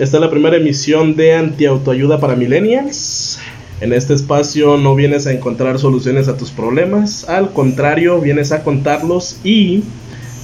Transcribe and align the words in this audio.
Esta 0.00 0.18
es 0.18 0.20
la 0.20 0.30
primera 0.30 0.56
emisión 0.56 1.16
de 1.16 1.34
Antiautoayuda 1.34 2.20
para 2.20 2.36
Millennials. 2.36 3.40
En 3.80 3.92
este 3.92 4.14
espacio 4.14 4.76
no 4.76 4.94
vienes 4.94 5.26
a 5.26 5.32
encontrar 5.32 5.76
soluciones 5.80 6.28
a 6.28 6.36
tus 6.36 6.52
problemas, 6.52 7.28
al 7.28 7.52
contrario, 7.52 8.20
vienes 8.20 8.52
a 8.52 8.62
contarlos 8.62 9.40
y 9.42 9.82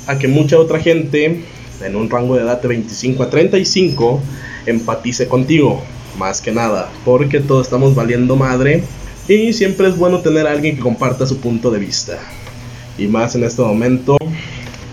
a 0.09 0.19
que 0.19 0.27
mucha 0.27 0.59
otra 0.59 0.81
gente 0.81 1.45
en 1.85 1.95
un 1.95 2.11
rango 2.11 2.35
de 2.35 2.43
edad 2.43 2.61
de 2.61 2.67
25 2.67 3.23
a 3.23 3.31
35 3.31 4.21
empatice 4.67 5.29
contigo, 5.29 5.81
más 6.19 6.41
que 6.41 6.51
nada, 6.51 6.91
porque 7.05 7.39
todos 7.39 7.69
estamos 7.69 7.95
valiendo 7.95 8.35
madre 8.35 8.83
y 9.29 9.53
siempre 9.53 9.87
es 9.87 9.97
bueno 9.97 10.19
tener 10.19 10.49
a 10.49 10.51
alguien 10.51 10.75
que 10.75 10.83
comparta 10.83 11.29
su 11.29 11.39
punto 11.39 11.71
de 11.71 11.79
vista. 11.79 12.19
Y 12.99 13.07
más 13.07 13.37
en 13.37 13.45
este 13.45 13.63
momento, 13.63 14.17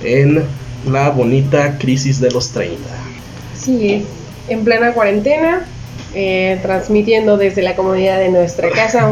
en 0.04 0.44
la 0.88 1.10
bonita 1.10 1.80
crisis 1.80 2.22
de 2.22 2.30
los 2.30 2.52
30. 2.52 2.78
Sí, 3.56 3.94
es 3.94 4.21
en 4.52 4.64
plena 4.64 4.94
cuarentena, 4.94 5.66
eh, 6.14 6.60
transmitiendo 6.62 7.38
desde 7.38 7.62
la 7.62 7.76
comodidad 7.76 8.20
de 8.20 8.30
nuestra 8.30 8.70
casa, 8.70 9.10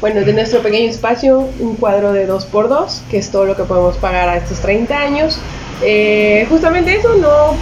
bueno, 0.00 0.22
de 0.22 0.32
nuestro 0.32 0.60
pequeño 0.60 0.90
espacio, 0.90 1.48
un 1.60 1.76
cuadro 1.76 2.12
de 2.12 2.28
2x2, 2.28 3.02
que 3.10 3.18
es 3.18 3.30
todo 3.30 3.44
lo 3.44 3.56
que 3.56 3.62
podemos 3.62 3.96
pagar 3.96 4.28
a 4.28 4.36
estos 4.36 4.60
30 4.60 4.98
años. 4.98 5.38
Eh, 5.84 6.46
justamente 6.50 6.96
eso, 6.96 7.14
no, 7.14 7.56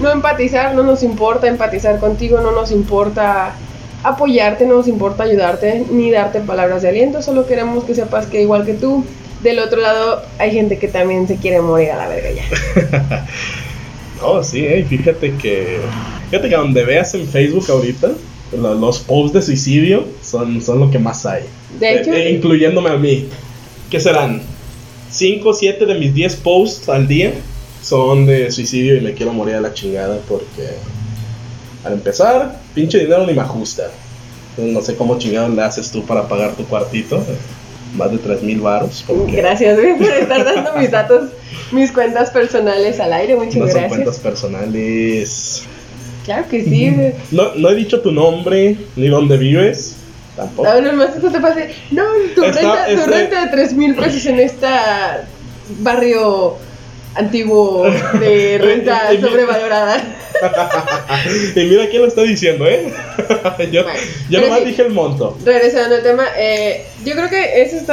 no 0.00 0.10
empatizar, 0.10 0.74
no 0.74 0.82
nos 0.82 1.02
importa 1.02 1.46
empatizar 1.46 1.98
contigo, 1.98 2.40
no 2.40 2.52
nos 2.52 2.70
importa 2.72 3.54
apoyarte, 4.02 4.66
no 4.66 4.76
nos 4.76 4.88
importa 4.88 5.24
ayudarte 5.24 5.84
ni 5.90 6.10
darte 6.10 6.40
palabras 6.40 6.82
de 6.82 6.88
aliento, 6.88 7.22
solo 7.22 7.46
queremos 7.46 7.84
que 7.84 7.94
sepas 7.94 8.26
que 8.26 8.42
igual 8.42 8.66
que 8.66 8.74
tú, 8.74 9.04
del 9.42 9.58
otro 9.58 9.80
lado 9.80 10.22
hay 10.38 10.52
gente 10.52 10.78
que 10.78 10.88
también 10.88 11.28
se 11.28 11.36
quiere 11.36 11.60
morir 11.60 11.90
a 11.90 11.96
la 11.98 12.08
verga 12.08 12.30
ya. 12.30 13.26
no, 14.22 14.42
sí, 14.42 14.64
eh, 14.64 14.84
fíjate 14.88 15.34
que 15.36 15.78
Fíjate 16.32 16.48
que 16.48 16.56
donde 16.56 16.82
veas 16.86 17.12
en 17.12 17.28
Facebook 17.28 17.66
ahorita, 17.68 18.12
los 18.52 19.00
posts 19.00 19.34
de 19.34 19.42
suicidio 19.42 20.06
son, 20.22 20.62
son 20.62 20.80
lo 20.80 20.90
que 20.90 20.98
más 20.98 21.26
hay. 21.26 21.42
De 21.78 22.00
hecho, 22.00 22.10
eh, 22.10 22.30
incluyéndome 22.30 22.88
a 22.88 22.96
mí. 22.96 23.28
¿Qué 23.90 24.00
serán? 24.00 24.40
5 25.10 25.46
o 25.46 25.52
7 25.52 25.84
de 25.84 25.94
mis 25.94 26.14
10 26.14 26.36
posts 26.36 26.88
al 26.88 27.06
día 27.06 27.34
son 27.82 28.24
de 28.24 28.50
suicidio 28.50 28.96
y 28.96 29.02
me 29.02 29.12
quiero 29.12 29.34
morir 29.34 29.56
a 29.56 29.60
la 29.60 29.74
chingada 29.74 30.20
porque 30.26 30.70
al 31.84 31.92
empezar, 31.92 32.58
pinche 32.74 33.00
dinero 33.00 33.26
ni 33.26 33.34
me 33.34 33.42
ajusta. 33.42 33.90
no 34.56 34.80
sé 34.80 34.96
cómo 34.96 35.18
chingado 35.18 35.50
le 35.50 35.60
haces 35.60 35.90
tú 35.90 36.02
para 36.06 36.28
pagar 36.28 36.54
tu 36.54 36.64
cuartito. 36.64 37.22
Más 37.94 38.10
de 38.10 38.16
3 38.16 38.42
mil 38.42 38.62
baros. 38.62 39.04
Gracias 39.28 39.78
por 39.78 40.08
estar 40.08 40.46
dando 40.46 40.78
mis 40.78 40.90
datos, 40.90 41.28
mis 41.72 41.92
cuentas 41.92 42.30
personales 42.30 42.98
al 43.00 43.12
aire. 43.12 43.36
Muchas 43.36 43.56
no 43.56 43.64
gracias. 43.64 43.82
Son 43.82 43.90
cuentas 43.90 44.18
personales. 44.18 45.66
Claro 46.24 46.48
que 46.48 46.64
sí. 46.64 46.94
No, 47.30 47.54
no 47.54 47.70
he 47.70 47.74
dicho 47.74 48.00
tu 48.00 48.12
nombre 48.12 48.76
ni 48.96 49.08
dónde 49.08 49.36
vives. 49.36 49.96
Tampoco. 50.36 50.68
No, 50.68 50.80
no, 50.80 50.92
más 50.94 51.20
te 51.20 51.40
pase. 51.40 51.70
No, 51.90 52.04
tu, 52.34 52.42
renta, 52.42 52.86
tu 52.86 52.92
este 52.92 53.06
renta 53.06 53.44
de 53.44 53.50
3 53.50 53.74
mil 53.74 53.94
pesos 53.94 54.24
en 54.26 54.40
este 54.40 54.66
barrio 55.80 56.56
antiguo 57.14 57.84
de 58.18 58.58
renta 58.62 59.10
sobrevalorada. 59.20 60.02
y 61.54 61.60
mira 61.64 61.88
quién 61.88 62.02
lo 62.02 62.08
está 62.08 62.22
diciendo, 62.22 62.66
¿eh? 62.66 62.92
yo 63.72 63.84
yo 64.30 64.40
nomás 64.40 64.64
dije 64.64 64.82
el 64.82 64.90
monto. 64.90 65.36
Regresando 65.44 65.96
al 65.96 66.02
tema, 66.02 66.24
eh, 66.36 66.84
yo 67.04 67.14
creo 67.14 67.28
que 67.28 67.62
ese 67.62 67.84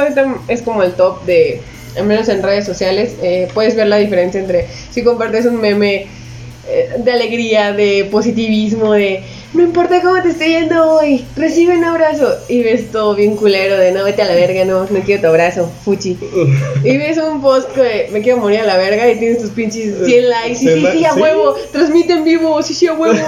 es 0.48 0.62
como 0.62 0.82
el 0.82 0.92
top 0.94 1.24
de, 1.24 1.60
al 1.96 2.06
menos 2.06 2.28
en 2.28 2.42
redes 2.42 2.64
sociales, 2.64 3.14
eh, 3.22 3.48
puedes 3.52 3.76
ver 3.76 3.86
la 3.86 3.96
diferencia 3.96 4.40
entre 4.40 4.66
si 4.90 5.04
compartes 5.04 5.46
un 5.46 5.60
meme 5.60 6.06
de 6.98 7.12
alegría, 7.12 7.72
de 7.72 8.08
positivismo, 8.10 8.92
de 8.92 9.22
no 9.52 9.64
importa 9.64 10.00
cómo 10.00 10.22
te 10.22 10.28
esté 10.28 10.48
yendo 10.48 10.92
hoy, 10.92 11.24
recibe 11.34 11.76
un 11.76 11.84
abrazo. 11.84 12.28
Y 12.48 12.62
ves 12.62 12.92
todo 12.92 13.16
bien 13.16 13.34
culero 13.34 13.76
de 13.76 13.90
no 13.90 14.04
vete 14.04 14.22
a 14.22 14.26
la 14.26 14.34
verga, 14.34 14.64
no, 14.64 14.86
no 14.88 15.00
quiero 15.00 15.22
tu 15.22 15.26
abrazo, 15.26 15.68
fuchi. 15.84 16.16
y 16.84 16.96
ves 16.96 17.18
un 17.18 17.42
post 17.42 17.68
que 17.72 18.08
me 18.12 18.22
quiero 18.22 18.38
morir 18.38 18.60
a 18.60 18.66
la 18.66 18.76
verga 18.76 19.10
y 19.10 19.18
tienes 19.18 19.38
tus 19.38 19.50
pinches 19.50 20.06
100 20.06 20.28
likes. 20.28 20.52
Y 20.52 20.54
sí, 20.54 20.86
sí, 20.92 21.04
a 21.04 21.14
huevo, 21.14 21.56
transmite 21.72 22.12
en 22.12 22.24
vivo, 22.24 22.62
sí, 22.62 22.74
sí, 22.74 22.86
a 22.86 22.92
huevo. 22.92 23.18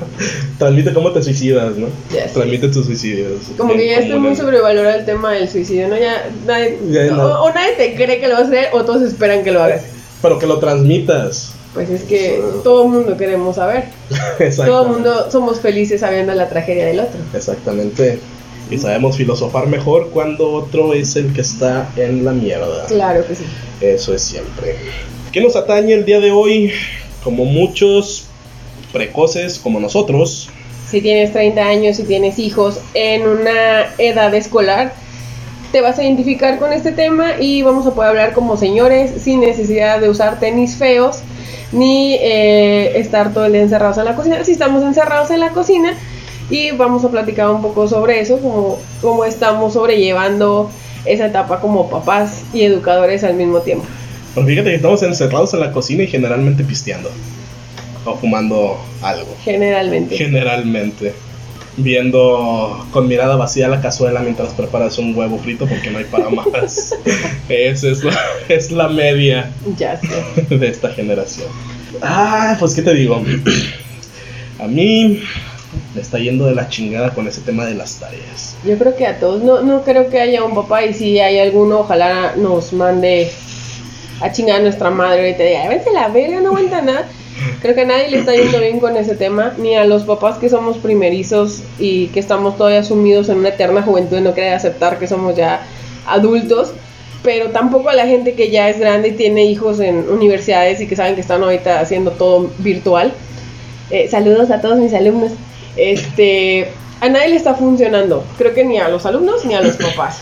transmite 0.58 0.94
cómo 0.94 1.12
te 1.12 1.22
suicidas, 1.22 1.76
¿no? 1.76 1.88
transmite 2.32 2.68
tus 2.68 2.86
suicidios. 2.86 3.32
Como 3.58 3.74
que 3.74 3.88
ya 3.88 3.98
está 3.98 4.16
muy 4.16 4.34
sobrevalorado 4.34 4.98
el 4.98 5.04
tema 5.04 5.32
del 5.32 5.50
suicidio, 5.50 5.88
¿no? 5.88 5.98
Ya 5.98 6.30
nadie, 6.46 6.78
o, 7.12 7.50
nadie 7.52 7.74
te 7.76 7.94
cree 7.94 8.20
que 8.20 8.28
lo 8.28 8.34
vas 8.34 8.44
a 8.44 8.46
hacer 8.46 8.68
o 8.72 8.84
todos 8.84 9.02
esperan 9.02 9.44
que 9.44 9.52
lo 9.52 9.62
hagas. 9.62 9.82
Pero 10.22 10.38
que 10.38 10.46
lo 10.46 10.58
transmitas. 10.58 11.57
Pues 11.78 11.90
es 11.90 12.02
que 12.08 12.42
todo 12.64 12.84
el 12.86 12.90
mundo 12.90 13.16
queremos 13.16 13.54
saber. 13.54 13.84
todo 14.56 14.82
el 14.82 14.88
mundo 14.88 15.30
somos 15.30 15.60
felices 15.60 16.00
sabiendo 16.00 16.34
la 16.34 16.48
tragedia 16.48 16.86
del 16.86 16.98
otro. 16.98 17.20
Exactamente. 17.32 18.18
Y 18.68 18.78
sabemos 18.78 19.16
filosofar 19.16 19.68
mejor 19.68 20.10
cuando 20.10 20.50
otro 20.50 20.92
es 20.92 21.14
el 21.14 21.32
que 21.32 21.42
está 21.42 21.88
en 21.96 22.24
la 22.24 22.32
mierda. 22.32 22.86
Claro 22.86 23.24
que 23.24 23.36
sí. 23.36 23.44
Eso 23.80 24.12
es 24.12 24.22
siempre. 24.22 24.74
¿Qué 25.30 25.40
nos 25.40 25.54
atañe 25.54 25.94
el 25.94 26.04
día 26.04 26.18
de 26.18 26.32
hoy? 26.32 26.72
Como 27.22 27.44
muchos 27.44 28.24
precoces 28.92 29.60
como 29.60 29.78
nosotros. 29.78 30.50
Si 30.90 31.00
tienes 31.00 31.32
30 31.32 31.62
años 31.62 32.00
y 32.00 32.02
tienes 32.02 32.40
hijos 32.40 32.80
en 32.94 33.22
una 33.22 33.94
edad 33.98 34.34
escolar, 34.34 34.94
te 35.70 35.80
vas 35.80 35.96
a 35.98 36.02
identificar 36.02 36.58
con 36.58 36.72
este 36.72 36.90
tema 36.90 37.40
y 37.40 37.62
vamos 37.62 37.86
a 37.86 37.94
poder 37.94 38.10
hablar 38.10 38.32
como 38.32 38.56
señores 38.56 39.22
sin 39.22 39.40
necesidad 39.40 40.00
de 40.00 40.08
usar 40.08 40.40
tenis 40.40 40.74
feos 40.74 41.20
ni 41.72 42.14
eh, 42.14 42.98
estar 42.98 43.32
todo 43.32 43.46
el 43.46 43.52
día 43.52 43.62
encerrados 43.62 43.98
en 43.98 44.04
la 44.04 44.14
cocina. 44.14 44.44
Si 44.44 44.52
estamos 44.52 44.82
encerrados 44.82 45.30
en 45.30 45.40
la 45.40 45.50
cocina 45.50 45.94
y 46.50 46.70
vamos 46.72 47.04
a 47.04 47.10
platicar 47.10 47.50
un 47.50 47.62
poco 47.62 47.88
sobre 47.88 48.20
eso, 48.20 48.38
como 48.40 48.78
cómo 49.00 49.24
estamos 49.24 49.74
sobrellevando 49.74 50.70
esa 51.04 51.26
etapa 51.26 51.60
como 51.60 51.88
papás 51.88 52.42
y 52.52 52.62
educadores 52.62 53.24
al 53.24 53.34
mismo 53.34 53.60
tiempo. 53.60 53.86
Pues 54.34 54.46
fíjate 54.46 54.70
que 54.70 54.76
estamos 54.76 55.02
encerrados 55.02 55.54
en 55.54 55.60
la 55.60 55.72
cocina 55.72 56.04
y 56.04 56.06
generalmente 56.06 56.64
pisteando 56.64 57.10
o 58.04 58.14
fumando 58.16 58.78
algo. 59.02 59.34
Generalmente. 59.42 60.16
Generalmente 60.16 61.14
viendo 61.78 62.86
con 62.92 63.08
mirada 63.08 63.36
vacía 63.36 63.68
la 63.68 63.80
cazuela 63.80 64.20
mientras 64.20 64.52
preparas 64.52 64.98
un 64.98 65.16
huevo 65.16 65.38
frito 65.38 65.66
porque 65.66 65.90
no 65.90 65.98
hay 65.98 66.04
para 66.04 66.28
más. 66.28 66.94
Esa 67.48 67.88
es 67.88 68.04
la, 68.04 68.18
es 68.48 68.70
la 68.70 68.88
media 68.88 69.50
ya 69.76 69.98
sé. 70.00 70.56
de 70.56 70.68
esta 70.68 70.90
generación. 70.90 71.48
Ah, 72.02 72.56
pues 72.58 72.74
qué 72.74 72.82
te 72.82 72.94
digo. 72.94 73.22
A 74.58 74.66
mí 74.66 75.22
me 75.94 76.00
está 76.00 76.18
yendo 76.18 76.46
de 76.46 76.54
la 76.54 76.68
chingada 76.68 77.10
con 77.10 77.26
ese 77.28 77.40
tema 77.40 77.64
de 77.64 77.74
las 77.74 77.96
tareas. 77.96 78.56
Yo 78.64 78.76
creo 78.76 78.96
que 78.96 79.06
a 79.06 79.18
todos, 79.18 79.42
no, 79.42 79.62
no 79.62 79.82
creo 79.82 80.10
que 80.10 80.20
haya 80.20 80.44
un 80.44 80.54
papá 80.54 80.84
y 80.84 80.94
si 80.94 81.18
hay 81.20 81.38
alguno, 81.38 81.80
ojalá 81.80 82.34
nos 82.36 82.72
mande 82.72 83.30
a 84.20 84.32
chingar 84.32 84.60
a 84.60 84.62
nuestra 84.62 84.90
madre 84.90 85.30
y 85.30 85.34
te 85.34 85.44
diga, 85.44 85.68
vete 85.68 85.90
a 85.90 85.92
la 85.92 86.08
verga, 86.08 86.40
no 86.40 86.48
aguanta 86.48 86.82
nada. 86.82 87.08
Creo 87.60 87.74
que 87.74 87.82
a 87.82 87.86
nadie 87.86 88.08
le 88.08 88.18
está 88.18 88.34
yendo 88.34 88.58
bien 88.60 88.80
con 88.80 88.96
ese 88.96 89.14
tema, 89.14 89.52
ni 89.58 89.74
a 89.74 89.84
los 89.84 90.04
papás 90.04 90.38
que 90.38 90.48
somos 90.48 90.76
primerizos 90.78 91.62
y 91.78 92.08
que 92.08 92.20
estamos 92.20 92.56
todavía 92.56 92.82
sumidos 92.82 93.28
en 93.28 93.38
una 93.38 93.50
eterna 93.50 93.82
juventud 93.82 94.18
y 94.18 94.20
no 94.20 94.34
quiere 94.34 94.52
aceptar 94.52 94.98
que 94.98 95.06
somos 95.06 95.36
ya 95.36 95.62
adultos, 96.06 96.72
pero 97.22 97.50
tampoco 97.50 97.88
a 97.88 97.94
la 97.94 98.06
gente 98.06 98.34
que 98.34 98.50
ya 98.50 98.68
es 98.68 98.78
grande 98.78 99.08
y 99.08 99.12
tiene 99.12 99.44
hijos 99.44 99.80
en 99.80 100.08
universidades 100.08 100.80
y 100.80 100.86
que 100.86 100.96
saben 100.96 101.14
que 101.14 101.20
están 101.20 101.42
ahorita 101.42 101.80
haciendo 101.80 102.12
todo 102.12 102.50
virtual. 102.58 103.12
Eh, 103.90 104.08
saludos 104.08 104.50
a 104.50 104.60
todos 104.60 104.78
mis 104.78 104.94
alumnos. 104.94 105.32
Este, 105.76 106.68
a 107.00 107.08
nadie 107.08 107.28
le 107.28 107.36
está 107.36 107.54
funcionando, 107.54 108.24
creo 108.36 108.54
que 108.54 108.64
ni 108.64 108.78
a 108.78 108.88
los 108.88 109.06
alumnos 109.06 109.44
ni 109.44 109.54
a 109.54 109.60
los 109.60 109.76
papás. 109.76 110.20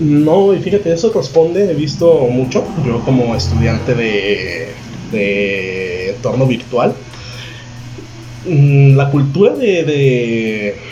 No, 0.00 0.54
y 0.54 0.58
fíjate, 0.58 0.92
eso 0.92 1.12
responde, 1.14 1.70
he 1.70 1.74
visto 1.74 2.26
mucho, 2.30 2.64
yo 2.84 3.00
como 3.04 3.34
estudiante 3.36 3.94
de 3.94 4.68
de 5.12 6.10
entorno 6.10 6.46
virtual, 6.46 6.94
mm, 8.46 8.96
la 8.96 9.10
cultura 9.10 9.52
de, 9.54 9.84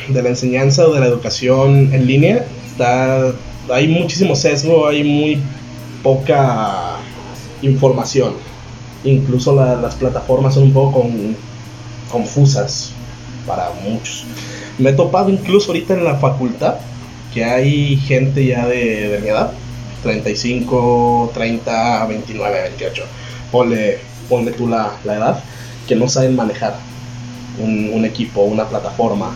de, 0.08 0.22
la 0.22 0.28
enseñanza 0.28 0.86
o 0.86 0.94
de 0.94 1.00
la 1.00 1.06
educación 1.06 1.92
en 1.92 2.06
línea 2.06 2.44
está, 2.66 3.32
hay 3.72 3.88
muchísimo 3.88 4.36
sesgo, 4.36 4.86
hay 4.86 5.02
muy 5.02 5.38
poca 6.02 6.96
información. 7.62 8.34
Incluso 9.04 9.54
las 9.54 9.94
plataformas 9.94 10.54
son 10.54 10.64
un 10.64 10.72
poco 10.72 11.06
confusas 12.10 12.92
para 13.46 13.70
muchos. 13.82 14.24
Me 14.78 14.90
he 14.90 14.92
topado 14.92 15.30
incluso 15.30 15.68
ahorita 15.68 15.94
en 15.94 16.04
la 16.04 16.16
facultad 16.16 16.76
que 17.32 17.44
hay 17.44 17.96
gente 17.96 18.44
ya 18.44 18.66
de, 18.66 19.08
de 19.08 19.18
mi 19.20 19.28
edad, 19.28 19.52
35, 20.02 21.30
30, 21.32 22.06
29, 22.06 22.62
28. 22.62 23.02
Ponle 23.50 24.09
ponle 24.30 24.52
tú 24.52 24.66
la, 24.66 24.94
edad, 25.04 25.40
que 25.86 25.96
no 25.96 26.08
saben 26.08 26.34
manejar 26.34 26.76
un, 27.58 28.04
equipo, 28.06 28.42
una 28.42 28.66
plataforma. 28.66 29.32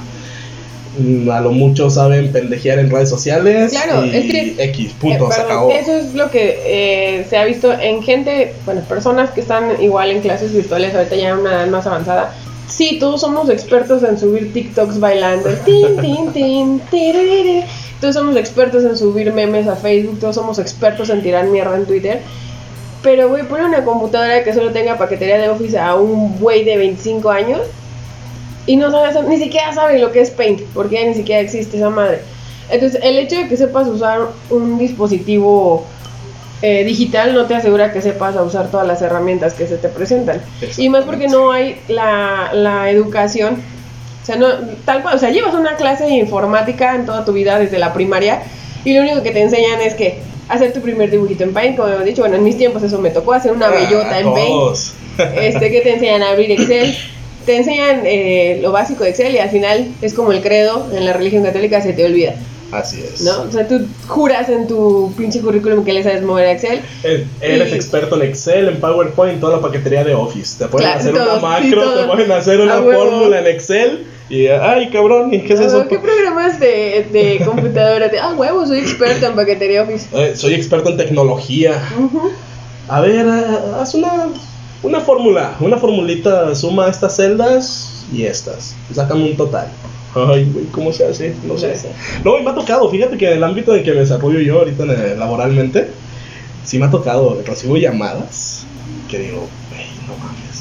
Mm, 0.96 1.28
a 1.28 1.40
lo 1.40 1.50
mucho 1.50 1.90
saben 1.90 2.32
pendejear 2.32 2.78
en 2.78 2.88
redes 2.88 3.10
sociales. 3.10 3.72
Claro, 3.72 4.06
y 4.06 4.16
es 4.16 4.30
que. 4.30 4.64
X, 4.70 4.92
punto, 4.92 5.30
se 5.30 5.40
acabó. 5.40 5.70
Eso 5.70 5.92
es 5.92 6.14
lo 6.14 6.30
que 6.30 6.60
eh, 6.64 7.26
se 7.28 7.36
ha 7.36 7.44
visto 7.44 7.72
en 7.72 8.02
gente, 8.02 8.54
bueno, 8.64 8.80
personas 8.82 9.30
que 9.30 9.40
están 9.40 9.82
igual 9.82 10.10
en 10.12 10.20
clases 10.20 10.54
virtuales, 10.54 10.94
ahorita 10.94 11.16
ya 11.16 11.30
en 11.30 11.38
una 11.38 11.52
edad 11.52 11.66
más 11.66 11.86
avanzada, 11.86 12.32
sí, 12.68 12.98
todos 13.00 13.20
somos 13.20 13.50
expertos 13.50 14.04
en 14.04 14.18
subir 14.18 14.52
TikToks 14.52 15.00
bailando. 15.00 15.50
Tin, 15.64 15.96
tin, 16.00 16.32
tin, 16.32 16.80
tiriri. 16.90 17.64
Todos 18.00 18.14
somos 18.14 18.36
expertos 18.36 18.84
en 18.84 18.96
subir 18.96 19.32
memes 19.32 19.66
a 19.66 19.76
Facebook, 19.76 20.20
todos 20.20 20.36
somos 20.36 20.58
expertos 20.58 21.10
en 21.10 21.22
tirar 21.22 21.46
mierda 21.46 21.76
en 21.76 21.86
Twitter. 21.86 22.20
Pero, 23.04 23.28
güey, 23.28 23.46
pone 23.46 23.66
una 23.66 23.84
computadora 23.84 24.42
que 24.42 24.54
solo 24.54 24.72
tenga 24.72 24.96
paquetería 24.96 25.38
de 25.38 25.50
Office 25.50 25.78
a 25.78 25.94
un 25.94 26.38
güey 26.38 26.64
de 26.64 26.78
25 26.78 27.30
años 27.30 27.60
y 28.66 28.76
no 28.76 28.90
sabe, 28.90 29.28
ni 29.28 29.36
siquiera 29.36 29.72
sabe 29.74 29.98
lo 29.98 30.10
que 30.10 30.20
es 30.20 30.30
Paint, 30.30 30.62
porque 30.72 30.96
ya 30.96 31.06
ni 31.06 31.14
siquiera 31.14 31.42
existe 31.42 31.76
esa 31.76 31.90
madre. 31.90 32.20
Entonces, 32.70 32.98
el 33.04 33.18
hecho 33.18 33.36
de 33.36 33.46
que 33.46 33.58
sepas 33.58 33.86
usar 33.88 34.28
un 34.48 34.78
dispositivo 34.78 35.84
eh, 36.62 36.82
digital 36.82 37.34
no 37.34 37.44
te 37.44 37.54
asegura 37.54 37.92
que 37.92 38.00
sepas 38.00 38.36
usar 38.36 38.70
todas 38.70 38.86
las 38.86 39.02
herramientas 39.02 39.52
que 39.52 39.66
se 39.66 39.76
te 39.76 39.90
presentan. 39.90 40.40
Y 40.78 40.88
más 40.88 41.04
porque 41.04 41.28
no 41.28 41.52
hay 41.52 41.78
la, 41.88 42.52
la 42.54 42.90
educación. 42.90 43.62
O 44.22 44.24
sea, 44.24 44.36
no, 44.36 44.46
tal 44.86 45.02
cual, 45.02 45.16
o 45.16 45.18
sea, 45.18 45.28
llevas 45.28 45.52
una 45.52 45.76
clase 45.76 46.04
de 46.04 46.14
informática 46.14 46.94
en 46.94 47.04
toda 47.04 47.26
tu 47.26 47.34
vida 47.34 47.58
desde 47.58 47.78
la 47.78 47.92
primaria 47.92 48.40
y 48.82 48.94
lo 48.94 49.02
único 49.02 49.22
que 49.22 49.30
te 49.30 49.42
enseñan 49.42 49.82
es 49.82 49.92
que 49.92 50.22
hacer 50.48 50.72
tu 50.72 50.80
primer 50.80 51.10
dibujito 51.10 51.44
en 51.44 51.52
Paint, 51.52 51.76
como 51.76 51.88
hemos 51.88 52.04
dicho, 52.04 52.22
bueno, 52.22 52.36
en 52.36 52.44
mis 52.44 52.56
tiempos 52.58 52.82
eso 52.82 52.98
me 53.00 53.10
tocó 53.10 53.32
hacer 53.32 53.52
una 53.52 53.68
bellota 53.68 54.10
Ah, 54.12 54.20
en 54.20 54.32
Paint 54.32 54.76
este, 55.40 55.70
que 55.70 55.80
te 55.80 55.94
enseñan 55.94 56.22
a 56.22 56.30
abrir 56.30 56.50
Excel, 56.52 56.94
te 57.46 57.56
enseñan 57.56 58.02
eh, 58.04 58.58
lo 58.62 58.72
básico 58.72 59.04
de 59.04 59.10
Excel 59.10 59.34
y 59.34 59.38
al 59.38 59.50
final 59.50 59.88
es 60.02 60.12
como 60.14 60.32
el 60.32 60.40
credo 60.42 60.88
en 60.94 61.04
la 61.04 61.12
religión 61.12 61.42
católica, 61.44 61.80
se 61.80 61.92
te 61.92 62.04
olvida, 62.04 62.34
Así 62.72 63.00
es. 63.00 63.20
¿no? 63.20 63.42
O 63.42 63.52
sea, 63.52 63.68
tú 63.68 63.86
juras 64.08 64.48
en 64.48 64.66
tu 64.66 65.12
pinche 65.16 65.40
currículum 65.40 65.84
que 65.84 65.92
le 65.92 66.02
sabes 66.02 66.22
mover 66.22 66.46
a 66.46 66.52
Excel. 66.52 66.80
Eh, 67.04 67.24
Eres 67.40 67.70
Y- 67.72 67.74
experto 67.76 68.16
en 68.20 68.22
Excel, 68.28 68.68
en 68.68 68.80
PowerPoint, 68.80 69.38
toda 69.40 69.56
la 69.58 69.62
paquetería 69.62 70.02
de 70.02 70.14
Office. 70.14 70.56
Te 70.58 70.66
pueden 70.68 70.88
Claro, 70.88 71.00
hacer 71.00 71.14
todo, 71.14 71.38
una 71.38 71.40
macro, 71.48 71.94
te 71.94 72.04
pueden 72.04 72.32
hacer 72.32 72.60
una 72.60 72.78
fórmula 72.82 73.38
en 73.40 73.46
Excel 73.46 74.06
y 74.30 74.46
ay 74.46 74.90
cabrón, 74.90 75.32
¿y 75.34 75.40
qué 75.42 75.52
es 75.54 75.60
Ah, 75.60 75.64
eso? 75.66 75.88
¿Qué 75.88 75.98
programas 75.98 76.58
de, 76.60 77.06
de 77.12 77.42
computadora? 77.44 78.08
De, 78.08 78.18
ah, 78.18 78.34
huevo, 78.36 78.66
soy 78.66 78.78
experto 78.80 79.26
en 79.26 79.34
paquetería 79.34 79.82
Office. 79.82 80.06
Eh, 80.12 80.34
soy 80.36 80.54
experto 80.54 80.90
en 80.90 80.96
tecnología. 80.96 81.80
A 82.88 83.00
ver, 83.00 83.26
eh, 83.26 83.44
haz 83.80 83.94
una, 83.94 84.28
una 84.82 85.00
fórmula, 85.00 85.56
una 85.60 85.76
formulita, 85.76 86.54
suma 86.54 86.88
estas 86.88 87.16
celdas 87.16 88.04
y 88.12 88.24
estas. 88.24 88.74
Sácame 88.94 89.24
un 89.24 89.36
total. 89.36 89.68
Ay, 90.14 90.48
güey, 90.52 90.66
¿cómo 90.66 90.92
se 90.92 91.04
hace? 91.06 91.34
No 91.44 91.58
sé. 91.58 91.74
No 92.24 92.38
y 92.38 92.42
me 92.44 92.50
ha 92.50 92.54
tocado, 92.54 92.88
fíjate 92.88 93.18
que 93.18 93.26
en 93.30 93.38
el 93.38 93.44
ámbito 93.44 93.72
en 93.72 93.78
el 93.80 93.84
que 93.84 93.92
me 93.92 94.00
desarrollo 94.00 94.38
yo 94.40 94.60
ahorita 94.60 94.84
el- 94.84 95.18
laboralmente, 95.18 95.88
sí 96.64 96.78
me 96.78 96.86
ha 96.86 96.90
tocado, 96.90 97.42
recibo 97.44 97.76
llamadas 97.76 98.64
que 99.10 99.18
digo, 99.18 99.48
güey, 99.70 99.86
no 100.06 100.16
mames. 100.24 100.53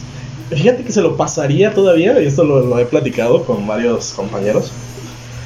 Fíjate 0.55 0.83
que 0.83 0.91
se 0.91 1.01
lo 1.01 1.17
pasaría 1.17 1.73
todavía, 1.73 2.19
y 2.21 2.25
esto 2.25 2.43
lo, 2.43 2.61
lo 2.61 2.79
he 2.79 2.85
platicado 2.85 3.43
con 3.45 3.65
varios 3.67 4.13
compañeros, 4.13 4.71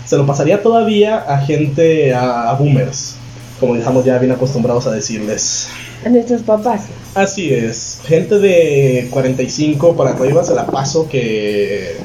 se 0.06 0.18
lo 0.18 0.26
pasaría 0.26 0.62
todavía 0.62 1.18
a 1.18 1.40
gente, 1.40 2.14
a, 2.14 2.50
a 2.50 2.54
boomers, 2.54 3.16
como 3.60 3.76
estamos 3.76 4.06
ya 4.06 4.18
bien 4.18 4.32
acostumbrados 4.32 4.88
a 4.88 4.92
decirles. 4.92 5.70
A 6.06 6.10
nuestros 6.10 6.42
papás. 6.44 6.86
Así 7.16 7.54
es, 7.54 8.02
gente 8.06 8.40
de 8.40 9.08
45 9.10 9.96
para 9.96 10.12
arriba 10.12 10.44
se 10.44 10.54
la 10.54 10.68
paso 10.68 11.10
que, 11.10 11.98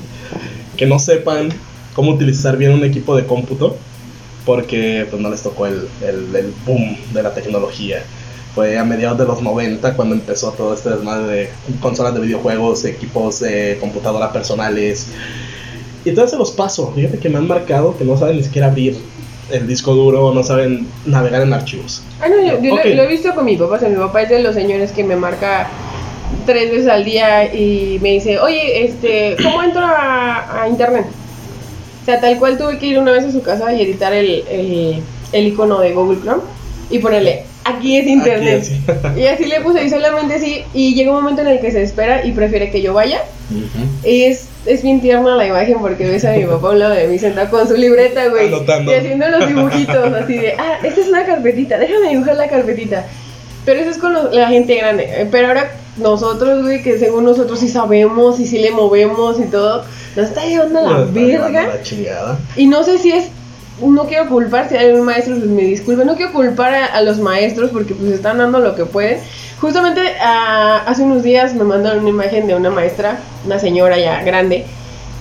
que 0.77 0.87
no 0.87 0.99
sepan 0.99 1.51
cómo 1.95 2.13
utilizar 2.13 2.57
bien 2.57 2.73
un 2.73 2.85
equipo 2.85 3.15
de 3.15 3.27
cómputo 3.27 3.77
porque 4.45 5.07
pues 5.09 5.21
no 5.23 5.31
les 5.31 5.43
tocó 5.43 5.67
el, 5.67 5.89
el, 6.01 6.35
el 6.35 6.55
boom 6.67 6.97
de 7.13 7.23
la 7.23 7.35
tecnología. 7.35 8.03
Fue 8.55 8.77
a 8.77 8.85
mediados 8.85 9.19
de 9.19 9.25
los 9.25 9.41
90 9.41 9.95
cuando 9.95 10.15
empezó 10.15 10.53
todo 10.53 10.75
este 10.75 10.91
desmadre 10.91 11.33
de 11.35 11.51
consolas 11.81 12.15
de 12.15 12.21
videojuegos, 12.21 12.85
equipos 12.85 13.41
de 13.41 13.79
computadora 13.81 14.33
personales. 14.33 15.09
Y 16.05 16.11
entonces 16.11 16.33
se 16.33 16.37
los 16.37 16.51
paso. 16.51 16.93
Fíjate 16.95 17.19
que 17.19 17.29
me 17.29 17.39
han 17.39 17.49
marcado 17.49 17.97
que 17.97 18.05
no 18.05 18.17
saben 18.19 18.37
ni 18.37 18.43
siquiera 18.45 18.69
abrir 18.69 18.97
el 19.51 19.67
disco 19.67 19.95
duro, 19.95 20.33
no 20.35 20.43
saben 20.43 20.87
navegar 21.07 21.43
en 21.43 21.53
archivos. 21.53 22.03
Ah, 22.21 22.29
no, 22.29 22.37
yo, 22.61 22.77
lo, 22.77 22.85
lo 22.85 23.03
he 23.03 23.07
visto 23.07 23.35
con 23.35 23.45
mi 23.45 23.57
papá. 23.57 23.77
O 23.77 23.79
sea, 23.79 23.89
mi 23.89 23.97
papá 23.97 24.23
es 24.23 24.29
de 24.29 24.41
los 24.41 24.55
señores 24.55 24.93
que 24.93 25.05
me 25.05 25.17
marca 25.17 25.69
tres 26.47 26.71
veces 26.71 26.89
al 26.89 27.05
día 27.05 27.55
y 27.55 27.99
me 28.03 28.13
dice, 28.13 28.39
oye, 28.39 28.85
este, 28.85 29.37
¿cómo 29.43 29.63
entro 29.63 29.83
a, 29.83 30.63
a 30.63 30.69
internet? 30.69 31.07
O 32.03 32.05
sea, 32.05 32.21
tal 32.21 32.39
cual 32.39 32.59
tuve 32.59 32.79
que 32.79 32.87
ir 32.87 32.99
una 32.99 33.13
vez 33.13 33.25
a 33.25 33.33
su 33.33 33.43
casa 33.43 33.73
y 33.73 33.83
editar 33.83 34.13
el, 34.13 34.45
el, 34.51 35.03
el 35.33 35.47
icono 35.47 35.79
de 35.81 35.93
Google 35.93 36.21
Chrome 36.21 36.43
y 36.91 36.99
ponerle, 36.99 37.45
aquí 37.65 37.99
es 37.99 38.07
internet. 38.07 38.65
Aquí, 39.05 39.21
Y 39.23 39.27
así 39.27 39.45
le 39.47 39.61
puse 39.61 39.85
y 39.85 39.91
solamente 39.91 40.35
así. 40.35 40.65
Y 40.75 40.95
llega 40.95 41.11
un 41.11 41.17
momento 41.19 41.43
en 41.43 41.49
el 41.49 41.61
que 41.61 41.71
se 41.71 41.83
espera 41.83 42.25
y 42.25 42.33
prefiere 42.33 42.71
que 42.71 42.83
yo 42.83 42.95
vaya. 42.95 43.23
Ujú. 43.51 44.09
Y 44.09 44.25
es, 44.25 44.49
es 44.67 44.83
bien 44.83 45.01
tierna 45.01 45.37
la 45.37 45.47
imagen 45.47 45.79
porque 45.81 46.07
ves 46.09 46.25
a 46.25 46.33
mi 46.33 46.45
papá 46.45 46.69
a 46.69 46.71
un 46.71 46.79
lado 46.79 46.95
de 46.95 47.07
mí 47.09 47.19
sentado 47.19 47.51
con 47.51 47.67
su 47.69 47.75
libreta, 47.77 48.29
güey. 48.29 48.49
Y 48.91 48.95
haciendo 48.95 49.29
los 49.29 49.47
dibujitos 49.49 50.13
así 50.15 50.35
de, 50.39 50.53
ah, 50.59 50.79
esta 50.83 51.01
es 51.01 51.09
una 51.09 51.25
carpetita, 51.27 51.79
déjame 51.79 52.09
dibujar 52.11 52.37
la 52.37 52.49
carpetita. 52.49 53.07
Pero 53.65 53.81
eso 53.81 53.91
es 53.91 53.99
con 53.99 54.13
los- 54.13 54.35
la 54.35 54.49
gente 54.49 54.75
grande. 54.77 55.05
Eh, 55.09 55.29
Pero 55.31 55.49
ahora 55.49 55.71
nosotros, 55.97 56.63
güey, 56.63 56.83
que 56.83 56.99
según 56.99 57.25
nosotros 57.25 57.61
sí 57.61 57.69
sabemos 57.69 58.41
y 58.41 58.47
sí 58.47 58.59
le 58.59 58.71
movemos 58.73 59.39
y 59.39 59.45
todo, 59.45 59.85
nos 60.17 60.29
está 60.29 60.45
llevando 60.47 60.79
a 60.81 60.83
la 60.83 60.89
verga. 61.13 61.63
Y 62.57 62.67
no 62.67 62.83
sé 62.83 62.99
si 62.99 63.13
es, 63.13 63.29
no 63.83 64.05
quiero 64.07 64.29
culpar, 64.29 64.69
si 64.69 64.77
hay 64.77 64.91
un 64.93 65.05
maestro, 65.05 65.35
pues 65.37 65.47
me 65.47 65.63
disculpe, 65.63 66.05
no 66.05 66.15
quiero 66.17 66.33
culpar 66.33 66.75
a, 66.75 66.87
a 66.87 67.03
los 67.03 67.19
maestros 67.19 67.71
porque 67.71 67.95
pues 67.95 68.13
están 68.13 68.39
dando 68.39 68.59
lo 68.61 68.75
que 68.75 68.85
pueden. 68.85 69.19
Justamente 69.61 70.01
ah, 70.21 70.83
hace 70.87 71.03
unos 71.03 71.23
días 71.23 71.55
me 71.55 71.65
mandaron 71.65 72.01
una 72.01 72.11
imagen 72.11 72.47
de 72.47 72.55
una 72.55 72.71
maestra, 72.71 73.19
una 73.47 73.59
señora 73.59 73.99
ya 73.99 74.23
grande, 74.25 74.65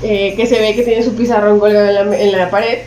eh, 0.04 0.34
que 0.36 0.48
se 0.48 0.60
ve 0.60 0.74
que 0.76 0.82
tiene 0.84 1.04
su 1.04 1.14
pizarrón 1.16 1.60
colgado 1.60 1.88
en 1.88 1.94
la, 2.10 2.18
en 2.20 2.32
la 2.38 2.50
pared 2.50 2.80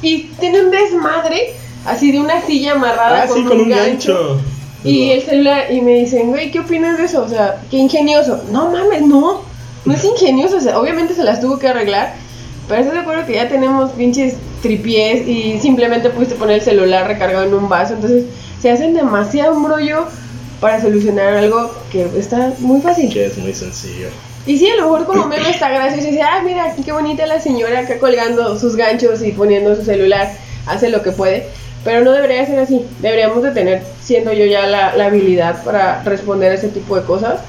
y 0.00 0.24
tiene 0.40 0.62
un 0.62 0.70
desmadre 0.70 1.54
así 1.86 2.10
de 2.12 2.20
una 2.20 2.40
silla 2.40 2.72
amarrada 2.72 3.22
Ah, 3.24 3.26
sí, 3.32 3.44
con 3.44 3.60
un 3.60 3.68
gancho. 3.68 4.40
y 4.82 5.10
el 5.10 5.22
celular, 5.22 5.66
y 5.70 5.80
me 5.82 5.92
dicen, 5.94 6.28
güey, 6.30 6.50
¿qué 6.50 6.60
opinas 6.60 6.96
de 6.98 7.04
eso? 7.04 7.22
O 7.22 7.28
sea, 7.28 7.60
qué 7.70 7.76
ingenioso. 7.78 8.42
No 8.50 8.70
mames, 8.70 9.02
no. 9.02 9.42
No 9.84 9.92
es 9.94 10.04
ingenioso. 10.12 10.56
O 10.56 10.60
sea, 10.60 10.78
obviamente 10.78 11.14
se 11.14 11.22
las 11.24 11.40
tuvo 11.40 11.58
que 11.58 11.68
arreglar. 11.68 12.14
Pero 12.68 12.80
estás 12.80 12.94
de 12.94 13.00
acuerdo 13.00 13.26
que 13.26 13.34
ya 13.34 13.48
tenemos 13.48 13.90
pinches 13.92 14.36
tripiés 14.62 15.26
y 15.28 15.58
simplemente 15.60 16.10
pudiste 16.10 16.34
poner 16.34 16.56
el 16.56 16.62
celular 16.62 17.06
recargado 17.06 17.44
en 17.44 17.54
un 17.54 17.68
vaso. 17.68 17.94
Entonces, 17.94 18.24
se 18.60 18.70
hacen 18.70 18.94
demasiado 18.94 19.54
embrollo 19.54 20.06
para 20.60 20.80
solucionar 20.80 21.34
algo 21.34 21.70
que 21.92 22.08
está 22.16 22.52
muy 22.60 22.80
fácil. 22.80 23.12
Que 23.12 23.26
es 23.26 23.36
muy 23.36 23.52
sencillo. 23.52 24.08
Y 24.46 24.58
sí, 24.58 24.68
a 24.68 24.76
lo 24.76 24.84
mejor 24.84 25.06
como 25.06 25.26
meme 25.26 25.50
está 25.50 25.68
gracioso 25.68 26.08
y 26.08 26.10
dice, 26.12 26.22
ah, 26.22 26.42
mira, 26.42 26.74
qué 26.82 26.92
bonita 26.92 27.26
la 27.26 27.40
señora 27.40 27.80
acá 27.80 27.98
colgando 27.98 28.58
sus 28.58 28.76
ganchos 28.76 29.22
y 29.22 29.32
poniendo 29.32 29.74
su 29.74 29.82
celular, 29.82 30.32
hace 30.66 30.88
lo 30.88 31.02
que 31.02 31.12
puede. 31.12 31.46
Pero 31.82 32.02
no 32.02 32.12
debería 32.12 32.46
ser 32.46 32.58
así. 32.58 32.86
Deberíamos 33.00 33.42
de 33.42 33.50
tener, 33.50 33.82
siendo 34.02 34.32
yo 34.32 34.46
ya 34.46 34.66
la, 34.66 34.96
la 34.96 35.06
habilidad 35.06 35.62
para 35.64 36.02
responder 36.02 36.52
a 36.52 36.54
ese 36.54 36.68
tipo 36.68 36.96
de 36.96 37.04
cosas. 37.04 37.40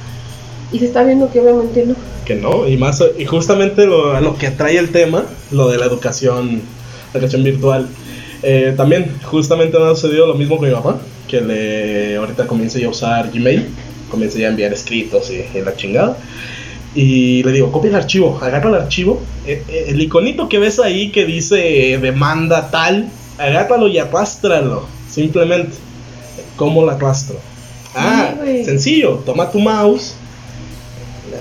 Y 0.74 0.80
se 0.80 0.86
está 0.86 1.04
viendo 1.04 1.32
que 1.32 1.40
obviamente 1.40 1.86
no. 1.86 1.96
Que 2.26 2.36
no, 2.36 2.68
y 2.68 2.76
más, 2.78 3.04
y 3.20 3.26
justamente 3.26 3.86
lo, 3.86 4.20
lo 4.20 4.38
que 4.38 4.50
trae 4.50 4.78
el 4.78 4.90
tema, 4.92 5.26
lo 5.52 5.70
de 5.70 5.78
la 5.78 5.86
educación, 5.86 6.62
la 7.14 7.20
educación 7.20 7.44
virtual. 7.44 7.88
Eh, 8.42 8.74
también, 8.76 9.16
justamente 9.24 9.78
me 9.78 9.86
ha 9.86 9.96
sucedido 9.96 10.26
lo 10.26 10.34
mismo 10.34 10.58
con 10.58 10.68
mi 10.68 10.74
papá, 10.74 10.98
que 11.28 11.42
le 11.42 12.16
ahorita 12.16 12.48
comienza 12.48 12.80
ya 12.80 12.88
a 12.88 12.90
usar 12.90 13.32
Gmail, 13.32 13.68
comienza 14.10 14.40
ya 14.40 14.48
a 14.48 14.50
enviar 14.50 14.74
escritos 14.74 15.30
y, 15.30 15.58
y 15.58 15.62
la 15.62 15.76
chingada. 15.76 16.18
Y 16.96 17.44
le 17.44 17.52
digo, 17.52 17.72
copia 17.72 17.90
el 17.90 17.96
archivo, 17.96 18.40
agarra 18.42 18.70
el 18.70 18.76
archivo, 18.76 19.22
eh, 19.46 19.62
eh, 19.68 19.86
el 19.90 20.02
iconito 20.02 20.48
que 20.48 20.60
ves 20.60 20.80
ahí 20.80 21.12
que 21.12 21.26
dice 21.26 21.94
eh, 21.94 21.98
demanda 21.98 22.72
tal, 22.72 23.10
agárralo 23.38 23.88
y 23.88 24.00
arrástralo, 24.00 24.88
simplemente. 25.10 25.76
¿Cómo 26.56 26.84
lo 26.84 26.92
arrastro? 26.92 27.36
Ah, 27.94 28.34
sencillo, 28.64 29.22
toma 29.26 29.52
tu 29.52 29.60
mouse, 29.60 30.16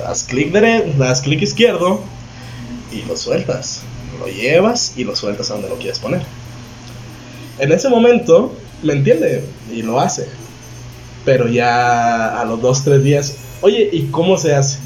das 0.04 0.24
clic 0.24 0.52
das 0.98 1.22
clic 1.22 1.42
izquierdo 1.42 2.00
y 2.92 3.02
lo 3.08 3.16
sueltas. 3.16 3.82
Lo 4.18 4.26
llevas 4.26 4.92
y 4.96 5.04
lo 5.04 5.16
sueltas 5.16 5.50
a 5.50 5.54
donde 5.54 5.68
lo 5.70 5.76
quieres 5.76 5.98
poner. 5.98 6.22
En 7.58 7.72
ese 7.72 7.88
momento, 7.88 8.54
me 8.82 8.92
entiende 8.92 9.44
y 9.72 9.82
lo 9.82 9.98
hace. 9.98 10.28
Pero 11.24 11.48
ya 11.48 12.38
a 12.38 12.44
los 12.44 12.60
dos, 12.60 12.84
tres 12.84 13.02
días, 13.02 13.36
oye, 13.62 13.88
¿y 13.92 14.04
cómo 14.08 14.36
se 14.36 14.54
hace? 14.54 14.78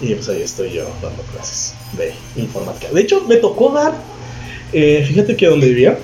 Y 0.00 0.14
pues 0.14 0.28
ahí 0.28 0.42
estoy 0.42 0.72
yo 0.72 0.84
dando 1.02 1.22
clases 1.32 1.74
de 1.96 2.12
informática. 2.36 2.92
De 2.92 3.00
hecho, 3.00 3.24
me 3.26 3.36
tocó 3.36 3.70
dar, 3.72 3.94
eh, 4.72 5.04
fíjate 5.06 5.36
que 5.36 5.46
donde 5.46 5.68
vivía, 5.68 5.98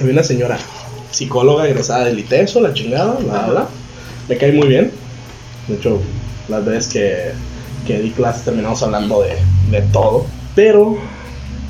había 0.00 0.12
una 0.12 0.24
señora, 0.24 0.58
psicóloga 1.12 1.68
egresada 1.68 2.06
del 2.06 2.18
ITESO, 2.18 2.60
la 2.60 2.74
chingada, 2.74 3.18
la 3.20 3.36
Ajá. 3.36 3.50
bla. 3.50 3.68
Me 4.28 4.36
cae 4.36 4.52
muy 4.52 4.66
bien. 4.66 4.90
De 5.68 5.76
hecho, 5.76 6.00
las 6.48 6.64
veces 6.64 6.92
que, 6.92 7.32
que 7.86 8.00
di 8.00 8.10
clases 8.10 8.44
terminamos 8.44 8.82
hablando 8.82 9.22
de, 9.22 9.36
de 9.70 9.82
todo. 9.92 10.26
Pero 10.54 10.96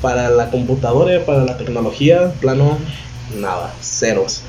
para 0.01 0.29
la 0.29 0.49
computadora, 0.51 1.25
para 1.25 1.45
la 1.45 1.57
tecnología, 1.57 2.31
plano, 2.39 2.77
nada, 3.39 3.73
ceros. 3.81 4.41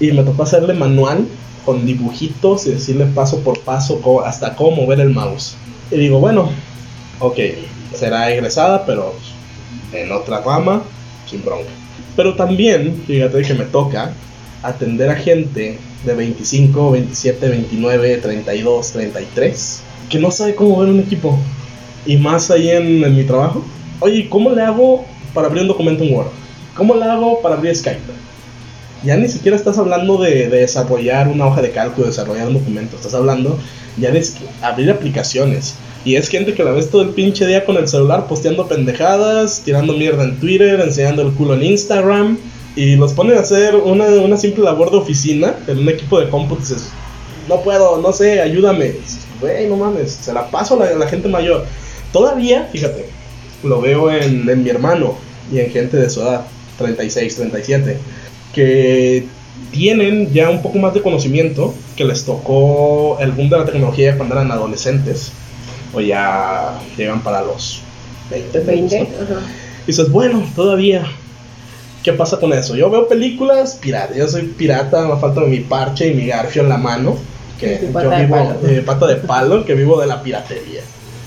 Y 0.00 0.12
me 0.12 0.24
tocó 0.24 0.42
hacerle 0.42 0.74
manual 0.74 1.26
con 1.64 1.86
dibujitos 1.86 2.66
y 2.66 2.72
decirle 2.72 3.06
paso 3.06 3.40
por 3.40 3.60
paso 3.60 4.00
hasta 4.24 4.54
cómo 4.56 4.82
mover 4.82 5.00
el 5.00 5.10
mouse. 5.10 5.56
Y 5.90 5.96
digo, 5.96 6.18
bueno, 6.18 6.50
ok, 7.20 7.38
será 7.94 8.30
egresada, 8.30 8.84
pero 8.84 9.14
en 9.92 10.12
otra 10.12 10.40
rama, 10.40 10.82
sin 11.28 11.44
bronca. 11.44 11.70
Pero 12.16 12.34
también, 12.34 13.02
fíjate 13.06 13.42
que 13.42 13.54
me 13.54 13.64
toca 13.64 14.12
atender 14.62 15.10
a 15.10 15.16
gente 15.16 15.78
de 16.04 16.14
25, 16.14 16.90
27, 16.92 17.48
29, 17.48 18.16
32, 18.18 18.92
33, 18.92 19.80
que 20.08 20.18
no 20.18 20.30
sabe 20.30 20.54
cómo 20.54 20.78
ver 20.78 20.88
un 20.88 21.00
equipo. 21.00 21.38
Y 22.06 22.16
más 22.16 22.50
ahí 22.50 22.70
en, 22.70 23.02
en 23.02 23.16
mi 23.16 23.24
trabajo. 23.24 23.64
Oye, 24.00 24.28
¿cómo 24.28 24.50
le 24.50 24.62
hago 24.62 25.04
para 25.32 25.46
abrir 25.48 25.62
un 25.62 25.68
documento 25.68 26.04
en 26.04 26.14
Word? 26.14 26.28
¿Cómo 26.76 26.94
le 26.94 27.04
hago 27.04 27.40
para 27.40 27.54
abrir 27.54 27.74
Skype? 27.74 28.00
Ya 29.04 29.16
ni 29.16 29.28
siquiera 29.28 29.56
estás 29.56 29.78
hablando 29.78 30.18
de, 30.18 30.48
de 30.48 30.60
desarrollar 30.60 31.28
una 31.28 31.46
hoja 31.46 31.62
de 31.62 31.70
cálculo, 31.70 32.06
desarrollar 32.06 32.48
un 32.48 32.54
documento. 32.54 32.96
Estás 32.96 33.14
hablando 33.14 33.58
ya 33.96 34.10
de 34.10 34.26
abrir 34.62 34.90
aplicaciones. 34.90 35.76
Y 36.04 36.16
es 36.16 36.28
gente 36.28 36.54
que 36.54 36.64
la 36.64 36.72
ves 36.72 36.90
todo 36.90 37.02
el 37.02 37.10
pinche 37.10 37.46
día 37.46 37.64
con 37.64 37.76
el 37.76 37.88
celular 37.88 38.26
posteando 38.26 38.66
pendejadas, 38.66 39.62
tirando 39.64 39.94
mierda 39.94 40.24
en 40.24 40.36
Twitter, 40.38 40.80
enseñando 40.80 41.22
el 41.22 41.32
culo 41.32 41.54
en 41.54 41.64
Instagram. 41.64 42.38
Y 42.76 42.96
los 42.96 43.12
ponen 43.12 43.36
a 43.36 43.40
hacer 43.40 43.76
una, 43.76 44.06
una 44.06 44.36
simple 44.36 44.64
labor 44.64 44.90
de 44.90 44.96
oficina 44.96 45.54
en 45.66 45.78
un 45.78 45.88
equipo 45.88 46.20
de 46.20 46.28
cómputo. 46.28 46.60
Dices, 46.60 46.90
no 47.48 47.60
puedo, 47.62 47.98
no 47.98 48.12
sé, 48.12 48.40
ayúdame. 48.40 48.92
Güey, 49.40 49.68
no 49.68 49.76
mames, 49.76 50.12
se 50.12 50.32
la 50.32 50.50
paso 50.50 50.74
a 50.74 50.84
la, 50.84 50.94
la, 50.94 51.06
gente 51.06 51.28
mayor. 51.28 51.64
Todavía, 52.12 52.68
fíjate, 52.72 53.06
lo 53.62 53.80
veo 53.80 54.10
en, 54.10 54.48
en 54.48 54.62
mi 54.62 54.70
hermano 54.70 55.14
y 55.52 55.58
en 55.58 55.70
gente 55.70 55.96
de 55.96 56.08
su 56.08 56.22
edad, 56.22 56.46
36, 56.78 57.36
37, 57.36 57.98
que 58.54 59.26
tienen 59.70 60.32
ya 60.32 60.50
un 60.50 60.62
poco 60.62 60.78
más 60.78 60.94
de 60.94 61.02
conocimiento, 61.02 61.74
que 61.96 62.04
les 62.04 62.24
tocó 62.24 63.18
el 63.20 63.32
boom 63.32 63.50
de 63.50 63.58
la 63.58 63.64
tecnología 63.64 64.16
cuando 64.16 64.34
eran 64.34 64.50
adolescentes 64.50 65.32
o 65.92 66.00
ya 66.00 66.80
llegan 66.96 67.22
para 67.22 67.42
los 67.42 67.80
20. 68.30 68.60
20. 68.60 69.00
¿no? 69.00 69.06
Y 69.84 69.86
dices, 69.88 70.10
bueno, 70.10 70.44
todavía. 70.54 71.06
¿Qué 72.04 72.12
pasa 72.12 72.38
con 72.38 72.52
eso? 72.52 72.76
Yo 72.76 72.88
veo 72.90 73.08
películas 73.08 73.78
pirata. 73.80 74.14
Yo 74.14 74.28
soy 74.28 74.42
pirata, 74.42 75.08
me 75.08 75.16
falta 75.18 75.40
mi 75.40 75.60
parche 75.60 76.08
y 76.08 76.14
mi 76.14 76.26
garfio 76.26 76.62
en 76.62 76.68
la 76.68 76.76
mano. 76.76 77.16
Que 77.58 77.78
Sí, 77.78 77.86
yo 77.92 78.10
vivo 78.10 78.36
palo. 78.36 78.56
eh, 78.68 78.82
pata 78.84 79.06
de 79.06 79.16
palo, 79.16 79.64
que 79.64 79.74
vivo 79.74 80.00
de 80.00 80.06
la 80.06 80.22
piratería. 80.22 80.82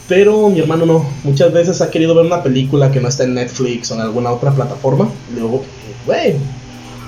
Pero 0.07 0.49
mi 0.49 0.59
hermano 0.59 0.85
no. 0.85 1.05
Muchas 1.23 1.51
veces 1.51 1.81
ha 1.81 1.89
querido 1.89 2.13
ver 2.15 2.25
una 2.27 2.43
película 2.43 2.91
que 2.91 3.01
no 3.01 3.09
está 3.09 3.23
en 3.23 3.33
Netflix 3.33 3.91
o 3.91 3.95
en 3.95 4.01
alguna 4.01 4.31
otra 4.31 4.51
plataforma. 4.51 5.09
Y 5.31 5.39
luego, 5.39 5.63
güey, 6.05 6.35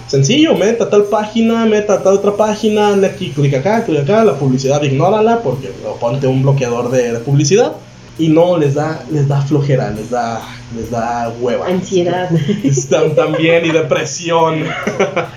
sencillo, 0.07 0.55
meta 0.55 0.85
a 0.85 0.89
tal 0.89 1.03
página, 1.03 1.65
meta 1.65 1.93
a 1.93 2.03
tal 2.03 2.15
otra 2.15 2.35
página, 2.35 2.95
le 2.97 3.11
clic 3.13 3.53
acá, 3.53 3.83
clic 3.85 3.99
acá, 4.01 4.23
la 4.25 4.33
publicidad 4.33 4.81
ignórala 4.81 5.41
porque 5.43 5.71
o 5.87 5.95
ponte 5.97 6.25
un 6.27 6.41
bloqueador 6.41 6.89
de, 6.89 7.13
de 7.13 7.19
publicidad 7.19 7.73
y 8.19 8.27
no 8.27 8.57
les 8.57 8.75
da 8.75 9.03
les 9.09 9.27
da 9.27 9.41
flojera, 9.41 9.89
les 9.91 10.09
da 10.11 10.41
les 10.75 10.91
da 10.91 11.33
hueva. 11.39 11.65
Ansiedad. 11.65 12.29
Están 12.63 13.15
también 13.15 13.65
y 13.65 13.71
depresión. 13.71 14.63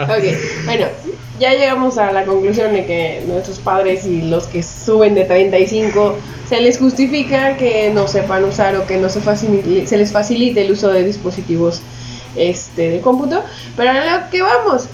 Ok, 0.02 0.24
bueno, 0.66 0.86
ya 1.38 1.54
llegamos 1.54 1.96
a 1.96 2.12
la 2.12 2.24
conclusión 2.24 2.72
de 2.72 2.84
que 2.84 3.24
nuestros 3.26 3.58
padres 3.60 4.04
y 4.06 4.22
los 4.22 4.46
que 4.46 4.62
suben 4.62 5.14
de 5.14 5.24
35 5.24 6.16
se 6.48 6.60
les 6.60 6.78
justifica 6.78 7.56
que 7.56 7.90
no 7.94 8.06
sepan 8.06 8.44
usar 8.44 8.76
o 8.76 8.86
que 8.86 8.98
no 8.98 9.08
se, 9.08 9.20
facilite, 9.20 9.86
se 9.86 9.96
les 9.96 10.12
facilite 10.12 10.62
el 10.62 10.72
uso 10.72 10.88
de 10.88 11.04
dispositivos 11.04 11.80
este, 12.36 12.90
de 12.90 13.00
cómputo. 13.00 13.42
Pero 13.76 13.90
a 13.90 13.94
lo 13.94 14.30
que 14.30 14.42
vamos, 14.42 14.88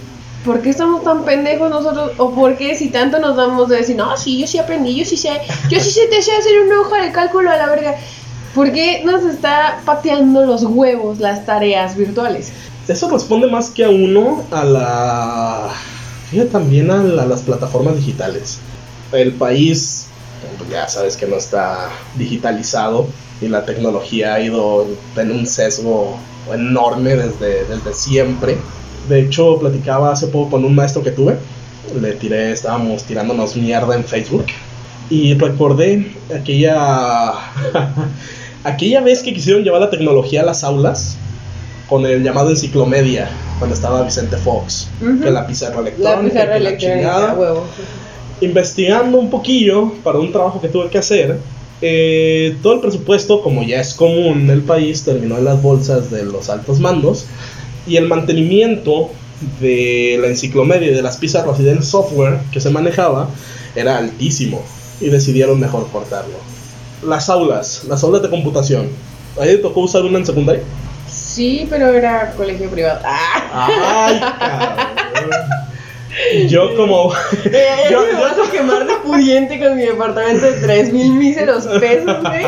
¿por 0.49 0.63
qué 0.63 0.71
estamos 0.71 1.05
tan 1.05 1.25
pendejos 1.27 1.69
nosotros? 1.69 2.13
¿O 2.17 2.35
por 2.35 2.57
qué 2.57 2.75
si 2.75 2.89
tanto 2.89 3.19
nos 3.19 3.37
damos 3.37 3.69
de 3.69 3.77
decir, 3.77 3.97
no, 3.97 4.17
sí, 4.17 4.41
yo 4.41 4.47
sí 4.47 4.57
aprendí, 4.59 4.97
yo 4.97 5.05
sí 5.05 5.19
sé, 5.19 5.29
yo 5.69 5.79
sí 5.79 5.91
sé, 5.91 6.07
te 6.07 6.23
sé 6.23 6.33
hacer 6.33 6.63
una 6.65 6.81
hoja 6.81 7.03
de 7.03 7.13
cálculo 7.13 7.51
a 7.51 7.57
la 7.59 7.67
verga? 7.67 7.97
¿Por 8.55 8.73
qué 8.73 9.03
nos 9.05 9.25
está 9.25 9.83
pateando 9.85 10.47
los 10.47 10.63
huevos 10.65 11.19
las 11.19 11.45
tareas 11.45 11.99
virtuales? 11.99 12.51
Eso 12.89 13.11
responde 13.11 13.47
más 13.47 13.69
que 13.69 13.85
a 13.85 13.91
uno 13.91 14.43
a 14.51 14.65
la 14.65 15.71
fíjate 16.31 16.49
también 16.49 16.91
a, 16.91 16.97
la- 17.03 17.25
a 17.25 17.27
las 17.27 17.43
plataformas 17.43 17.97
digitales. 17.97 18.59
El 19.13 19.35
país 19.35 20.07
ya 20.71 20.89
sabes 20.89 21.19
que 21.19 21.27
no 21.27 21.37
está 21.37 21.91
digitalizado 22.17 23.07
y 23.43 23.49
la 23.49 23.67
tecnología 23.67 24.33
ha 24.35 24.41
ido 24.41 24.87
en 25.17 25.31
un 25.31 25.47
sesgo 25.47 26.19
enorme 26.51 27.17
desde, 27.17 27.65
desde 27.65 27.93
siempre. 27.93 28.57
De 29.09 29.21
hecho, 29.21 29.59
platicaba 29.59 30.13
hace 30.13 30.27
poco 30.29 30.51
con 30.51 30.65
un 30.65 30.75
maestro 30.75 31.03
que 31.03 31.11
tuve. 31.11 31.37
Le 32.01 32.13
tiré, 32.13 32.53
estábamos 32.53 33.05
tirándonos 33.05 33.57
mierda 33.57 33.95
en 33.95 34.05
Facebook. 34.05 34.47
Y 35.11 35.35
recordé 35.35 36.13
aquella, 36.39 37.33
aquella 38.65 39.01
vez 39.01 39.23
que 39.23 39.33
quisieron 39.33 39.65
llevar 39.65 39.81
la 39.81 39.91
tecnología 39.91 40.43
a 40.43 40.45
las 40.45 40.65
aulas 40.65 41.17
con 41.89 42.05
el 42.05 42.23
llamado 42.23 42.51
enciclomedia, 42.51 43.31
cuando 43.59 43.75
estaba 43.75 44.03
Vicente 44.03 44.37
Fox, 44.37 44.89
que 45.01 45.31
la 45.31 45.47
pizarra 45.47 45.81
electrónica. 45.81 46.17
La 46.17 46.29
pizarra 46.29 46.57
electrónica, 46.59 47.35
huevo. 47.39 47.65
investigando 48.43 49.19
un 49.19 49.31
poquillo 49.31 49.93
para 50.05 50.19
un 50.19 50.31
trabajo 50.31 50.61
que 50.61 50.69
tuve 50.69 50.91
que 50.91 50.99
hacer, 50.99 51.39
eh, 51.81 52.57
todo 52.63 52.75
el 52.75 52.81
presupuesto, 52.81 53.41
como 53.41 53.63
ya 53.63 53.81
es 53.81 53.95
común 53.95 54.43
en 54.43 54.51
el 54.51 54.63
país, 54.63 55.05
terminó 55.05 55.39
en 55.39 55.47
las 55.47 55.63
bolsas 55.63 56.11
de 56.11 56.25
los 56.25 56.51
altos 56.51 56.79
mandos 56.79 57.25
y 57.89 57.97
el 57.97 58.07
mantenimiento 58.07 59.11
de 59.61 60.19
la 60.21 60.27
enciclomedia 60.29 60.89
y 60.91 60.95
de 60.95 61.03
las 61.03 61.17
pizarras 61.17 61.59
y 61.61 61.63
del 61.63 61.83
software 61.83 62.39
que 62.53 62.61
se 62.61 62.71
manejaba 62.71 63.29
era 63.77 63.99
altísimo 63.99 64.63
y 65.01 65.09
decidieron 65.11 65.61
mejor 65.61 65.89
cortarlo. 65.91 66.35
Las 67.07 67.29
aulas, 67.31 67.85
las 67.89 68.03
aulas 68.03 68.23
de 68.23 68.31
computación. 68.31 68.89
¿A 69.41 69.45
te 69.45 69.59
tocó 69.59 69.81
usar 69.81 70.03
una 70.03 70.19
en 70.19 70.27
secundaria? 70.27 70.63
Sí, 71.09 71.67
pero 71.71 71.89
era 71.95 72.33
colegio 72.37 72.69
privado. 72.69 73.01
¡Ah! 73.05 74.07
Ay, 74.09 74.21
cabrón. 74.21 75.49
Yo 76.49 76.75
como... 76.77 77.13
Eh, 77.45 77.67
Yo- 77.91 78.03
me 78.03 78.13
yo- 78.13 78.21
vas 78.21 78.49
a 78.49 78.51
quemar 78.51 78.87
de 78.87 78.95
pudiente 78.97 79.59
con 79.61 79.77
mi 79.77 79.83
departamento 79.83 80.47
de 80.47 80.53
3 80.61 80.93
mil 80.93 81.13
míseros 81.13 81.67
pesos, 81.79 82.21
güey. 82.23 82.45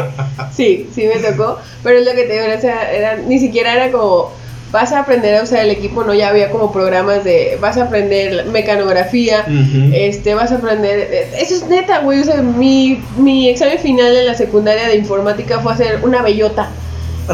Sí, 0.54 0.88
sí 0.94 1.06
me 1.06 1.16
tocó. 1.20 1.58
Pero 1.84 1.98
es 2.00 2.04
lo 2.06 2.12
que 2.12 2.24
te 2.24 2.32
digo, 2.32 2.44
o 2.56 2.60
sea, 2.60 2.90
era, 2.92 3.16
ni 3.16 3.38
siquiera 3.38 3.74
era 3.74 3.92
como 3.92 4.32
vas 4.72 4.92
a 4.92 5.00
aprender 5.00 5.34
a 5.36 5.42
usar 5.42 5.60
el 5.60 5.70
equipo, 5.70 6.04
no, 6.04 6.14
ya 6.14 6.28
había 6.28 6.50
como 6.50 6.72
programas 6.72 7.24
de 7.24 7.58
vas 7.60 7.76
a 7.76 7.84
aprender 7.84 8.46
mecanografía, 8.46 9.44
este, 9.92 10.34
vas 10.34 10.52
a 10.52 10.56
aprender, 10.56 11.28
eso 11.38 11.56
es 11.56 11.66
neta, 11.68 12.00
güey, 12.00 12.20
o 12.20 12.24
sea, 12.24 12.40
mi, 12.42 13.02
mi 13.18 13.48
examen 13.48 13.78
final 13.78 14.16
en 14.16 14.26
la 14.26 14.34
secundaria 14.34 14.86
de 14.88 14.96
informática 14.96 15.60
fue 15.60 15.72
hacer 15.72 16.00
una 16.02 16.22
bellota. 16.22 16.68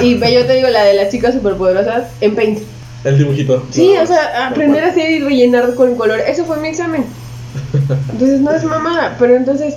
Y 0.00 0.14
bellota, 0.18 0.52
digo, 0.52 0.68
la 0.68 0.84
de 0.84 0.94
las 0.94 1.10
chicas 1.10 1.34
superpoderosas 1.34 2.04
en 2.20 2.34
Paint. 2.34 2.58
El 3.04 3.18
dibujito. 3.18 3.64
Sí, 3.70 3.94
No, 3.94 4.02
o 4.02 4.06
sea, 4.06 4.48
aprender 4.48 4.82
a 4.84 4.88
hacer 4.88 5.10
y 5.10 5.20
rellenar 5.20 5.74
con 5.74 5.94
color, 5.96 6.20
eso 6.20 6.44
fue 6.44 6.58
mi 6.58 6.68
examen. 6.68 7.04
Entonces 8.12 8.40
no 8.40 8.52
es 8.52 8.64
mamada, 8.64 9.16
pero 9.18 9.36
entonces, 9.36 9.74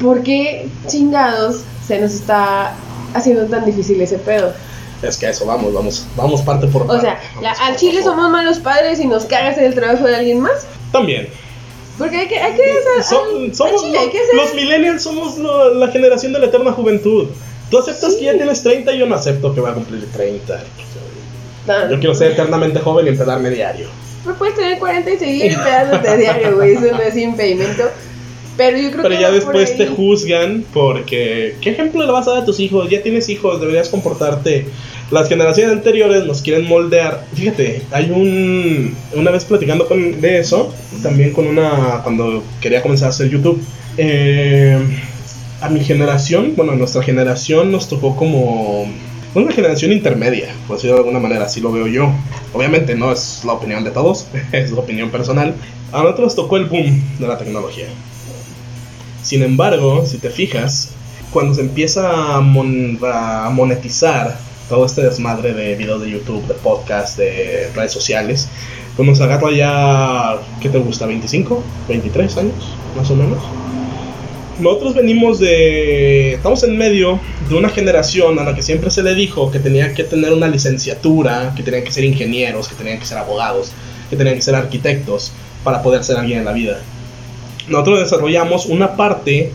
¿por 0.00 0.22
qué 0.22 0.68
chingados 0.86 1.62
se 1.86 1.98
nos 1.98 2.14
está 2.14 2.72
haciendo 3.14 3.44
tan 3.46 3.64
difícil 3.64 4.00
ese 4.00 4.18
pedo? 4.18 4.52
Es 5.02 5.16
que 5.16 5.26
a 5.26 5.30
eso 5.30 5.46
vamos, 5.46 5.72
vamos, 5.72 6.06
vamos 6.16 6.42
parte 6.42 6.66
por 6.66 6.82
O 6.82 6.86
parte. 6.86 7.02
sea, 7.02 7.20
la- 7.40 7.50
Vamos 7.54 7.58
al 7.60 7.76
chile 7.76 8.02
somos 8.02 8.30
malos 8.30 8.58
padres 8.58 9.00
y 9.00 9.06
nos 9.06 9.24
cagas 9.24 9.56
en 9.58 9.64
el 9.64 9.74
trabajo 9.74 10.04
de 10.06 10.14
alguien 10.16 10.40
más. 10.40 10.66
También. 10.92 11.28
Porque 11.98 12.16
hay 12.18 12.28
que, 12.28 12.38
hay 12.38 12.54
que 12.54 12.62
hacer, 12.62 13.02
Son- 13.04 13.28
al- 13.36 13.44
al 13.46 13.54
somos 13.54 13.80
chile, 13.82 13.92
lo- 13.94 14.00
hay 14.00 14.10
que 14.10 14.18
hacer- 14.20 14.34
los 14.34 14.54
millennials 14.54 15.02
somos 15.02 15.38
lo- 15.38 15.74
la 15.74 15.88
generación 15.88 16.32
de 16.32 16.38
la 16.38 16.46
eterna 16.46 16.72
juventud. 16.72 17.28
Tú 17.70 17.78
aceptas 17.78 18.12
Sí. 18.14 18.18
que 18.20 18.24
ya 18.26 18.32
tienes 18.34 18.62
30 18.62 18.92
y 18.92 18.98
yo 18.98 19.06
no 19.06 19.14
acepto 19.14 19.54
que 19.54 19.60
voy 19.60 19.70
a 19.70 19.74
cumplir 19.74 20.06
30. 20.12 20.62
No, 21.66 21.90
Yo 21.90 21.98
quiero 21.98 22.14
ser 22.14 22.32
eternamente 22.32 22.80
joven 22.80 23.06
y 23.06 23.10
empedarme 23.10 23.50
diario. 23.50 23.88
Pues 24.24 24.36
puedes 24.36 24.54
tener 24.54 24.78
40 24.78 25.10
y 25.12 25.18
seguir 25.18 25.56
pedándote 25.56 26.16
diario, 26.16 26.56
güey, 26.56 26.72
eso 26.72 26.86
no 26.94 27.00
es 27.00 27.16
impedimento. 27.16 27.84
Pero 28.60 28.76
yo 28.76 28.90
creo 28.90 29.02
Pero 29.04 29.14
que 29.14 29.22
ya 29.22 29.30
después 29.30 29.74
te 29.78 29.86
juzgan 29.86 30.66
porque 30.74 31.54
¿qué 31.62 31.70
ejemplo 31.70 32.04
le 32.04 32.12
vas 32.12 32.28
a 32.28 32.32
dar 32.32 32.42
a 32.42 32.44
tus 32.44 32.60
hijos? 32.60 32.90
Ya 32.90 33.02
tienes 33.02 33.30
hijos, 33.30 33.58
deberías 33.58 33.88
comportarte. 33.88 34.66
Las 35.10 35.30
generaciones 35.30 35.72
anteriores 35.72 36.26
nos 36.26 36.42
quieren 36.42 36.68
moldear. 36.68 37.24
Fíjate, 37.32 37.80
hay 37.90 38.10
un 38.10 38.94
una 39.14 39.30
vez 39.30 39.46
platicando 39.46 39.88
con 39.88 40.20
de 40.20 40.40
eso, 40.40 40.74
también 41.02 41.32
con 41.32 41.46
una 41.46 42.02
cuando 42.02 42.44
quería 42.60 42.82
comenzar 42.82 43.06
a 43.06 43.08
hacer 43.08 43.30
YouTube. 43.30 43.62
eh, 43.96 44.78
a 45.62 45.70
mi 45.70 45.80
generación, 45.80 46.52
bueno, 46.54 46.72
a 46.72 46.76
nuestra 46.76 47.02
generación 47.02 47.72
nos 47.72 47.88
tocó 47.88 48.14
como 48.14 48.86
una 49.34 49.52
generación 49.52 49.90
intermedia, 49.92 50.54
por 50.66 50.76
decirlo 50.76 50.96
de 50.96 51.00
alguna 51.00 51.18
manera, 51.18 51.46
así 51.46 51.62
lo 51.62 51.72
veo 51.72 51.86
yo. 51.86 52.12
Obviamente 52.52 52.94
no 52.94 53.10
es 53.10 53.40
la 53.46 53.54
opinión 53.54 53.84
de 53.84 53.90
todos, 53.90 54.26
es 54.52 54.70
la 54.70 54.80
opinión 54.80 55.08
personal. 55.08 55.54
A 55.92 56.02
nosotros 56.02 56.26
nos 56.26 56.36
tocó 56.36 56.58
el 56.58 56.66
boom 56.66 57.02
de 57.18 57.26
la 57.26 57.38
tecnología. 57.38 57.86
Sin 59.22 59.42
embargo, 59.42 60.04
si 60.06 60.18
te 60.18 60.30
fijas, 60.30 60.90
cuando 61.32 61.54
se 61.54 61.60
empieza 61.62 62.36
a, 62.36 62.40
mon- 62.40 62.98
a 63.04 63.50
monetizar 63.52 64.38
todo 64.68 64.86
este 64.86 65.02
desmadre 65.02 65.52
de 65.52 65.74
videos 65.76 66.00
de 66.00 66.10
YouTube, 66.10 66.46
de 66.46 66.54
podcast, 66.54 67.18
de 67.18 67.70
redes 67.74 67.92
sociales, 67.92 68.48
pues 68.96 69.08
nos 69.08 69.20
agarra 69.20 69.50
ya, 69.52 70.36
¿qué 70.60 70.68
te 70.68 70.78
gusta? 70.78 71.06
¿25? 71.06 71.58
¿23 71.88 72.36
años? 72.38 72.54
Más 72.96 73.10
o 73.10 73.16
menos. 73.16 73.38
nosotros 74.58 74.94
venimos 74.94 75.38
de. 75.38 76.34
Estamos 76.34 76.62
en 76.64 76.76
medio 76.76 77.18
de 77.48 77.54
una 77.54 77.68
generación 77.68 78.38
a 78.38 78.44
la 78.44 78.54
que 78.54 78.62
siempre 78.62 78.90
se 78.90 79.02
le 79.02 79.14
dijo 79.14 79.50
que 79.50 79.58
tenía 79.58 79.94
que 79.94 80.04
tener 80.04 80.32
una 80.32 80.48
licenciatura, 80.48 81.52
que 81.56 81.62
tenían 81.62 81.82
que 81.84 81.92
ser 81.92 82.04
ingenieros, 82.04 82.68
que 82.68 82.74
tenían 82.74 82.98
que 82.98 83.06
ser 83.06 83.18
abogados, 83.18 83.72
que 84.10 84.16
tenían 84.16 84.36
que 84.36 84.42
ser 84.42 84.54
arquitectos 84.54 85.32
para 85.64 85.82
poder 85.82 86.04
ser 86.04 86.16
alguien 86.16 86.40
en 86.40 86.44
la 86.44 86.52
vida. 86.52 86.80
Nosotros 87.70 88.00
desarrollamos 88.00 88.66
una 88.66 88.96
parte 88.96 89.52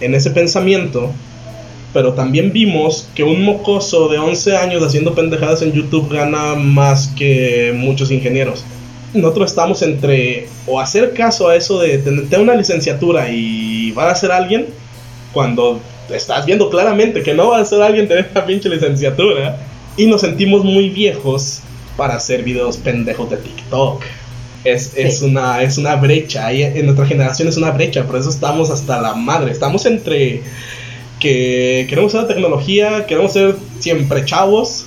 en 0.00 0.14
ese 0.14 0.30
pensamiento, 0.30 1.10
pero 1.92 2.14
también 2.14 2.52
vimos 2.52 3.08
que 3.14 3.24
un 3.24 3.44
mocoso 3.44 4.08
de 4.08 4.18
11 4.18 4.56
años 4.56 4.82
haciendo 4.82 5.14
pendejadas 5.14 5.62
en 5.62 5.72
YouTube 5.72 6.10
gana 6.10 6.54
más 6.54 7.08
que 7.08 7.74
muchos 7.76 8.10
ingenieros 8.10 8.64
nosotros 9.20 9.50
estamos 9.50 9.82
entre 9.82 10.48
o 10.66 10.80
hacer 10.80 11.12
caso 11.12 11.48
a 11.48 11.56
eso 11.56 11.80
de 11.80 11.98
tener 11.98 12.40
una 12.40 12.54
licenciatura 12.54 13.30
y 13.30 13.90
va 13.92 14.10
a 14.10 14.14
ser 14.14 14.32
alguien 14.32 14.66
cuando 15.32 15.80
estás 16.10 16.46
viendo 16.46 16.70
claramente 16.70 17.22
que 17.22 17.34
no 17.34 17.48
va 17.48 17.58
a 17.58 17.64
ser 17.64 17.82
alguien 17.82 18.08
tener 18.08 18.28
una 18.32 18.46
pinche 18.46 18.68
licenciatura 18.68 19.58
y 19.96 20.06
nos 20.06 20.20
sentimos 20.20 20.64
muy 20.64 20.90
viejos 20.90 21.60
para 21.96 22.14
hacer 22.14 22.42
videos 22.42 22.76
pendejos 22.76 23.30
de 23.30 23.38
TikTok. 23.38 24.02
Es, 24.66 24.92
es, 24.96 25.22
una, 25.22 25.62
es 25.62 25.78
una 25.78 25.96
brecha, 25.96 26.50
en 26.50 26.86
nuestra 26.86 27.06
generación 27.06 27.48
es 27.48 27.56
una 27.56 27.70
brecha, 27.70 28.04
por 28.04 28.16
eso 28.16 28.30
estamos 28.30 28.70
hasta 28.70 29.00
la 29.00 29.14
madre, 29.14 29.52
estamos 29.52 29.86
entre 29.86 30.42
que 31.20 31.86
queremos 31.88 32.14
la 32.14 32.26
tecnología, 32.26 33.06
queremos 33.06 33.32
ser 33.32 33.56
siempre 33.78 34.24
chavos, 34.24 34.86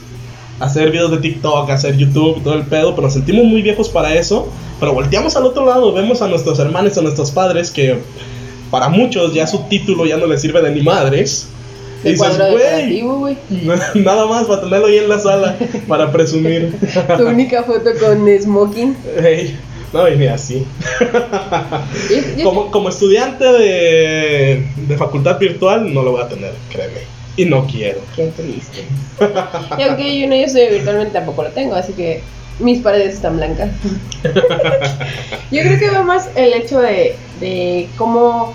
hacer 0.60 0.92
videos 0.92 1.12
de 1.12 1.18
TikTok, 1.18 1.70
hacer 1.70 1.98
YouTube, 1.98 2.44
todo 2.44 2.56
el 2.56 2.66
pedo, 2.66 2.92
pero 2.92 3.08
nos 3.08 3.14
sentimos 3.14 3.46
muy 3.46 3.62
viejos 3.62 3.90
para 3.90 4.14
eso. 4.14 4.50
Pero 4.80 4.94
volteamos 4.94 5.36
al 5.36 5.46
otro 5.46 5.66
lado, 5.66 5.94
vemos 5.94 6.22
a 6.22 6.28
nuestros 6.28 6.60
hermanos, 6.60 6.98
a 6.98 7.02
nuestros 7.02 7.32
padres, 7.32 7.72
que 7.72 7.98
para 8.72 8.90
muchos 8.90 9.34
ya 9.34 9.48
su 9.48 9.60
título 9.64 10.06
ya 10.06 10.18
no 10.18 10.28
les 10.28 10.42
sirve 10.42 10.62
de 10.62 10.72
ni 10.72 10.82
madres. 10.82 11.48
Y 12.04 12.12
dices, 12.12 12.38
güey, 12.52 13.38
nada 13.96 14.26
más 14.26 14.46
para 14.46 14.62
tenerlo 14.62 14.88
ahí 14.88 15.00
en 15.00 15.10
la 15.10 15.20
sala, 15.20 15.58
para 15.88 16.10
presumir. 16.12 16.74
tu 17.18 17.28
única 17.28 17.64
foto 17.64 17.90
con 18.00 18.26
smoking. 18.42 18.96
No, 19.94 20.08
y 20.08 20.18
ni 20.18 20.28
así. 20.28 20.66
como, 22.44 22.72
como 22.72 22.90
estudiante 22.90 23.44
de, 23.46 24.68
de 24.76 24.98
facultad 24.98 25.40
virtual, 25.40 25.94
no 25.94 26.04
lo 26.04 26.12
voy 26.12 26.22
a 26.22 26.28
tener, 26.28 26.54
créeme. 26.70 27.02
Y 27.38 27.46
no 27.46 27.66
quiero. 27.66 28.00
Qué 28.16 28.28
triste. 28.28 28.84
y 29.78 29.82
aunque 29.84 30.20
yo 30.20 30.28
no 30.28 30.36
yo 30.36 30.48
soy 30.48 30.68
virtualmente 30.68 31.14
tampoco 31.14 31.44
lo 31.44 31.50
tengo, 31.50 31.76
así 31.76 31.94
que 31.94 32.22
mis 32.60 32.80
paredes 32.80 33.16
están 33.16 33.38
blancas. 33.38 33.70
yo 35.52 35.62
creo 35.62 35.80
que 35.80 35.90
va 35.90 36.04
más 36.04 36.30
el 36.36 36.54
hecho 36.54 36.80
de, 36.80 37.16
de 37.40 37.88
cómo 37.98 38.54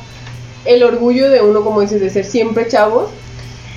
el 0.64 0.82
orgullo 0.82 1.30
de 1.30 1.40
uno, 1.40 1.62
como 1.64 1.80
dices, 1.80 2.00
de 2.00 2.10
ser 2.10 2.24
siempre 2.24 2.68
chavos, 2.68 3.10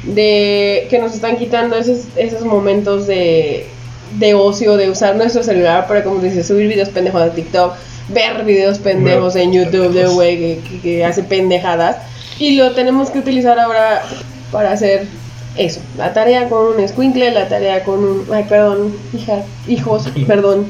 de 0.03 0.87
que 0.89 0.99
nos 0.99 1.13
están 1.13 1.37
quitando 1.37 1.75
esos, 1.75 2.05
esos 2.15 2.43
momentos 2.43 3.07
de, 3.07 3.67
de 4.13 4.33
ocio, 4.33 4.77
de 4.77 4.89
usar 4.89 5.15
nuestro 5.15 5.43
celular 5.43 5.87
para, 5.87 6.03
como 6.03 6.19
dices, 6.19 6.47
subir 6.47 6.67
videos 6.67 6.89
pendejos 6.89 7.21
a 7.21 7.31
TikTok, 7.31 7.73
ver 8.09 8.43
videos 8.43 8.79
pendejos 8.79 9.35
en 9.35 9.53
YouTube 9.53 9.93
de 9.93 10.07
güey 10.07 10.37
que, 10.37 10.61
que, 10.69 10.79
que 10.79 11.05
hace 11.05 11.23
pendejadas. 11.23 11.97
Y 12.39 12.55
lo 12.55 12.73
tenemos 12.73 13.09
que 13.09 13.19
utilizar 13.19 13.59
ahora 13.59 14.03
para 14.51 14.71
hacer 14.71 15.07
eso, 15.57 15.81
la 15.97 16.13
tarea 16.13 16.49
con 16.49 16.75
un 16.75 16.87
squinkle, 16.87 17.31
la 17.31 17.47
tarea 17.47 17.83
con 17.83 17.99
un, 17.99 18.27
ay, 18.31 18.45
perdón, 18.47 18.95
hija, 19.13 19.43
hijos, 19.67 20.07
perdón. 20.27 20.67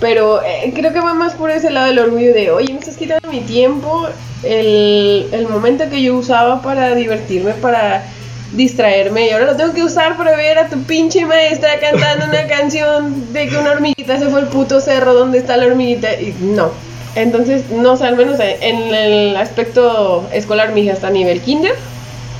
Pero 0.00 0.42
eh, 0.42 0.72
creo 0.74 0.92
que 0.92 1.00
va 1.00 1.12
más 1.12 1.34
por 1.34 1.50
ese 1.50 1.70
lado 1.70 1.88
del 1.88 1.98
orgullo 1.98 2.32
de, 2.32 2.50
oye, 2.50 2.72
me 2.72 2.78
estás 2.78 2.96
quitando 2.96 3.28
mi 3.30 3.40
tiempo, 3.40 4.06
el, 4.42 5.28
el 5.32 5.48
momento 5.48 5.90
que 5.90 6.02
yo 6.02 6.16
usaba 6.16 6.62
para 6.62 6.94
divertirme, 6.94 7.52
para 7.52 8.04
distraerme, 8.52 9.26
y 9.26 9.30
ahora 9.30 9.46
lo 9.46 9.56
tengo 9.56 9.72
que 9.72 9.82
usar 9.82 10.16
para 10.16 10.36
ver 10.36 10.58
a 10.58 10.68
tu 10.68 10.82
pinche 10.82 11.24
maestra 11.24 11.78
cantando 11.80 12.26
una 12.26 12.46
canción 12.48 13.32
de 13.32 13.48
que 13.48 13.56
una 13.56 13.72
hormiguita 13.72 14.18
se 14.18 14.28
fue 14.28 14.40
al 14.40 14.48
puto 14.48 14.80
cerro 14.80 15.14
donde 15.14 15.38
está 15.38 15.56
la 15.56 15.66
hormiguita, 15.66 16.12
y 16.20 16.34
no. 16.40 16.70
Entonces, 17.14 17.70
no 17.70 17.96
sé, 17.96 18.06
al 18.06 18.16
menos 18.16 18.38
en 18.40 18.94
el 18.94 19.36
aspecto 19.36 20.28
escolar 20.32 20.72
mi 20.72 20.82
hija 20.82 20.92
está 20.92 21.08
a 21.08 21.10
nivel 21.10 21.40
kinder 21.40 21.74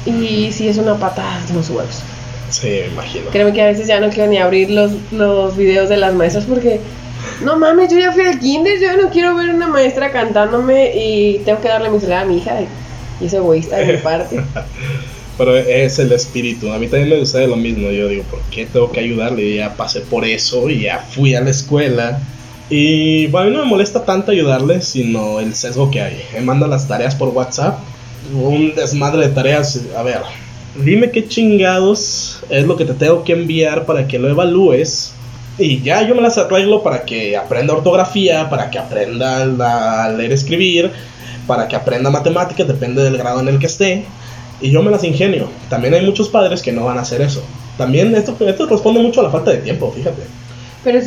y 0.06 0.52
sí 0.52 0.68
es 0.68 0.78
una 0.78 0.94
patada 0.94 1.40
de 1.48 1.54
los 1.54 1.68
huevos. 1.70 2.02
Sí, 2.50 2.68
me 2.68 2.86
imagino. 2.92 3.30
Créeme 3.30 3.52
que 3.52 3.62
a 3.62 3.66
veces 3.66 3.86
ya 3.86 4.00
no 4.00 4.10
quiero 4.10 4.30
ni 4.30 4.38
abrir 4.38 4.70
los, 4.70 4.92
los 5.12 5.56
videos 5.56 5.88
de 5.88 5.96
las 5.96 6.14
maestras 6.14 6.44
porque, 6.44 6.80
no 7.42 7.56
mames, 7.56 7.90
yo 7.90 7.98
ya 7.98 8.12
fui 8.12 8.22
al 8.22 8.38
kinder, 8.38 8.78
yo 8.80 8.96
no 8.96 9.10
quiero 9.10 9.34
ver 9.34 9.50
una 9.50 9.66
maestra 9.66 10.10
cantándome 10.12 10.92
y 10.94 11.38
tengo 11.44 11.60
que 11.60 11.68
darle 11.68 11.90
mi 11.90 11.98
celular 11.98 12.24
a 12.24 12.26
mi 12.26 12.38
hija. 12.38 12.54
Y 13.20 13.26
es 13.26 13.32
egoísta 13.32 13.76
de 13.76 13.92
mi 13.92 13.98
parte. 13.98 14.40
Pero 15.40 15.56
es 15.56 15.98
el 15.98 16.12
espíritu. 16.12 16.70
A 16.70 16.78
mí 16.78 16.86
también 16.86 17.08
me 17.08 17.18
gusta 17.18 17.38
de 17.38 17.46
lo 17.46 17.56
mismo. 17.56 17.90
Yo 17.90 18.08
digo, 18.08 18.24
¿por 18.24 18.40
qué 18.50 18.66
tengo 18.66 18.92
que 18.92 19.00
ayudarle? 19.00 19.54
Ya 19.54 19.74
pasé 19.74 20.02
por 20.02 20.26
eso 20.26 20.68
y 20.68 20.82
ya 20.82 20.98
fui 20.98 21.34
a 21.34 21.40
la 21.40 21.48
escuela. 21.48 22.20
Y 22.68 23.26
bueno, 23.28 23.46
a 23.46 23.50
mí 23.50 23.56
no 23.56 23.62
me 23.64 23.70
molesta 23.70 24.04
tanto 24.04 24.32
ayudarle, 24.32 24.82
sino 24.82 25.40
el 25.40 25.54
sesgo 25.54 25.90
que 25.90 26.02
hay. 26.02 26.20
Me 26.34 26.42
manda 26.42 26.66
las 26.66 26.86
tareas 26.86 27.14
por 27.14 27.30
WhatsApp 27.30 27.78
un 28.34 28.74
desmadre 28.74 29.28
de 29.28 29.34
tareas. 29.34 29.80
A 29.96 30.02
ver, 30.02 30.20
dime 30.76 31.10
qué 31.10 31.26
chingados 31.26 32.40
es 32.50 32.66
lo 32.66 32.76
que 32.76 32.84
te 32.84 32.92
tengo 32.92 33.24
que 33.24 33.32
enviar 33.32 33.86
para 33.86 34.06
que 34.06 34.18
lo 34.18 34.28
evalúes. 34.28 35.14
Y 35.58 35.80
ya 35.80 36.06
yo 36.06 36.14
me 36.14 36.20
las 36.20 36.36
arreglo 36.36 36.82
para 36.82 37.06
que 37.06 37.34
aprenda 37.34 37.72
ortografía, 37.72 38.50
para 38.50 38.70
que 38.70 38.78
aprenda 38.78 40.04
a 40.04 40.10
leer, 40.10 40.32
escribir, 40.32 40.90
para 41.46 41.66
que 41.66 41.76
aprenda 41.76 42.10
matemáticas, 42.10 42.68
depende 42.68 43.02
del 43.02 43.16
grado 43.16 43.40
en 43.40 43.48
el 43.48 43.58
que 43.58 43.66
esté. 43.66 44.04
Y 44.60 44.70
yo 44.70 44.82
me 44.82 44.90
las 44.90 45.04
ingenio. 45.04 45.48
También 45.68 45.94
hay 45.94 46.04
muchos 46.04 46.28
padres 46.28 46.62
que 46.62 46.72
no 46.72 46.84
van 46.84 46.98
a 46.98 47.02
hacer 47.02 47.20
eso. 47.22 47.42
También 47.78 48.14
esto, 48.14 48.36
esto 48.46 48.66
responde 48.66 49.00
mucho 49.00 49.20
a 49.20 49.24
la 49.24 49.30
falta 49.30 49.50
de 49.50 49.58
tiempo, 49.58 49.90
fíjate. 49.90 50.22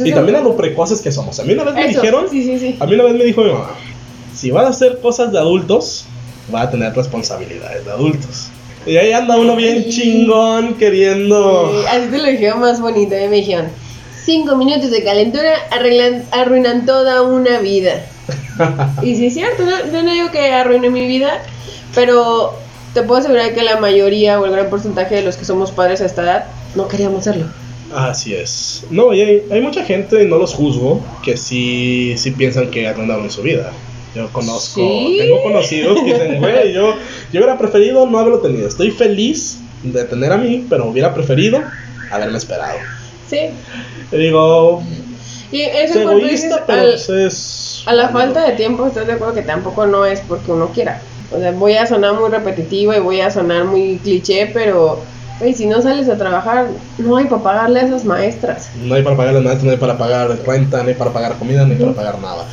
y 0.06 0.12
también 0.12 0.38
a 0.38 0.42
lo 0.42 0.58
precoces 0.58 1.02
que 1.02 1.12
somos. 1.12 1.40
A 1.40 1.44
mí 1.44 1.54
una 1.54 1.64
vez 1.66 1.76
me 1.76 1.88
dijeron, 1.88 2.26
a 2.26 2.86
mí 2.86 2.94
una 2.96 3.04
vez 3.04 3.14
me 3.14 3.24
dijo 3.24 3.44
mi 3.44 3.52
mamá, 3.52 3.76
si 4.34 4.50
van 4.50 4.66
a 4.66 4.70
hacer 4.70 5.00
cosas 5.00 5.32
de 5.32 5.38
adultos, 5.38 6.06
va 6.54 6.64
a 6.64 6.72
tener 6.72 6.96
responsabilidades 6.96 7.86
de 7.86 7.92
adultos. 7.92 8.48
Y 8.86 8.98
ahí 8.98 9.14
anda 9.14 9.38
uno 9.38 9.56
bien 9.56 9.88
chingón 9.90 10.74
queriendo. 10.76 11.84
así 11.88 12.08
te 12.10 12.18
lo 12.18 12.26
dijeron 12.26 12.60
más 12.60 12.82
bonito. 12.82 13.16
me 13.16 13.30
dijeron: 13.30 13.68
Cinco 14.26 14.58
minutos 14.58 14.92
de 14.92 15.04
calentura 15.04 15.54
arreglan, 15.72 16.26
arruinan 16.32 16.86
toda 16.86 17.22
una 17.22 17.60
vida. 17.60 18.06
y 19.04 19.16
sí, 19.16 19.28
es 19.28 19.34
cierto, 19.36 19.64
no, 19.64 20.04
no 20.04 20.12
digo 20.12 20.32
que 20.32 20.52
arruine 20.52 20.90
mi 20.90 21.06
vida, 21.08 21.42
pero 21.94 22.58
te 22.94 23.04
puedo 23.04 23.20
asegurar 23.20 23.54
que 23.54 23.64
la 23.64 23.80
mayoría 23.80 24.40
o 24.40 24.46
el 24.46 24.52
gran 24.52 24.70
porcentaje 24.70 25.16
de 25.16 25.24
los 25.24 25.38
que 25.38 25.46
somos 25.46 25.72
padres 25.72 26.02
a 26.02 26.06
esta 26.06 26.24
edad 26.24 26.46
no 26.76 26.88
queríamos 26.88 27.22
hacerlo. 27.22 27.48
Así 27.94 28.34
es. 28.34 28.86
No, 28.90 29.14
y 29.14 29.22
hay, 29.22 29.44
hay 29.52 29.62
mucha 29.62 29.84
gente, 29.84 30.26
no 30.26 30.38
los 30.38 30.54
juzgo, 30.54 31.02
que 31.24 31.38
sí, 31.38 32.16
sí 32.18 32.32
piensan 32.32 32.72
que 32.72 32.88
arruinaron 32.88 33.30
su 33.30 33.42
vida. 33.42 33.72
Yo 34.16 34.32
conozco, 34.32 34.82
tengo 35.18 35.42
conocidos 35.42 36.00
que 36.02 36.14
dicen, 36.14 36.40
güey, 36.40 36.72
yo, 36.72 36.94
yo 37.32 37.40
hubiera 37.40 37.58
preferido 37.58 38.06
no 38.06 38.20
haberlo 38.20 38.40
tenido. 38.40 38.68
Estoy 38.68 38.92
feliz 38.92 39.58
de 39.82 40.04
tener 40.06 40.32
a 40.32 40.38
mí, 40.38 40.66
pero 40.70 40.86
hubiera 40.86 41.14
preferido 41.14 41.64
haberme 42.12 42.38
esperado. 42.38 42.78
Sí. 43.28 43.50
Y 44.12 44.16
digo, 44.16 44.84
y 45.52 45.62
eso 45.62 45.94
es 45.94 45.96
egoísta, 45.96 46.64
pero 46.66 46.82
pues 46.84 47.10
es... 47.10 47.84
A 47.86 47.94
la 47.94 48.10
falta 48.10 48.44
de 48.44 48.56
tiempo, 48.56 48.86
estoy 48.88 49.06
de 49.06 49.14
acuerdo 49.14 49.34
que 49.34 49.42
tampoco 49.42 49.88
no 49.88 50.06
es 50.06 50.20
porque 50.22 50.52
uno 50.52 50.70
quiera. 50.70 51.02
O 51.32 51.40
sea, 51.40 51.52
voy 51.52 51.74
a 51.74 51.86
sonar 51.86 52.14
muy 52.14 52.30
repetitiva 52.30 52.96
y 52.96 53.00
voy 53.00 53.22
a 53.22 53.32
sonar 53.32 53.66
muy 53.66 54.00
cliché, 54.04 54.52
pero 54.54 55.02
Güey, 55.40 55.54
si 55.54 55.66
no 55.66 55.82
sales 55.82 56.08
a 56.10 56.18
trabajar, 56.18 56.68
no 57.00 57.18
hay 57.18 57.26
para 57.26 57.42
pagarle 57.42 57.80
a 57.80 57.86
esas 57.88 58.06
maestras. 58.06 58.70
No 58.82 58.94
hay 58.94 59.04
para 59.04 59.18
pagarle 59.18 59.40
a 59.40 59.42
las 59.42 59.46
maestras, 59.46 59.66
no 59.66 59.72
hay 59.72 59.78
para 59.78 59.98
pagar 59.98 60.40
renta, 60.46 60.84
no 60.84 60.90
hay 60.90 60.96
para 60.96 61.12
pagar 61.12 61.38
comida, 61.38 61.66
no 61.66 61.74
hay 61.74 61.80
para 61.80 61.94
pagar 61.94 62.20
nada. 62.22 62.48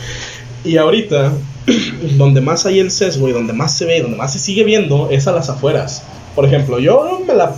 Y 0.65 0.77
ahorita, 0.77 1.33
donde 2.17 2.41
más 2.41 2.65
hay 2.67 2.79
el 2.79 2.91
sesgo 2.91 3.29
y 3.29 3.33
donde 3.33 3.53
más 3.53 3.77
se 3.77 3.85
ve, 3.85 4.01
donde 4.01 4.17
más 4.17 4.33
se 4.33 4.39
sigue 4.39 4.65
viendo, 4.65 5.11
es 5.11 5.29
a 5.29 5.33
las 5.33 5.51
afueras. 5.51 6.03
Por 6.35 6.47
ejemplo, 6.47 6.79
yo 6.79 7.21
me 7.27 7.35
la. 7.35 7.55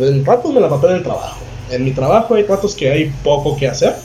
En 0.00 0.24
ratos 0.24 0.52
me 0.52 0.60
la 0.60 0.68
papé 0.68 0.88
en 0.88 0.96
el 0.96 1.02
trabajo. 1.02 1.40
En 1.70 1.84
mi 1.84 1.92
trabajo 1.92 2.34
hay 2.34 2.44
ratos 2.44 2.74
que 2.74 2.90
hay 2.90 3.12
poco 3.24 3.56
que 3.56 3.68
hacer. 3.68 3.96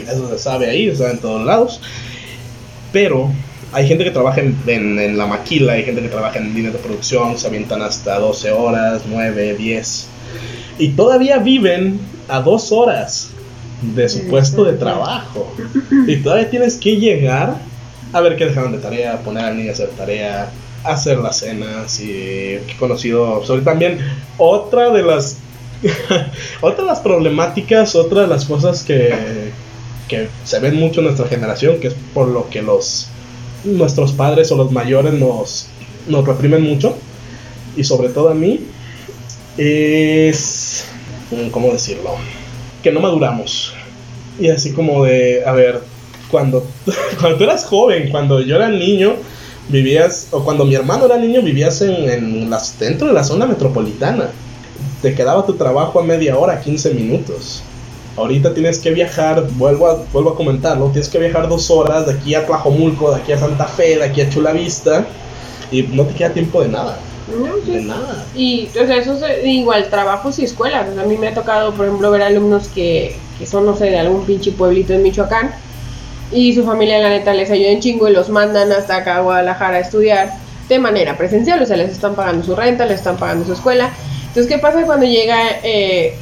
Eso 0.00 0.28
se 0.28 0.38
sabe 0.38 0.70
ahí, 0.70 0.90
se 0.90 0.96
sabe 0.96 1.10
en 1.12 1.18
todos 1.18 1.44
lados. 1.44 1.80
Pero 2.90 3.30
hay 3.72 3.86
gente 3.86 4.04
que 4.04 4.10
trabaja 4.10 4.40
en, 4.40 4.56
en, 4.66 5.16
la 5.16 5.26
maquila, 5.26 5.74
hay 5.74 5.84
gente 5.84 6.02
que 6.02 6.08
trabaja 6.08 6.38
en 6.38 6.54
líneas 6.54 6.72
de 6.72 6.80
producción, 6.80 7.38
se 7.38 7.46
avientan 7.46 7.82
hasta 7.82 8.18
12 8.18 8.52
horas, 8.52 9.02
9, 9.08 9.56
10. 9.56 10.08
Y 10.78 10.88
todavía 10.90 11.38
viven 11.38 12.00
a 12.28 12.40
dos 12.40 12.72
horas 12.72 13.30
de 13.82 14.08
su 14.08 14.26
puesto 14.28 14.64
de 14.64 14.74
trabajo. 14.74 15.52
Y 16.06 16.16
todavía 16.16 16.50
tienes 16.50 16.76
que 16.76 16.96
llegar 16.96 17.58
a 18.12 18.20
ver 18.20 18.36
qué 18.36 18.46
dejaron 18.46 18.72
de 18.72 18.78
tarea, 18.78 19.18
poner 19.18 19.44
al 19.44 19.56
niño 19.56 19.70
a 19.70 19.72
hacer 19.72 19.90
tarea, 19.90 20.50
hacer 20.84 21.18
las 21.18 21.38
cenas 21.38 22.00
y 22.00 22.10
he 22.10 22.62
conocido 22.78 23.44
sobre 23.44 23.62
también 23.62 23.98
otra 24.38 24.90
de 24.90 25.02
las 25.02 25.38
otra 26.60 26.84
de 26.84 26.90
las 26.90 27.00
problemáticas, 27.00 27.94
otra 27.94 28.22
de 28.22 28.26
las 28.26 28.44
cosas 28.44 28.82
que, 28.82 29.14
que 30.08 30.28
se 30.44 30.58
ven 30.58 30.76
mucho 30.76 31.00
en 31.00 31.06
nuestra 31.06 31.26
generación, 31.28 31.80
que 31.80 31.88
es 31.88 31.96
por 32.12 32.28
lo 32.28 32.50
que 32.50 32.62
los 32.62 33.08
nuestros 33.64 34.12
padres 34.12 34.50
o 34.52 34.56
los 34.56 34.72
mayores 34.72 35.14
nos 35.14 35.68
nos 36.08 36.26
reprimen 36.26 36.62
mucho, 36.62 36.94
y 37.76 37.84
sobre 37.84 38.08
todo 38.08 38.30
a 38.30 38.34
mí, 38.34 38.60
es, 39.56 40.84
mm, 41.30 41.50
¿cómo 41.50 41.72
decirlo? 41.72 42.14
Que 42.82 42.92
no 42.92 43.00
maduramos. 43.00 43.74
Y 44.38 44.48
así 44.48 44.72
como 44.72 45.04
de, 45.04 45.42
a 45.44 45.52
ver, 45.52 45.80
cuando, 46.30 46.66
cuando 47.20 47.38
tú 47.38 47.44
eras 47.44 47.64
joven, 47.64 48.10
cuando 48.10 48.40
yo 48.40 48.56
era 48.56 48.68
niño, 48.68 49.14
vivías, 49.68 50.28
o 50.30 50.44
cuando 50.44 50.64
mi 50.64 50.74
hermano 50.74 51.06
era 51.06 51.16
niño, 51.16 51.42
vivías 51.42 51.80
en, 51.82 52.08
en 52.08 52.50
las, 52.50 52.78
dentro 52.78 53.08
de 53.08 53.14
la 53.14 53.24
zona 53.24 53.46
metropolitana. 53.46 54.30
Te 55.02 55.14
quedaba 55.14 55.46
tu 55.46 55.54
trabajo 55.54 56.00
a 56.00 56.02
media 56.02 56.36
hora, 56.36 56.60
15 56.60 56.94
minutos. 56.94 57.62
Ahorita 58.20 58.52
tienes 58.52 58.78
que 58.78 58.90
viajar, 58.90 59.46
vuelvo 59.52 59.88
a, 59.88 59.94
vuelvo 60.12 60.30
a 60.30 60.36
comentarlo, 60.36 60.88
tienes 60.88 61.08
que 61.08 61.18
viajar 61.18 61.48
dos 61.48 61.70
horas 61.70 62.06
de 62.06 62.12
aquí 62.12 62.34
a 62.34 62.44
Tlajomulco, 62.44 63.14
de 63.14 63.22
aquí 63.22 63.32
a 63.32 63.38
Santa 63.38 63.64
Fe, 63.64 63.96
de 63.96 64.04
aquí 64.04 64.20
a 64.20 64.28
Chula 64.28 64.52
Vista, 64.52 65.06
y 65.70 65.84
no 65.84 66.04
te 66.04 66.14
queda 66.14 66.30
tiempo 66.30 66.60
de 66.60 66.68
nada. 66.68 66.98
No, 67.28 67.54
sí. 67.64 67.72
De 67.72 67.82
nada. 67.82 68.24
Y, 68.34 68.68
o 68.68 68.86
sea, 68.86 68.96
eso 68.98 69.14
es 69.24 69.46
igual, 69.46 69.88
trabajos 69.88 70.38
y 70.38 70.44
escuelas. 70.44 70.88
O 70.90 70.94
sea, 70.94 71.02
a 71.02 71.06
mí 71.06 71.16
me 71.16 71.28
ha 71.28 71.34
tocado, 71.34 71.72
por 71.72 71.86
ejemplo, 71.86 72.10
ver 72.10 72.22
alumnos 72.22 72.68
que, 72.68 73.16
que 73.38 73.46
son, 73.46 73.64
no 73.64 73.74
sé, 73.74 73.86
de 73.86 73.98
algún 73.98 74.26
pinche 74.26 74.52
pueblito 74.52 74.92
en 74.92 75.02
Michoacán. 75.02 75.54
Y 76.30 76.54
su 76.54 76.64
familia, 76.64 76.98
la 76.98 77.08
neta, 77.08 77.32
les 77.32 77.50
ayuda 77.50 77.70
en 77.70 77.80
chingo 77.80 78.08
y 78.08 78.12
los 78.12 78.28
mandan 78.28 78.70
hasta 78.70 78.96
acá 78.96 79.16
a 79.16 79.20
Guadalajara 79.20 79.78
a 79.78 79.80
estudiar 79.80 80.30
de 80.68 80.78
manera 80.78 81.16
presencial. 81.16 81.62
O 81.62 81.66
sea, 81.66 81.76
les 81.76 81.90
están 81.90 82.14
pagando 82.14 82.44
su 82.44 82.54
renta, 82.54 82.84
les 82.84 82.98
están 82.98 83.16
pagando 83.16 83.46
su 83.46 83.54
escuela. 83.54 83.90
Entonces, 84.28 84.46
¿qué 84.46 84.58
pasa 84.58 84.84
cuando 84.84 85.06
llega 85.06 85.38
eh, 85.64 86.14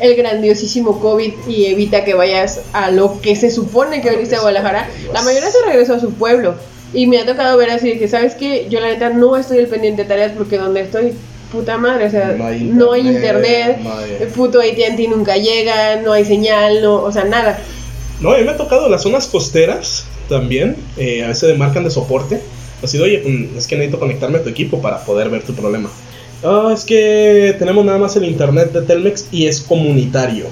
el 0.00 0.16
grandiosísimo 0.16 1.00
COVID 1.00 1.32
y 1.48 1.66
evita 1.66 2.04
que 2.04 2.14
vayas 2.14 2.60
a 2.72 2.90
lo 2.90 3.20
que 3.20 3.36
se 3.36 3.50
supone 3.50 4.00
que 4.02 4.10
veniste 4.10 4.36
a 4.36 4.40
Guadalajara? 4.40 4.88
La 5.12 5.22
mayoría 5.22 5.50
se 5.50 5.62
regresó 5.66 5.94
a 5.94 6.00
su 6.00 6.12
pueblo. 6.14 6.54
Y 6.92 7.06
me 7.06 7.18
ha 7.18 7.26
tocado 7.26 7.56
ver 7.56 7.70
así 7.70 7.98
que, 7.98 8.06
¿sabes 8.08 8.34
qué? 8.34 8.66
Yo 8.70 8.80
la 8.80 8.88
neta 8.88 9.10
no 9.10 9.36
estoy 9.36 9.58
al 9.58 9.66
pendiente 9.66 10.02
de 10.02 10.08
tareas 10.08 10.32
porque 10.36 10.58
donde 10.58 10.80
estoy, 10.82 11.12
puta 11.50 11.76
madre, 11.76 12.06
o 12.06 12.10
sea, 12.10 12.34
No 12.38 12.46
hay 12.46 12.62
no 12.64 12.92
hay 12.92 13.00
internet, 13.08 13.76
internet, 13.76 13.78
no 13.82 13.98
hay- 13.98 14.16
el 14.20 14.28
puto 14.28 14.60
AT&T 14.60 15.08
nunca 15.08 15.36
llega, 15.36 15.96
no 16.02 16.12
hay 16.12 16.24
señal, 16.24 16.82
no, 16.82 16.96
o 17.02 17.10
sea, 17.12 17.24
nada. 17.24 17.58
No, 18.20 18.32
a 18.32 18.38
mí 18.38 18.44
me 18.44 18.52
ha 18.52 18.56
tocado 18.56 18.88
las 18.88 19.02
zonas 19.02 19.26
costeras 19.26 20.04
también, 20.28 20.76
eh, 20.96 21.24
a 21.24 21.28
veces 21.28 21.48
me 21.50 21.56
marcan 21.56 21.82
de 21.84 21.90
soporte. 21.90 22.40
Así 22.82 22.96
de, 22.98 23.04
oye, 23.04 23.18
pues, 23.18 23.34
es 23.58 23.66
que 23.66 23.76
necesito 23.76 23.98
conectarme 23.98 24.38
a 24.38 24.42
tu 24.42 24.48
equipo 24.50 24.80
para 24.80 25.04
poder 25.04 25.30
ver 25.30 25.42
tu 25.42 25.54
problema. 25.54 25.90
Ah, 26.44 26.70
es 26.74 26.84
que 26.84 27.56
tenemos 27.58 27.84
nada 27.84 27.98
más 27.98 28.16
el 28.16 28.24
internet 28.24 28.72
de 28.72 28.82
Telmex 28.82 29.26
y 29.32 29.46
es 29.46 29.60
comunitario. 29.60 30.46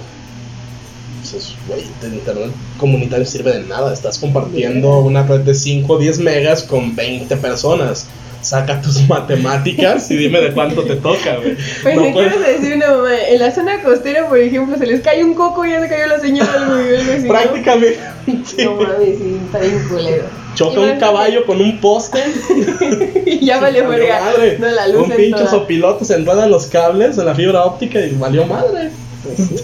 Dices, 1.22 1.54
güey, 1.68 1.82
el 2.02 2.14
internet 2.14 2.50
comunitario 2.78 3.24
sirve 3.26 3.52
de 3.52 3.64
nada. 3.64 3.92
Estás 3.92 4.18
compartiendo 4.18 5.00
una 5.00 5.22
red 5.24 5.40
de 5.40 5.54
5 5.54 5.92
o 5.92 5.98
10 5.98 6.18
megas 6.20 6.62
con 6.62 6.96
20 6.96 7.36
personas. 7.36 8.06
Saca 8.40 8.80
tus 8.82 9.00
matemáticas 9.08 10.10
y 10.10 10.16
dime 10.16 10.40
de 10.40 10.52
cuánto 10.52 10.82
te 10.82 10.96
toca, 10.96 11.36
güey. 11.36 11.56
Pues 11.82 11.94
No 11.94 12.02
me 12.02 12.12
puedes- 12.12 12.40
decir 12.40 12.74
una 12.74 12.90
mamá, 12.90 13.10
en 13.28 13.38
la 13.38 13.54
zona 13.54 13.80
costera, 13.82 14.28
por 14.28 14.38
ejemplo, 14.38 14.76
se 14.76 14.86
les 14.86 15.00
cae 15.00 15.22
un 15.22 15.34
coco 15.34 15.64
y 15.64 15.70
ya 15.70 15.80
se 15.80 15.88
cayó 15.88 16.06
la 16.08 16.18
señal, 16.18 16.48
güey. 16.68 17.28
Prácticamente. 17.28 17.98
No 18.64 18.76
mames, 18.76 19.18
sí, 19.18 19.36
está 19.46 19.58
bien 19.58 19.82
culero. 19.88 20.24
Choca 20.54 20.80
un 20.80 20.98
caballo 20.98 21.46
con 21.46 21.60
un 21.60 21.80
poste. 21.80 22.20
y 23.26 23.44
ya 23.44 23.60
valió 23.60 23.84
madre. 23.84 24.58
No, 24.58 24.68
la 24.68 24.88
luz 24.88 25.08
un 25.08 25.16
pinche 25.16 25.46
sopilote 25.46 26.04
se 26.04 26.14
enredan 26.14 26.50
los 26.50 26.66
cables 26.66 27.18
en 27.18 27.26
la 27.26 27.34
fibra 27.34 27.64
óptica 27.64 28.00
y 28.00 28.14
valió 28.14 28.46
madre. 28.46 28.90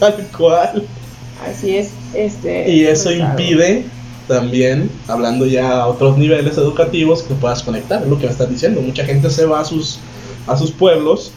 Tal 0.00 0.26
cual. 0.36 0.84
Así 1.46 1.76
es, 1.76 1.90
este. 2.14 2.70
Y 2.70 2.84
eso 2.84 3.12
impide 3.12 3.84
también, 4.26 4.90
hablando 5.06 5.46
ya 5.46 5.80
a 5.80 5.86
otros 5.86 6.18
niveles 6.18 6.56
educativos, 6.58 7.22
que 7.22 7.34
puedas 7.34 7.62
conectar. 7.62 8.02
Es 8.02 8.08
lo 8.08 8.18
que 8.18 8.26
me 8.26 8.32
estás 8.32 8.50
diciendo. 8.50 8.80
Mucha 8.80 9.04
gente 9.04 9.30
se 9.30 9.46
va 9.46 9.60
a 9.60 9.64
sus, 9.64 9.98
a 10.46 10.56
sus 10.56 10.70
pueblos 10.70 11.32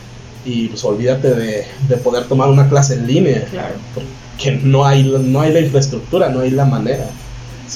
y 0.45 0.67
pues 0.67 0.83
olvídate 0.83 1.33
de, 1.33 1.65
de 1.87 1.97
poder 1.97 2.25
tomar 2.25 2.49
una 2.49 2.67
clase 2.69 2.95
en 2.95 3.07
línea. 3.07 3.45
Claro. 3.51 3.75
Porque 3.93 4.59
no 4.63 4.85
hay, 4.85 5.03
no 5.03 5.41
hay 5.41 5.53
la 5.53 5.59
infraestructura, 5.59 6.29
no 6.29 6.41
hay 6.41 6.51
la 6.51 6.65
manera. 6.65 7.07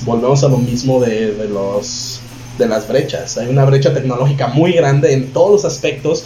Volvemos 0.03 0.43
a 0.43 0.49
lo 0.49 0.57
mismo 0.57 0.99
de, 0.99 1.33
de 1.33 1.47
los 1.47 2.21
de 2.57 2.67
las 2.67 2.87
brechas. 2.87 3.37
Hay 3.37 3.47
una 3.47 3.65
brecha 3.65 3.93
tecnológica 3.93 4.47
muy 4.47 4.73
grande 4.73 5.13
en 5.13 5.31
todos 5.31 5.51
los 5.51 5.65
aspectos. 5.65 6.25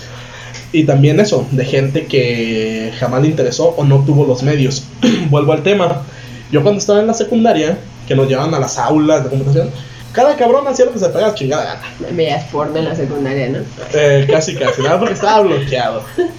Y 0.71 0.83
también 0.83 1.19
eso, 1.19 1.47
de 1.51 1.65
gente 1.65 2.05
que 2.05 2.93
jamás 2.99 3.23
le 3.23 3.29
interesó 3.29 3.69
o 3.77 3.83
no 3.83 4.03
tuvo 4.05 4.25
los 4.25 4.43
medios. 4.43 4.83
Vuelvo 5.29 5.53
al 5.53 5.63
tema. 5.63 6.03
Yo 6.51 6.61
cuando 6.61 6.79
estaba 6.79 6.99
en 6.99 7.07
la 7.07 7.13
secundaria, 7.13 7.77
que 8.07 8.15
nos 8.15 8.27
llevaban 8.27 8.53
a 8.53 8.59
las 8.59 8.77
aulas 8.77 9.23
de 9.23 9.29
computación, 9.29 9.69
cada 10.11 10.35
cabrón 10.35 10.67
hacía 10.67 10.85
lo 10.85 10.93
que 10.93 10.99
se 10.99 11.09
pegaba 11.09 11.35
chingada 11.35 11.63
gana. 11.63 11.81
Veías 12.11 12.45
porno 12.45 12.77
en 12.77 12.85
la 12.85 12.95
secundaria, 12.95 13.49
¿no? 13.49 13.59
Eh, 13.93 14.27
casi, 14.29 14.55
casi, 14.55 14.81
nada 14.81 14.99
porque 14.99 15.13
estaba 15.13 15.41
bloqueado. 15.41 16.03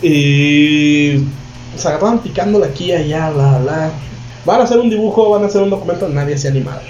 Y 0.00 1.24
se 1.76 1.88
agarraban 1.88 2.20
picándole 2.20 2.66
aquí 2.66 2.84
y 2.84 2.92
allá, 2.92 3.30
bla, 3.30 3.58
bla. 3.58 3.90
Van 4.48 4.62
a 4.62 4.64
hacer 4.64 4.78
un 4.78 4.88
dibujo, 4.88 5.28
van 5.28 5.42
a 5.42 5.46
hacer 5.46 5.60
un 5.60 5.68
documento, 5.68 6.08
nadie 6.08 6.38
se 6.38 6.48
animaba. 6.48 6.80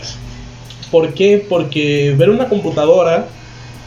¿Por 0.92 1.12
qué? 1.12 1.44
Porque 1.48 2.14
ver 2.16 2.30
una 2.30 2.48
computadora 2.48 3.26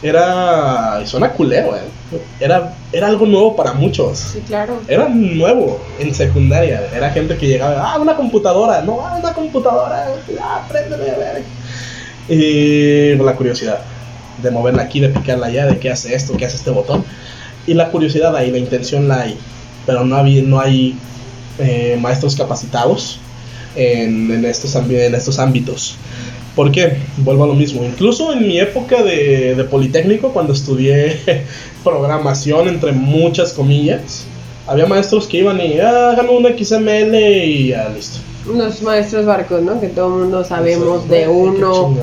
era. 0.02 1.00
suena 1.06 1.30
culero, 1.30 1.74
eh. 1.74 1.80
Era, 2.38 2.74
era 2.92 3.06
algo 3.06 3.24
nuevo 3.24 3.56
para 3.56 3.72
muchos. 3.72 4.18
Sí, 4.18 4.40
claro. 4.46 4.78
Era 4.86 5.08
nuevo 5.08 5.80
en 5.98 6.14
secundaria. 6.14 6.86
Era 6.94 7.08
gente 7.12 7.38
que 7.38 7.46
llegaba, 7.46 7.94
ah, 7.94 7.98
una 7.98 8.14
computadora, 8.14 8.82
no, 8.82 9.00
ah, 9.06 9.16
una 9.18 9.32
computadora, 9.32 10.06
ah, 10.38 10.66
préndeme 10.68 11.10
a 11.10 11.16
ver. 11.16 11.42
Y 12.28 13.14
la 13.14 13.34
curiosidad 13.34 13.78
de 14.42 14.50
moverla 14.50 14.82
aquí, 14.82 15.00
de 15.00 15.08
picarla 15.08 15.46
allá, 15.46 15.64
de 15.64 15.78
qué 15.78 15.90
hace 15.90 16.14
esto, 16.14 16.36
qué 16.36 16.44
hace 16.44 16.58
este 16.58 16.70
botón. 16.70 17.06
Y 17.66 17.72
la 17.72 17.90
curiosidad 17.90 18.36
ahí, 18.36 18.50
la 18.50 18.58
intención 18.58 19.08
la 19.08 19.22
hay. 19.22 19.38
Pero 19.86 20.04
no, 20.04 20.16
había, 20.16 20.42
no 20.42 20.60
hay 20.60 20.94
eh, 21.58 21.96
maestros 21.98 22.36
capacitados 22.36 23.18
en, 23.76 24.30
en, 24.30 24.44
estos, 24.44 24.74
en 24.74 25.14
estos 25.14 25.38
ámbitos. 25.38 25.96
¿Por 26.54 26.70
qué? 26.70 26.98
Vuelvo 27.18 27.44
a 27.44 27.46
lo 27.46 27.54
mismo. 27.54 27.84
Incluso 27.84 28.32
en 28.32 28.46
mi 28.46 28.58
época 28.58 29.02
de, 29.02 29.54
de 29.54 29.64
Politécnico, 29.64 30.32
cuando 30.32 30.52
estudié 30.52 31.18
programación, 31.84 32.68
entre 32.68 32.92
muchas 32.92 33.52
comillas, 33.52 34.26
había 34.66 34.86
maestros 34.86 35.26
que 35.26 35.38
iban 35.38 35.60
y 35.60 35.78
ah, 35.80 36.14
un 36.30 36.44
XML 36.44 37.14
y 37.14 37.68
ya 37.68 37.88
listo. 37.88 38.18
Los 38.46 38.82
maestros 38.82 39.24
barcos, 39.24 39.62
¿no? 39.62 39.80
Que 39.80 39.88
todo 39.88 40.08
el 40.08 40.24
mundo 40.24 40.44
sabemos 40.44 41.08
de 41.08 41.28
uno. 41.28 41.94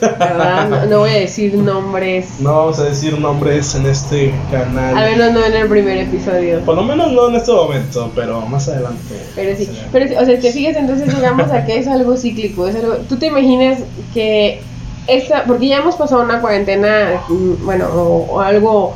¿Verdad? 0.00 0.68
No, 0.68 0.86
no 0.86 0.98
voy 1.00 1.10
a 1.10 1.18
decir 1.20 1.54
nombres. 1.54 2.40
No 2.40 2.56
vamos 2.56 2.78
a 2.78 2.84
decir 2.84 3.18
nombres 3.18 3.74
en 3.74 3.86
este 3.86 4.32
canal. 4.50 4.96
Al 4.96 5.10
menos 5.10 5.32
no 5.32 5.44
en 5.44 5.54
el 5.54 5.68
primer 5.68 5.98
episodio. 5.98 6.60
Por 6.60 6.76
lo 6.76 6.84
menos 6.84 7.12
no 7.12 7.28
en 7.28 7.34
este 7.34 7.52
momento, 7.52 8.10
pero 8.14 8.42
más 8.42 8.68
adelante. 8.68 9.14
Pero 9.34 9.56
sí, 9.56 9.66
será. 9.66 9.88
pero 9.90 10.08
sí, 10.08 10.14
o 10.14 10.24
sea, 10.24 10.40
te 10.40 10.52
fijas, 10.52 10.76
entonces 10.76 11.12
llegamos 11.12 11.50
a 11.50 11.64
que 11.64 11.78
es 11.78 11.88
algo 11.88 12.16
cíclico, 12.16 12.68
es 12.68 12.76
algo, 12.76 12.94
tú 13.08 13.16
te 13.16 13.26
imaginas 13.26 13.80
que 14.12 14.60
esta, 15.08 15.44
porque 15.44 15.68
ya 15.68 15.78
hemos 15.78 15.96
pasado 15.96 16.22
una 16.22 16.40
cuarentena, 16.40 17.20
bueno, 17.64 17.88
o, 17.92 18.34
o 18.34 18.40
algo 18.40 18.94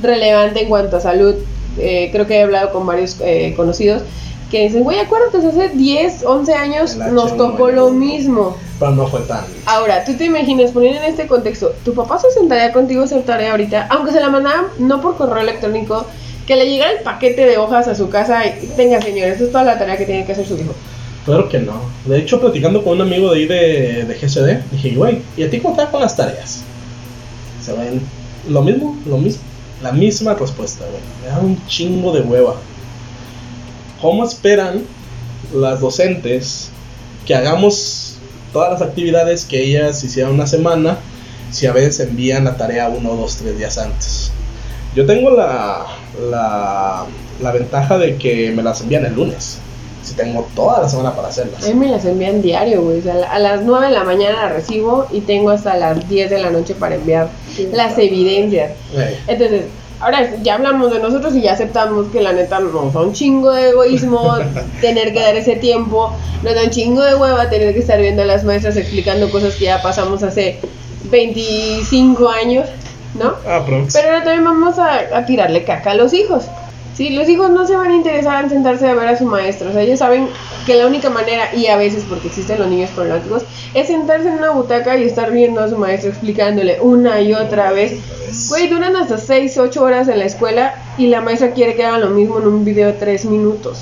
relevante 0.00 0.62
en 0.62 0.68
cuanto 0.68 0.96
a 0.96 1.00
salud, 1.00 1.34
eh, 1.78 2.08
creo 2.12 2.26
que 2.26 2.36
he 2.36 2.42
hablado 2.42 2.72
con 2.72 2.86
varios 2.86 3.18
eh, 3.20 3.52
conocidos, 3.56 4.02
que 4.54 4.68
dicen, 4.68 4.84
güey, 4.84 5.00
acuérdate, 5.00 5.38
hace 5.38 5.70
10, 5.70 6.22
11 6.24 6.54
años 6.54 6.96
nos 6.96 7.32
H1N1. 7.32 7.36
tocó 7.36 7.70
lo 7.72 7.90
mismo. 7.90 8.56
Pero 8.78 8.92
no 8.92 9.08
fue 9.08 9.18
tan. 9.22 9.44
Ahora, 9.66 10.04
tú 10.04 10.14
te 10.14 10.26
imaginas, 10.26 10.70
poniendo 10.70 11.00
en 11.00 11.06
este 11.06 11.26
contexto, 11.26 11.74
tu 11.84 11.92
papá 11.92 12.20
se 12.20 12.30
sentaría 12.30 12.72
contigo 12.72 13.02
a 13.02 13.06
hacer 13.06 13.24
tarea 13.24 13.50
ahorita, 13.50 13.88
aunque 13.90 14.12
se 14.12 14.20
la 14.20 14.30
mandaban 14.30 14.66
no 14.78 15.02
por 15.02 15.16
correo 15.16 15.42
electrónico, 15.42 16.06
que 16.46 16.54
le 16.54 16.66
llegara 16.66 16.92
el 16.92 17.00
paquete 17.00 17.46
de 17.46 17.58
hojas 17.58 17.88
a 17.88 17.96
su 17.96 18.10
casa 18.10 18.46
y 18.46 18.68
tenga, 18.76 19.02
señor, 19.02 19.26
esta 19.26 19.42
es 19.42 19.50
toda 19.50 19.64
la 19.64 19.76
tarea 19.76 19.96
que 19.96 20.06
tiene 20.06 20.24
que 20.24 20.30
hacer 20.30 20.46
su 20.46 20.54
hijo. 20.54 20.72
Claro 21.24 21.48
que 21.48 21.58
no. 21.58 21.72
De 22.04 22.18
hecho, 22.18 22.40
platicando 22.40 22.84
con 22.84 22.92
un 22.92 23.00
amigo 23.00 23.32
de 23.32 23.40
ahí 23.40 23.46
de, 23.46 24.04
de 24.04 24.14
GCD, 24.14 24.70
dije, 24.70 24.94
güey, 24.94 25.20
¿y 25.36 25.42
a 25.42 25.50
ti 25.50 25.58
cómo 25.58 25.74
te 25.74 25.82
va 25.82 25.90
con 25.90 26.00
las 26.00 26.16
tareas? 26.16 26.62
Se 27.60 27.72
ven 27.72 28.00
lo 28.48 28.62
mismo, 28.62 28.96
lo 29.04 29.18
mismo. 29.18 29.42
La 29.82 29.90
misma 29.90 30.34
respuesta, 30.34 30.84
güey. 30.88 31.02
Me 31.24 31.28
da 31.28 31.40
un 31.40 31.66
chingo 31.66 32.12
de 32.12 32.20
hueva. 32.20 32.54
¿Cómo 34.04 34.22
esperan 34.22 34.82
las 35.54 35.80
docentes 35.80 36.68
que 37.24 37.34
hagamos 37.34 38.18
todas 38.52 38.78
las 38.78 38.82
actividades 38.82 39.46
que 39.46 39.62
ellas 39.62 40.04
hicieron 40.04 40.34
una 40.34 40.46
semana 40.46 40.98
si 41.50 41.66
a 41.66 41.72
veces 41.72 42.00
envían 42.00 42.44
la 42.44 42.58
tarea 42.58 42.90
uno, 42.90 43.14
dos, 43.16 43.36
tres 43.36 43.56
días 43.56 43.78
antes? 43.78 44.30
Yo 44.94 45.06
tengo 45.06 45.30
la, 45.30 45.86
la, 46.30 47.06
la 47.40 47.52
ventaja 47.52 47.96
de 47.96 48.18
que 48.18 48.50
me 48.50 48.62
las 48.62 48.82
envían 48.82 49.06
el 49.06 49.14
lunes. 49.14 49.56
Si 50.02 50.12
tengo 50.12 50.46
toda 50.54 50.82
la 50.82 50.88
semana 50.90 51.16
para 51.16 51.28
hacerlas. 51.28 51.64
A 51.64 51.68
mí 51.68 51.74
me 51.74 51.88
las 51.88 52.04
envían 52.04 52.42
diario, 52.42 52.82
güey. 52.82 52.98
O 52.98 53.02
sea, 53.02 53.14
a 53.32 53.38
las 53.38 53.62
9 53.62 53.86
de 53.86 53.92
la 53.94 54.04
mañana 54.04 54.42
las 54.42 54.52
recibo 54.52 55.06
y 55.12 55.22
tengo 55.22 55.48
hasta 55.48 55.78
las 55.78 56.06
10 56.06 56.28
de 56.28 56.40
la 56.40 56.50
noche 56.50 56.74
para 56.74 56.96
enviar 56.96 57.30
las 57.72 57.96
evidencias. 57.96 58.72
Ey. 58.94 59.18
Entonces, 59.28 59.62
ahora 60.00 60.30
ya 60.42 60.54
hablamos 60.54 60.92
de 60.92 60.98
nosotros 60.98 61.34
y 61.34 61.42
ya 61.42 61.52
aceptamos 61.52 62.08
que 62.08 62.20
la 62.20 62.32
neta 62.32 62.60
nos 62.60 62.92
da 62.92 63.00
un 63.00 63.12
chingo 63.12 63.52
de 63.52 63.70
egoísmo 63.70 64.34
tener 64.80 65.12
que 65.12 65.20
dar 65.20 65.36
ese 65.36 65.56
tiempo, 65.56 66.12
nos 66.42 66.54
da 66.54 66.64
un 66.64 66.70
chingo 66.70 67.02
de 67.02 67.14
hueva 67.14 67.48
tener 67.48 67.72
que 67.72 67.80
estar 67.80 68.00
viendo 68.00 68.22
a 68.22 68.26
las 68.26 68.44
maestras 68.44 68.76
explicando 68.76 69.30
cosas 69.30 69.54
que 69.54 69.66
ya 69.66 69.82
pasamos 69.82 70.22
hace 70.22 70.58
25 71.10 72.28
años. 72.28 72.68
¿no? 73.14 73.34
Aprox. 73.48 73.94
Pero 73.94 74.08
ahora 74.08 74.24
también 74.24 74.44
vamos 74.44 74.78
a, 74.78 75.16
a 75.16 75.24
tirarle 75.24 75.64
caca 75.64 75.92
a 75.92 75.94
los 75.94 76.12
hijos. 76.12 76.44
Sí, 76.96 77.10
los 77.10 77.28
hijos 77.28 77.50
no 77.50 77.66
se 77.66 77.76
van 77.76 77.90
a 77.90 77.94
interesar 77.94 78.44
en 78.44 78.50
sentarse 78.50 78.88
a 78.88 78.94
ver 78.94 79.08
a 79.08 79.18
su 79.18 79.24
maestro. 79.24 79.70
O 79.70 79.72
sea, 79.72 79.82
ellos 79.82 79.98
saben 79.98 80.28
que 80.66 80.74
la 80.74 80.86
única 80.86 81.10
manera, 81.10 81.54
y 81.54 81.66
a 81.66 81.76
veces 81.76 82.04
porque 82.08 82.28
existen 82.28 82.58
los 82.58 82.68
niños 82.68 82.90
problemáticos, 82.90 83.42
es 83.74 83.86
sentarse 83.86 84.28
en 84.28 84.34
una 84.34 84.50
butaca 84.50 84.96
y 84.96 85.04
estar 85.04 85.30
viendo 85.30 85.60
a 85.60 85.68
su 85.68 85.76
maestro 85.76 86.10
explicándole 86.10 86.80
una 86.80 87.20
y 87.20 87.34
otra 87.34 87.72
vez. 87.72 88.00
Güey, 88.48 88.68
duran 88.68 88.96
hasta 88.96 89.18
6, 89.18 89.58
8 89.58 89.82
horas 89.82 90.08
en 90.08 90.18
la 90.18 90.24
escuela 90.24 90.74
y 90.98 91.06
la 91.08 91.20
maestra 91.20 91.52
quiere 91.52 91.74
que 91.74 91.84
hagan 91.84 92.00
lo 92.00 92.10
mismo 92.10 92.38
en 92.38 92.46
un 92.46 92.64
video 92.64 92.88
de 92.88 92.94
3 92.94 93.26
minutos. 93.26 93.80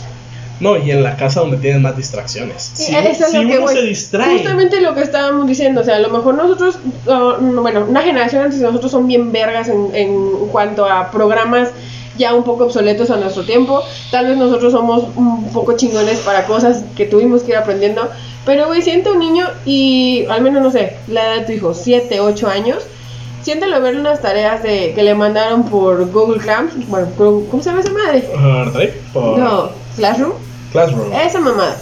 No, 0.61 0.77
y 0.77 0.93
en 0.93 1.03
la 1.03 1.17
casa 1.17 1.41
donde 1.41 1.57
tienen 1.57 1.83
más 1.83 1.97
distracciones. 1.97 2.71
Sí, 2.75 2.85
Si, 2.85 2.95
eso 2.95 3.25
es 3.25 3.31
si 3.33 3.37
lo 3.37 3.49
que 3.49 3.57
uno 3.57 3.67
voy. 3.67 3.75
se 3.75 3.83
distrae. 3.83 4.39
Justamente 4.39 4.81
lo 4.81 4.95
que 4.95 5.03
estábamos 5.03 5.49
diciendo, 5.49 5.81
o 5.81 5.85
sea, 5.85 5.97
a 5.97 5.99
lo 5.99 6.11
mejor 6.11 6.35
nosotros, 6.35 6.79
uh, 7.07 7.43
no, 7.43 7.63
bueno, 7.63 7.85
una 7.89 8.03
generación 8.03 8.43
antes 8.45 8.61
de 8.61 8.67
nosotros 8.67 8.93
son 8.93 9.09
bien 9.09 9.33
vergas 9.33 9.69
en, 9.69 9.89
en 9.93 10.31
cuanto 10.53 10.87
a 10.87 11.11
programas 11.11 11.71
ya 12.19 12.35
un 12.35 12.45
poco 12.45 12.65
obsoletos 12.65 13.11
a 13.11 13.17
nuestro 13.17 13.45
tiempo. 13.45 13.83
Tal 14.11 14.27
vez 14.27 14.37
nosotros 14.37 14.73
somos 14.73 15.05
un 15.17 15.53
poco 15.53 15.77
chingones 15.77 16.19
para 16.21 16.47
cosas 16.47 16.85
que 16.97 17.07
tuvimos 17.07 17.43
que 17.43 17.53
ir 17.53 17.57
aprendiendo. 17.57 18.09
Pero, 18.45 18.67
güey, 18.67 18.83
siente 18.83 19.11
un 19.11 19.19
niño 19.19 19.47
y, 19.65 20.27
al 20.29 20.43
menos, 20.43 20.63
no 20.63 20.71
sé, 20.71 20.97
la 21.09 21.23
edad 21.23 21.41
de 21.41 21.47
tu 21.47 21.53
hijo, 21.53 21.75
7, 21.75 22.21
8 22.21 22.49
años. 22.49 22.83
Siéntalo 23.43 23.81
ver 23.81 23.97
unas 23.97 24.21
tareas 24.21 24.63
de, 24.63 24.93
que 24.95 25.03
le 25.03 25.15
mandaron 25.15 25.65
por 25.65 26.11
Google 26.11 26.41
Clams. 26.41 26.75
Bueno, 26.89 27.09
¿cómo 27.17 27.63
se 27.63 27.71
llama 27.71 27.81
esa 27.81 27.93
madre? 27.93 28.29
Ah, 28.37 28.71
No, 29.15 29.71
Classroom. 29.97 30.33
Classroom. 30.71 31.13
Esa 31.13 31.41
mamada. 31.41 31.77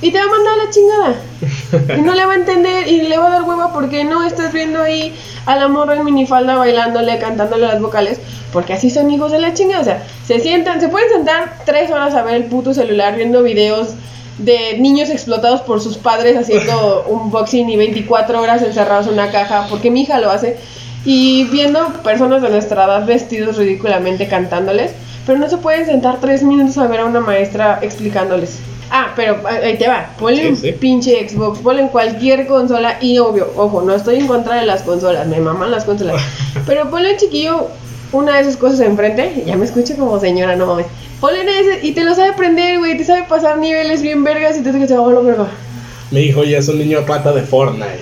Y 0.00 0.10
te 0.10 0.18
va 0.18 0.24
a 0.24 0.28
mandar 0.28 0.54
a 0.54 0.64
la 0.64 0.70
chingada. 0.70 1.14
Y 1.72 2.00
no 2.02 2.14
le 2.14 2.24
va 2.24 2.32
a 2.32 2.36
entender 2.36 2.88
y 2.88 3.02
le 3.02 3.18
va 3.18 3.28
a 3.28 3.30
dar 3.30 3.42
hueva 3.42 3.72
porque 3.72 4.04
no 4.04 4.24
estás 4.24 4.52
viendo 4.52 4.82
ahí 4.82 5.14
a 5.46 5.56
la 5.56 5.68
morra 5.68 5.96
en 5.96 6.04
minifalda 6.04 6.56
bailándole, 6.56 7.18
cantándole 7.18 7.66
las 7.66 7.80
vocales. 7.80 8.20
Porque 8.52 8.72
así 8.72 8.90
son 8.90 9.10
hijos 9.10 9.32
de 9.32 9.40
la 9.40 9.54
chingada. 9.54 9.80
O 9.80 9.84
sea, 9.84 10.02
se 10.26 10.40
sientan, 10.40 10.80
se 10.80 10.88
pueden 10.88 11.08
sentar 11.10 11.58
tres 11.64 11.90
horas 11.90 12.14
a 12.14 12.22
ver 12.22 12.34
el 12.34 12.44
puto 12.44 12.72
celular 12.72 13.16
viendo 13.16 13.42
videos 13.42 13.94
de 14.38 14.78
niños 14.78 15.10
explotados 15.10 15.60
por 15.62 15.80
sus 15.80 15.96
padres 15.96 16.36
haciendo 16.36 17.04
unboxing 17.08 17.68
y 17.70 17.76
24 17.76 18.40
horas 18.40 18.62
encerrados 18.62 19.06
en 19.06 19.14
una 19.14 19.30
caja. 19.30 19.66
Porque 19.68 19.90
mi 19.90 20.02
hija 20.02 20.18
lo 20.20 20.30
hace. 20.30 20.56
Y 21.04 21.44
viendo 21.44 21.86
personas 22.02 22.42
de 22.42 22.48
nuestra 22.48 22.84
edad 22.84 23.04
vestidos 23.04 23.56
ridículamente 23.56 24.28
cantándoles. 24.28 24.92
Pero 25.26 25.38
no 25.38 25.48
se 25.48 25.56
pueden 25.56 25.86
sentar 25.86 26.18
tres 26.20 26.42
minutos 26.42 26.76
a 26.78 26.86
ver 26.86 27.00
a 27.00 27.06
una 27.06 27.20
maestra 27.20 27.78
explicándoles. 27.82 28.60
Ah, 28.90 29.12
pero 29.16 29.40
ahí 29.48 29.76
te 29.76 29.88
va. 29.88 30.10
Ponle 30.18 30.48
un 30.50 30.56
sí. 30.56 30.72
pinche 30.72 31.28
Xbox, 31.28 31.58
ponle 31.60 31.82
en 31.82 31.88
cualquier 31.88 32.46
consola. 32.46 32.98
Y 33.00 33.18
obvio, 33.18 33.50
ojo, 33.56 33.82
no 33.82 33.94
estoy 33.94 34.16
en 34.16 34.26
contra 34.26 34.56
de 34.56 34.66
las 34.66 34.82
consolas, 34.82 35.26
me 35.26 35.40
maman 35.40 35.70
las 35.70 35.84
consolas. 35.84 36.22
Pero 36.66 36.90
ponle 36.90 37.16
chiquillo 37.16 37.68
una 38.12 38.36
de 38.36 38.42
esas 38.42 38.56
cosas 38.56 38.80
enfrente. 38.80 39.42
Ya 39.46 39.56
me 39.56 39.64
escucho 39.64 39.96
como 39.96 40.20
señora, 40.20 40.54
no 40.56 40.66
mames. 40.66 40.86
Ponle 41.20 41.40
ese 41.60 41.86
y 41.86 41.92
te 41.92 42.04
lo 42.04 42.14
sabe 42.14 42.30
aprender, 42.30 42.78
güey. 42.78 42.96
Te 42.96 43.04
sabe 43.04 43.24
pasar 43.24 43.58
niveles 43.58 44.02
bien 44.02 44.22
vergas 44.22 44.56
y 44.58 44.62
te 44.62 44.70
que 44.70 44.86
te 44.86 44.94
va 44.96 45.04
a 45.06 45.20
verga. 45.20 45.48
Mi 46.10 46.20
hijo 46.20 46.44
ya 46.44 46.58
es 46.58 46.68
un 46.68 46.78
niño 46.78 47.04
pata 47.06 47.32
de 47.32 47.42
Fortnite. 47.42 47.98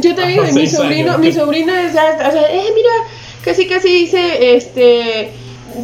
Yo 0.00 0.14
te 0.14 0.26
digo, 0.26 0.44
mi 0.52 0.66
sobrino, 0.66 1.12
años. 1.12 1.20
mi 1.20 1.32
sobrino 1.32 1.74
es, 1.74 1.92
ya- 1.92 2.16
o 2.28 2.32
sea, 2.32 2.42
eh, 2.50 2.70
mira, 2.74 2.90
casi 3.44 3.66
casi 3.66 3.88
dice, 3.88 4.56
este, 4.56 5.30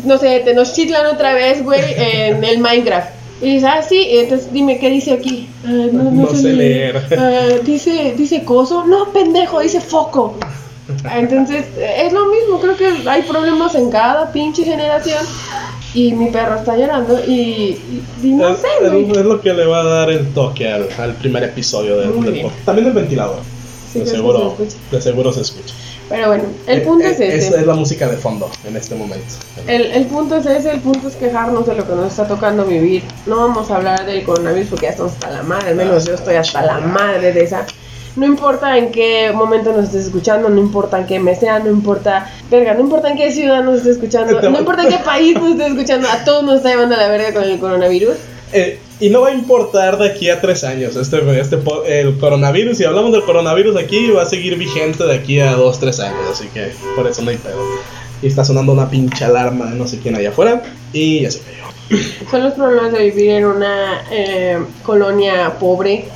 no 0.04 0.16
sé, 0.18 0.40
te 0.40 0.54
nos 0.54 0.72
chitlan 0.72 1.06
otra 1.06 1.34
vez, 1.34 1.62
güey, 1.62 1.80
en 1.96 2.42
el 2.44 2.58
Minecraft. 2.58 3.10
Y 3.44 3.54
dices, 3.54 3.68
ah, 3.70 3.82
sí, 3.82 4.06
entonces 4.10 4.52
dime 4.52 4.78
qué 4.78 4.88
dice 4.90 5.12
aquí. 5.12 5.48
Ah, 5.64 5.68
no, 5.92 6.04
no 6.04 6.10
No 6.10 6.34
sé 6.34 6.52
leer. 6.52 7.02
Ah, 7.18 7.58
dice, 7.64 8.14
dice 8.16 8.42
coso. 8.44 8.84
No, 8.86 9.12
pendejo, 9.12 9.60
dice 9.60 9.80
foco. 9.80 10.34
Ah, 11.04 11.18
Entonces, 11.18 11.66
es 11.78 12.12
lo 12.12 12.26
mismo, 12.26 12.60
creo 12.60 12.76
que 12.76 13.08
hay 13.08 13.22
problemas 13.22 13.74
en 13.74 13.90
cada 13.90 14.32
pinche 14.32 14.64
generación. 14.64 15.24
Y 15.94 16.12
mi 16.12 16.26
perro 16.30 16.56
está 16.56 16.76
llorando 16.76 17.20
y, 17.24 17.78
no 18.24 18.48
es, 18.48 18.58
sé, 18.58 18.66
es- 18.82 18.90
güey. 18.90 19.10
es 19.12 19.24
lo 19.24 19.40
que 19.40 19.52
le 19.54 19.64
va 19.64 19.80
a 19.82 19.84
dar 19.84 20.10
el 20.10 20.26
toque 20.34 20.68
al, 20.68 20.88
al 20.98 21.14
primer 21.14 21.44
episodio 21.44 21.96
del, 21.98 22.20
del. 22.24 22.46
También 22.64 22.88
el 22.88 22.94
ventilador. 22.94 23.38
Sí, 23.92 24.00
de, 24.00 24.06
seguro, 24.06 24.56
se 24.58 24.96
de 24.96 25.00
seguro 25.02 25.32
se 25.32 25.42
escucha. 25.42 25.72
Pero 26.14 26.28
bueno, 26.28 26.44
el 26.66 26.78
Eh, 26.78 26.80
punto 26.82 27.04
eh, 27.04 27.10
es 27.10 27.20
este. 27.20 27.36
Esa 27.36 27.60
es 27.60 27.66
la 27.66 27.74
música 27.74 28.08
de 28.08 28.16
fondo 28.16 28.50
en 28.64 28.76
este 28.76 28.94
momento. 28.94 29.26
El, 29.66 29.86
el 29.86 30.06
punto 30.06 30.36
es 30.36 30.46
ese, 30.46 30.70
el 30.70 30.80
punto 30.80 31.08
es 31.08 31.16
quejarnos 31.16 31.66
de 31.66 31.74
lo 31.74 31.86
que 31.86 31.94
nos 31.94 32.06
está 32.10 32.26
tocando 32.28 32.64
vivir. 32.64 33.02
No 33.26 33.36
vamos 33.36 33.70
a 33.70 33.76
hablar 33.76 34.06
del 34.06 34.22
coronavirus 34.24 34.68
porque 34.70 34.86
ya 34.86 34.90
estamos 34.90 35.12
hasta 35.12 35.30
la 35.30 35.42
madre, 35.42 35.70
al 35.70 35.76
menos 35.76 36.04
yo 36.06 36.14
estoy 36.14 36.36
hasta 36.36 36.62
la 36.62 36.78
madre 36.78 37.32
de 37.32 37.42
esa. 37.42 37.66
No 38.16 38.26
importa 38.26 38.78
en 38.78 38.92
qué 38.92 39.32
momento 39.34 39.72
nos 39.72 39.86
estés 39.86 40.04
escuchando, 40.06 40.48
no 40.48 40.60
importa 40.60 41.00
en 41.00 41.06
qué 41.06 41.18
mes 41.18 41.40
sea, 41.40 41.58
no 41.58 41.68
importa, 41.68 42.30
verga, 42.48 42.72
no 42.74 42.80
importa 42.80 43.10
en 43.10 43.16
qué 43.16 43.32
ciudad 43.32 43.64
nos 43.64 43.78
estés 43.78 43.96
escuchando, 43.96 44.40
no 44.50 44.58
importa 44.58 44.84
en 44.84 44.90
qué 44.90 44.98
país 44.98 45.34
nos 45.34 45.50
estés 45.50 45.72
escuchando, 45.72 46.08
a 46.08 46.24
todos 46.24 46.44
nos 46.44 46.56
está 46.58 46.68
llevando 46.68 46.94
a 46.94 46.98
la 46.98 47.08
verga 47.08 47.32
con 47.32 47.42
el 47.42 47.58
coronavirus. 47.58 48.14
Eh, 48.52 48.78
y 49.00 49.10
no 49.10 49.22
va 49.22 49.28
a 49.28 49.32
importar 49.32 49.98
de 49.98 50.08
aquí 50.08 50.30
a 50.30 50.40
tres 50.40 50.64
años. 50.64 50.96
Este, 50.96 51.40
este, 51.40 51.58
el 51.86 52.18
coronavirus, 52.18 52.78
si 52.78 52.84
hablamos 52.84 53.12
del 53.12 53.24
coronavirus 53.24 53.76
aquí, 53.76 54.10
va 54.10 54.22
a 54.22 54.26
seguir 54.26 54.56
vigente 54.56 55.04
de 55.04 55.14
aquí 55.14 55.40
a 55.40 55.52
dos, 55.52 55.80
tres 55.80 56.00
años. 56.00 56.20
Así 56.30 56.48
que 56.48 56.72
por 56.94 57.06
eso 57.06 57.22
no 57.22 57.30
hay 57.30 57.36
pedo. 57.36 57.58
Y 58.22 58.28
está 58.28 58.44
sonando 58.44 58.72
una 58.72 58.88
pinche 58.88 59.24
alarma 59.24 59.66
no 59.66 59.86
sé 59.86 59.98
quién 59.98 60.16
allá 60.16 60.30
afuera. 60.30 60.62
Y 60.92 61.22
ya 61.22 61.30
se 61.30 61.40
cayó. 61.40 61.64
Son 62.30 62.44
los 62.44 62.54
problemas 62.54 62.92
de 62.92 63.10
vivir 63.10 63.30
en 63.30 63.44
una 63.44 64.04
eh, 64.10 64.58
colonia 64.82 65.56
pobre 65.58 66.06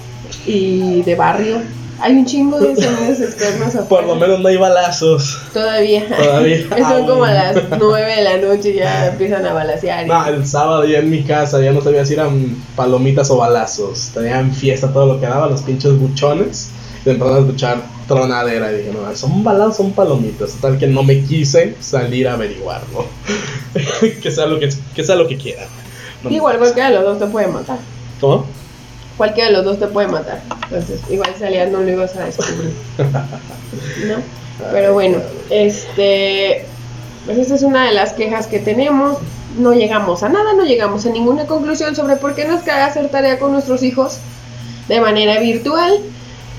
y 0.47 1.03
de 1.03 1.15
barrio. 1.15 1.61
Hay 2.01 2.13
un 2.17 2.25
chingo 2.27 2.61
de 2.61 2.77
sonidos 2.77 3.21
externos 3.21 3.75
Por 3.89 4.05
lo 4.05 4.13
afuera. 4.13 4.15
menos 4.27 4.41
no 4.41 4.49
hay 4.49 4.57
balazos. 4.57 5.39
Todavía. 5.53 6.07
Todavía. 6.17 6.59
Son 6.89 7.07
como 7.07 7.25
a 7.25 7.33
las 7.33 7.57
9 7.79 8.17
de 8.17 8.23
la 8.23 8.37
noche 8.39 8.75
ya 8.75 9.09
empiezan 9.09 9.45
a 9.45 9.53
balasear. 9.53 10.07
y- 10.07 10.09
No, 10.09 10.27
el 10.27 10.47
sábado 10.47 10.85
ya 10.85 10.99
en 10.99 11.11
mi 11.11 11.23
casa 11.25 11.61
ya 11.61 11.73
no 11.73 11.81
sabía 11.81 12.05
si 12.07 12.15
eran 12.15 12.57
palomitas 12.77 13.31
o 13.31 13.37
balazos. 13.39 14.11
Tenían 14.15 14.53
fiesta 14.55 14.93
todo 14.93 15.07
lo 15.07 15.21
que 15.21 15.27
daba, 15.27 15.49
los 15.49 15.63
pinches 15.63 15.99
buchones. 15.99 16.71
Y 17.05 17.11
empezaron 17.11 17.37
a 17.39 17.41
escuchar 17.47 17.79
tronadera. 18.07 18.73
Y 18.73 18.77
dije, 18.79 18.91
no, 18.93 19.15
son 19.17 19.43
balazos, 19.43 19.77
son 19.79 19.93
palomitas. 19.93 20.53
Tal 20.61 20.79
que 20.79 20.87
no 20.87 21.03
me 21.03 21.21
quise 21.25 21.75
salir 21.81 22.29
a 22.29 22.35
averiguarlo. 22.35 23.07
que, 24.23 24.31
sea 24.31 24.47
lo 24.47 24.59
que, 24.61 24.69
que 24.95 25.03
sea 25.05 25.17
lo 25.17 25.27
que 25.27 25.37
quiera. 25.37 25.67
No 26.23 26.31
Igual 26.31 26.59
cualquiera 26.59 26.91
de 26.91 26.95
los 26.97 27.05
dos 27.05 27.19
te 27.19 27.27
puede 27.27 27.49
matar. 27.49 27.79
¿Cómo? 28.21 28.47
Cualquiera 29.19 29.51
de 29.51 29.57
los 29.57 29.65
dos 29.65 29.79
te 29.79 29.89
puede 29.89 30.09
matar. 30.09 30.41
Entonces, 30.63 31.01
igual 31.11 31.35
salías 31.39 31.71
no 31.71 31.81
lo 31.81 31.91
ibas 31.91 32.17
a 32.17 32.25
descubrir. 32.25 32.73
¿No? 34.07 34.17
Pero 34.73 34.95
bueno, 34.95 35.19
este. 35.51 36.65
Pues 37.27 37.37
esta 37.37 37.57
es 37.57 37.63
una 37.63 37.87
de 37.87 37.93
las 37.93 38.15
quejas 38.15 38.47
que 38.47 38.61
tenemos. 38.61 39.19
No 39.59 39.75
llegamos 39.75 40.23
a 40.23 40.29
nada, 40.29 40.55
no 40.55 40.65
llegamos 40.65 41.05
a 41.05 41.11
ninguna 41.11 41.47
conclusión 41.47 41.97
sobre 41.97 42.17
por 42.17 42.35
qué 42.35 42.47
nos 42.47 42.63
caga 42.63 42.87
hacer 42.87 43.09
tarea 43.09 43.39
con 43.39 43.53
nuestros 43.53 43.83
hijos 43.83 44.19
de 44.89 45.01
manera 45.01 45.41
virtual. 45.41 46.01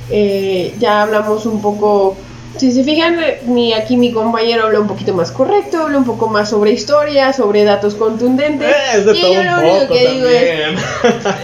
Eh, 0.09 0.75
ya 0.79 1.03
hablamos 1.03 1.45
un 1.45 1.61
poco. 1.61 2.17
Si 2.59 2.71
se 2.73 2.83
fijan, 2.83 3.17
mi, 3.47 3.71
aquí 3.73 3.95
mi 3.95 4.11
compañero 4.11 4.63
habla 4.65 4.81
un 4.81 4.87
poquito 4.87 5.13
más 5.13 5.31
correcto, 5.31 5.77
habla 5.83 5.97
un 5.97 6.03
poco 6.03 6.27
más 6.27 6.49
sobre 6.49 6.71
historia, 6.71 7.31
sobre 7.31 7.63
datos 7.63 7.95
contundentes. 7.95 8.67
Eh, 8.67 8.97
es 8.97 9.05
de 9.05 9.17
y 9.17 9.21
todo 9.21 9.33
yo 9.33 9.39
un 9.39 9.45
lo 9.45 9.59
único 9.59 9.79
poco 9.79 9.93
que 9.93 10.07
digo 10.09 10.27
es, 10.27 10.75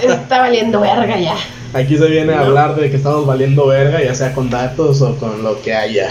también. 0.02 0.12
está 0.22 0.40
valiendo 0.40 0.82
verga 0.82 1.18
ya. 1.18 1.36
Aquí 1.74 1.98
se 1.98 2.06
viene 2.08 2.34
a 2.34 2.38
No. 2.38 2.44
hablar 2.44 2.76
de 2.76 2.90
que 2.92 2.98
estamos 2.98 3.26
valiendo 3.26 3.66
verga, 3.68 4.04
ya 4.04 4.14
sea 4.14 4.34
con 4.34 4.50
datos 4.50 5.02
o 5.02 5.16
con 5.16 5.42
lo 5.42 5.62
que 5.62 5.74
haya. 5.74 6.10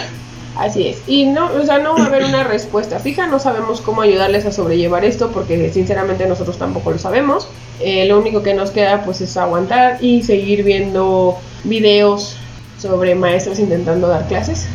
Así 0.56 0.88
es. 0.88 0.98
Y 1.06 1.26
no, 1.26 1.50
o 1.52 1.66
sea, 1.66 1.78
no 1.80 1.94
va 1.96 2.04
a 2.04 2.06
haber 2.06 2.24
una 2.24 2.44
respuesta 2.44 2.98
fija, 2.98 3.26
no 3.26 3.38
sabemos 3.38 3.80
cómo 3.82 4.00
ayudarles 4.02 4.46
a 4.46 4.52
sobrellevar 4.52 5.04
esto 5.04 5.30
porque 5.32 5.70
sinceramente 5.72 6.26
nosotros 6.26 6.56
tampoco 6.58 6.92
lo 6.92 6.98
sabemos. 6.98 7.48
Eh, 7.80 8.06
lo 8.06 8.18
único 8.18 8.42
que 8.42 8.54
nos 8.54 8.70
queda 8.70 9.02
pues 9.04 9.20
es 9.20 9.36
aguantar 9.36 9.98
y 10.00 10.22
seguir 10.22 10.62
viendo 10.62 11.36
videos 11.64 12.36
sobre 12.80 13.14
maestros 13.14 13.58
intentando 13.58 14.08
dar 14.08 14.26
clases. 14.28 14.66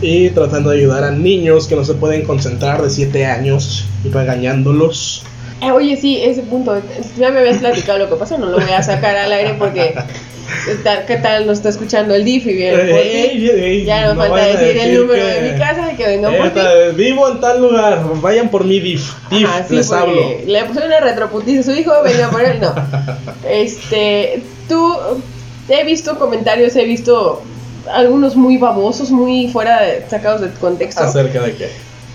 Y 0.00 0.30
tratando 0.30 0.70
de 0.70 0.78
ayudar 0.78 1.02
a 1.04 1.10
niños 1.10 1.66
que 1.66 1.74
no 1.74 1.84
se 1.84 1.94
pueden 1.94 2.22
concentrar 2.24 2.80
de 2.82 2.90
7 2.90 3.26
años 3.26 3.84
y 4.04 4.08
regañándolos. 4.10 5.22
Eh, 5.60 5.72
oye, 5.72 5.96
sí, 5.96 6.20
ese 6.22 6.42
punto, 6.42 6.80
ya 7.18 7.30
me 7.30 7.40
habías 7.40 7.58
platicado 7.58 7.98
lo 7.98 8.08
que 8.08 8.14
pasó, 8.14 8.38
no 8.38 8.46
lo 8.46 8.60
voy 8.60 8.70
a 8.70 8.80
sacar 8.82 9.16
al 9.16 9.32
aire 9.32 9.54
porque 9.58 9.92
¿qué 11.08 11.16
tal 11.16 11.46
nos 11.48 11.58
está 11.58 11.70
escuchando 11.70 12.14
el 12.14 12.24
DIF 12.24 12.46
y 12.46 12.52
bien? 12.54 12.78
Ey, 12.78 13.50
ey, 13.50 13.84
Ya 13.84 14.06
nos 14.06 14.14
no 14.14 14.20
falta 14.22 14.46
decir 14.46 14.80
el 14.80 15.00
número 15.00 15.14
que- 15.20 15.40
de 15.40 15.52
mi 15.52 15.58
casa 15.58 15.92
y 15.92 15.96
que 15.96 16.06
vengan 16.06 16.36
por 16.36 16.50
ti. 16.50 16.60
vivo 16.94 17.28
en 17.28 17.40
tal 17.40 17.60
lugar, 17.60 18.00
vayan 18.22 18.48
por 18.50 18.64
mi 18.64 18.78
DIF. 18.78 19.12
DIF, 19.30 19.48
Ajá, 19.48 19.64
sí, 19.68 19.74
les 19.74 19.90
hablo. 19.90 20.30
Le 20.46 20.64
puse 20.64 20.86
una 20.86 21.00
retroputiza 21.00 21.60
a 21.60 21.64
su 21.64 21.72
hijo, 21.72 21.90
venía 22.04 22.30
por 22.30 22.42
él, 22.44 22.60
no. 22.60 22.72
Este, 23.50 24.44
tú, 24.68 24.94
he 25.68 25.82
visto 25.84 26.16
comentarios, 26.20 26.76
he 26.76 26.84
visto 26.84 27.42
algunos 27.92 28.36
muy 28.36 28.56
babosos, 28.58 29.10
muy 29.10 29.48
fuera 29.48 29.82
de, 29.82 30.04
sacados 30.08 30.40
de 30.40 30.50
contexto. 30.50 31.02
¿Acerca 31.02 31.42
de 31.42 31.54
qué? 31.54 31.68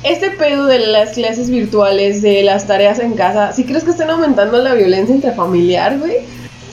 Este 0.04 0.32
pedo 0.32 0.66
de 0.66 0.80
las 0.80 1.12
clases 1.12 1.50
virtuales, 1.50 2.22
de 2.22 2.44
las 2.44 2.68
tareas 2.68 3.00
en 3.00 3.14
casa, 3.14 3.54
¿sí 3.54 3.64
crees 3.64 3.84
que 3.84 3.92
están 3.92 4.10
aumentando 4.10 4.58
la 4.58 4.74
violencia 4.74 5.16
intrafamiliar, 5.16 5.98
güey? 6.00 6.18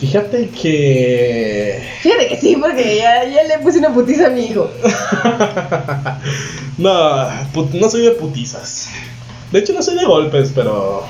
Fíjate 0.01 0.49
que. 0.49 1.83
Fíjate 2.01 2.29
que 2.29 2.37
sí, 2.41 2.57
porque 2.61 2.97
ya, 2.97 3.25
ya 3.29 3.43
le 3.45 3.59
puse 3.63 3.79
una 3.79 3.93
putiza 3.93 4.27
a 4.29 4.31
mi 4.31 4.47
hijo. 4.47 4.69
no, 6.79 7.29
put- 7.53 7.73
no 7.75 7.89
soy 7.89 8.03
de 8.03 8.11
putizas. 8.13 8.89
De 9.53 9.59
hecho, 9.59 9.73
no 9.73 9.83
soy 9.83 9.97
de 9.97 10.05
golpes, 10.07 10.53
pero 10.55 11.05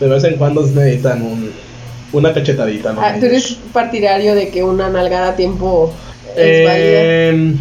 de 0.00 0.08
vez 0.08 0.24
en 0.24 0.36
cuando 0.36 0.62
necesitan 0.62 1.22
un, 1.22 1.52
una 2.12 2.32
cachetadita. 2.32 2.92
¿no? 2.92 3.00
Ah, 3.00 3.14
¿Tú 3.18 3.26
eres 3.26 3.56
partidario 3.72 4.34
de 4.34 4.48
que 4.48 4.64
una 4.64 4.88
nalgada 4.88 5.30
a 5.30 5.36
tiempo? 5.36 5.92
Eh, 6.36 7.54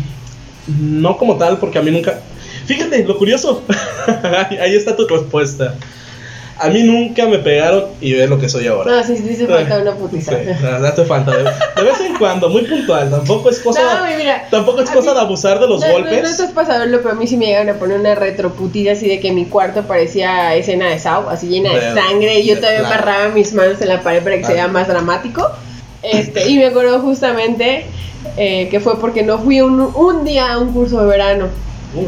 no 0.68 1.18
como 1.18 1.38
tal, 1.38 1.58
porque 1.58 1.78
a 1.80 1.82
mí 1.82 1.92
nunca. 1.92 2.20
Fíjate, 2.66 3.04
lo 3.04 3.18
curioso. 3.18 3.64
Ahí 4.62 4.76
está 4.76 4.96
tu 4.96 5.08
respuesta. 5.08 5.76
A 6.60 6.70
mí 6.70 6.84
nunca 6.84 7.26
me 7.26 7.40
pegaron 7.40 7.86
y 8.00 8.14
ve 8.14 8.28
lo 8.28 8.40
que 8.40 8.48
soy 8.48 8.68
ahora. 8.68 8.90
No, 8.92 9.04
sí, 9.04 9.18
sí, 9.18 9.36
se 9.36 9.48
falta 9.48 9.80
una 9.80 9.96
putiza. 9.96 10.32
Sí, 10.32 10.46
te 10.96 11.04
falta. 11.06 11.32
De, 11.36 11.44
de 11.44 11.84
vez 11.84 12.00
en 12.00 12.16
cuando, 12.16 12.48
muy 12.48 12.62
puntual. 12.62 13.10
Tampoco 13.10 13.50
es 13.50 13.60
cosa. 13.60 13.82
No, 13.82 14.00
güey, 14.02 14.18
mira, 14.18 14.48
tampoco 14.50 14.82
es 14.82 14.90
cosa 14.90 15.10
mí- 15.10 15.16
de 15.16 15.22
abusar 15.22 15.60
de 15.60 15.68
los 15.68 15.82
no, 15.82 15.92
golpes. 15.92 16.14
No, 16.14 16.22
no 16.22 16.28
estás 16.30 16.52
para 16.52 16.68
saberlo, 16.68 17.00
pero 17.02 17.16
a 17.16 17.18
mí 17.18 17.28
sí 17.28 17.36
me 17.38 17.48
llegan 17.48 17.70
a 17.70 17.74
poner 17.74 18.00
una 18.00 18.16
retroputida 18.16 18.92
así 18.94 19.10
de 19.10 19.20
que 19.20 19.32
mi 19.34 19.46
cuarto 19.46 19.82
parecía 19.82 20.56
escena 20.56 20.90
de 20.90 21.00
Saw, 21.00 21.28
así 21.30 21.48
llena 21.48 21.74
de 21.74 21.80
De- 21.90 21.94
sangre 21.96 22.40
y 22.40 22.46
yo 22.48 22.56
de 22.56 22.62
todavía 22.62 22.80
plano. 22.82 22.96
amarraba 22.96 23.30
mis 23.34 23.52
manos 23.54 23.82
en 23.82 23.90
la 23.90 24.02
pared 24.02 24.24
para 24.24 24.38
que 24.38 24.44
se 24.46 24.54
vea 24.54 24.64
Claro. 24.66 24.74
más 24.74 24.88
dramático. 24.88 25.52
Este, 26.04 26.48
y 26.50 26.58
me 26.58 26.68
acuerdo 26.68 27.00
justamente 27.00 27.86
eh, 28.38 28.68
que 28.70 28.80
fue 28.80 29.00
porque 29.00 29.24
no 29.24 29.40
fui 29.40 29.62
un, 29.62 29.80
un 29.80 30.24
día 30.26 30.54
a 30.54 30.60
un 30.60 30.72
curso 30.74 31.00
de 31.02 31.08
verano. 31.08 31.48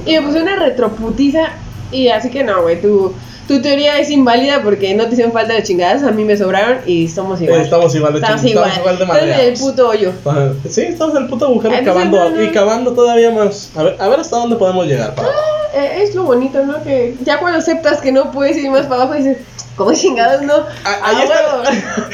Y 0.06 0.13
me 0.13 0.21
puse 0.23 0.41
una 0.41 0.56
retroputiza 0.56 1.49
y 1.91 2.08
así 2.10 2.30
que 2.32 2.43
no, 2.43 2.63
güey, 2.63 2.82
tu, 2.82 3.13
tu 3.47 3.62
teoría 3.62 3.99
es 3.99 4.10
inválida 4.10 4.62
porque 4.63 4.95
no 4.95 5.06
te 5.06 5.12
hicieron 5.13 5.32
falta 5.32 5.54
de 5.54 5.62
chingadas, 5.62 6.01
a 6.01 6.10
mí 6.12 6.23
me 6.25 6.36
sobraron 6.36 6.80
y 6.88 7.08
somos 7.08 7.39
igual. 7.41 7.60
Eh, 7.60 7.63
estamos 7.63 7.93
igual 7.95 8.13
de 8.13 8.19
Estamos 8.19 8.43
igual. 8.43 8.69
estamos 8.69 8.80
igual 8.80 8.97
de 8.97 9.04
Estamos 9.04 9.21
en 9.21 9.30
el 9.30 9.30
madreados. 9.36 9.60
puto 9.60 9.88
hoyo. 9.89 10.12
Ajá. 10.25 10.54
Sí, 10.67 10.82
estamos 10.82 11.15
en 11.15 11.23
el 11.23 11.30
puto 11.30 11.45
agujero 11.45 11.73
Ah, 11.75 11.78
entonces, 11.80 12.04
cavando 12.04 12.30
no, 12.32 12.36
no. 12.36 12.43
y 12.43 12.51
cavando 12.51 12.93
todavía 12.93 13.30
más. 13.32 13.69
A 13.75 13.84
ver, 13.84 13.95
a 13.99 14.08
ver 14.08 14.19
hasta 14.19 14.38
dónde 14.38 14.56
podemos 14.56 14.88
llegar. 14.88 15.13
para 15.13 15.28
abajo. 15.28 15.41
Eh, 15.75 16.01
es 16.01 16.15
lo 16.15 16.23
bonito, 16.23 16.65
¿no? 16.65 16.82
Que 16.84 17.15
ya 17.23 17.39
cuando 17.39 17.60
aceptas 17.60 18.01
que 18.01 18.12
no 18.12 18.32
puedes 18.32 18.58
ir 18.58 18.71
más 18.71 18.88
para 18.88 19.04
abajo, 19.04 19.13
dices, 19.13 19.38
¿cómo 19.75 19.93
chingados 19.93 20.41
no? 20.41 20.54
Ah, 20.84 20.97
Ahí, 21.04 21.15
Ah, 21.19 21.23
está, 21.23 21.36
huevo. 21.58 21.63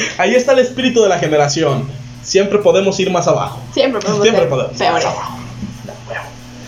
ahí 0.17 0.35
está 0.35 0.51
el 0.51 0.59
espíritu 0.59 1.01
de 1.03 1.07
la 1.09 1.19
generación. 1.19 1.87
Siempre 2.23 2.60
podemos 2.60 2.99
ir 2.99 3.12
más 3.12 3.27
abajo. 3.27 3.60
Siempre 3.73 4.01
podemos 4.01 4.23
Siempre 4.23 4.45
podemos. 4.45 4.77
peores. 4.77 5.05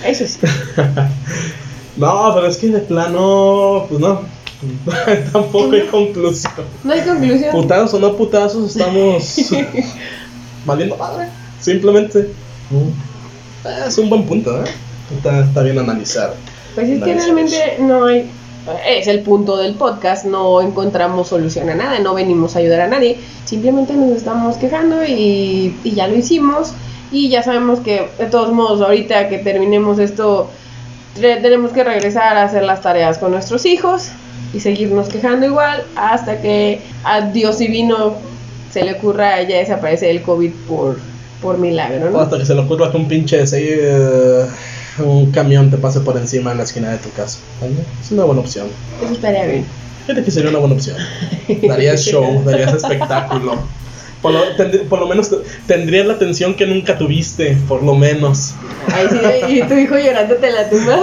Eso 0.05 0.27
sí. 0.27 0.39
No, 1.95 2.31
pero 2.33 2.47
es 2.47 2.57
que 2.57 2.69
de 2.69 2.79
plano, 2.79 3.85
pues 3.87 3.99
no. 3.99 4.21
Tampoco 5.31 5.73
hay 5.73 5.85
conclusión. 5.87 6.53
No 6.83 6.91
hay 6.93 7.01
conclusión. 7.01 7.51
Putazos 7.51 7.93
o 7.93 7.99
no 7.99 8.15
putazos, 8.15 8.75
estamos 8.75 9.51
valiendo 10.65 10.97
madre. 10.97 11.27
Simplemente. 11.59 12.31
Mm. 12.71 13.87
Es 13.87 13.97
un 13.97 14.09
buen 14.09 14.25
punto, 14.25 14.63
¿eh? 14.63 14.67
Está, 15.15 15.41
está 15.41 15.61
bien 15.61 15.77
analizar. 15.77 16.33
Pues 16.73 16.89
es 16.89 17.03
que 17.03 17.13
realmente 17.13 17.77
no 17.79 18.05
hay. 18.05 18.29
Es 18.87 19.07
el 19.07 19.19
punto 19.21 19.57
del 19.57 19.75
podcast, 19.75 20.25
no 20.25 20.61
encontramos 20.61 21.27
solución 21.27 21.69
a 21.69 21.75
nada, 21.75 21.99
no 21.99 22.13
venimos 22.13 22.55
a 22.55 22.59
ayudar 22.59 22.81
a 22.81 22.87
nadie, 22.87 23.17
simplemente 23.45 23.93
nos 23.93 24.11
estamos 24.11 24.55
quejando 24.57 25.03
y, 25.03 25.75
y 25.83 25.91
ya 25.91 26.07
lo 26.07 26.15
hicimos 26.15 26.73
y 27.11 27.29
ya 27.29 27.43
sabemos 27.43 27.79
que 27.79 28.09
de 28.17 28.25
todos 28.25 28.51
modos 28.51 28.81
ahorita 28.81 29.29
que 29.29 29.37
terminemos 29.37 29.99
esto 29.99 30.49
tenemos 31.15 31.71
que 31.71 31.83
regresar 31.83 32.37
a 32.37 32.43
hacer 32.43 32.63
las 32.63 32.81
tareas 32.81 33.19
con 33.19 33.31
nuestros 33.31 33.65
hijos 33.65 34.09
y 34.53 34.59
seguirnos 34.59 35.09
quejando 35.09 35.45
igual 35.45 35.83
hasta 35.95 36.41
que 36.41 36.81
a 37.03 37.21
Dios 37.21 37.59
divino 37.59 38.15
se 38.71 38.83
le 38.83 38.93
ocurra 38.93 39.41
ya 39.43 39.57
desaparecer 39.57 40.09
el 40.09 40.23
COVID 40.23 40.51
por, 40.67 40.97
por 41.41 41.59
milagro, 41.59 42.09
¿no? 42.09 42.19
hasta 42.19 42.39
que 42.39 42.45
se 42.45 42.55
le 42.55 42.61
ocurra 42.61 42.91
que 42.91 42.97
un 42.97 43.07
pinche 43.07 43.41
ese, 43.41 44.47
un 44.99 45.31
camión 45.31 45.71
te 45.71 45.77
pase 45.77 45.99
por 46.01 46.17
encima 46.17 46.51
en 46.51 46.57
la 46.57 46.63
esquina 46.63 46.91
de 46.91 46.97
tu 46.97 47.09
casa. 47.11 47.39
¿Vale? 47.61 47.73
Es 48.01 48.11
una 48.11 48.23
buena 48.25 48.41
opción. 48.41 48.67
Eso 49.03 49.13
estaría 49.13 49.45
bien. 49.45 49.65
Fíjate 50.05 50.23
que 50.25 50.31
sería 50.31 50.49
una 50.49 50.59
buena 50.59 50.75
opción. 50.75 50.97
Darías 51.67 52.01
show, 52.01 52.43
darías 52.45 52.73
espectáculo. 52.73 53.57
Por 54.21 54.31
lo, 54.31 54.39
por 54.87 54.99
lo 54.99 55.07
menos 55.07 55.29
te- 55.29 55.37
tendrías 55.67 56.05
la 56.07 56.13
atención 56.13 56.55
que 56.55 56.65
nunca 56.65 56.97
tuviste, 56.97 57.57
por 57.67 57.83
lo 57.83 57.93
menos. 57.95 58.53
Ahí 58.93 59.07
sí, 59.09 59.57
y 59.57 59.63
tu 59.67 59.73
hijo 59.73 59.97
llorándote 59.97 60.49
la 60.49 60.69
tumba. 60.69 60.95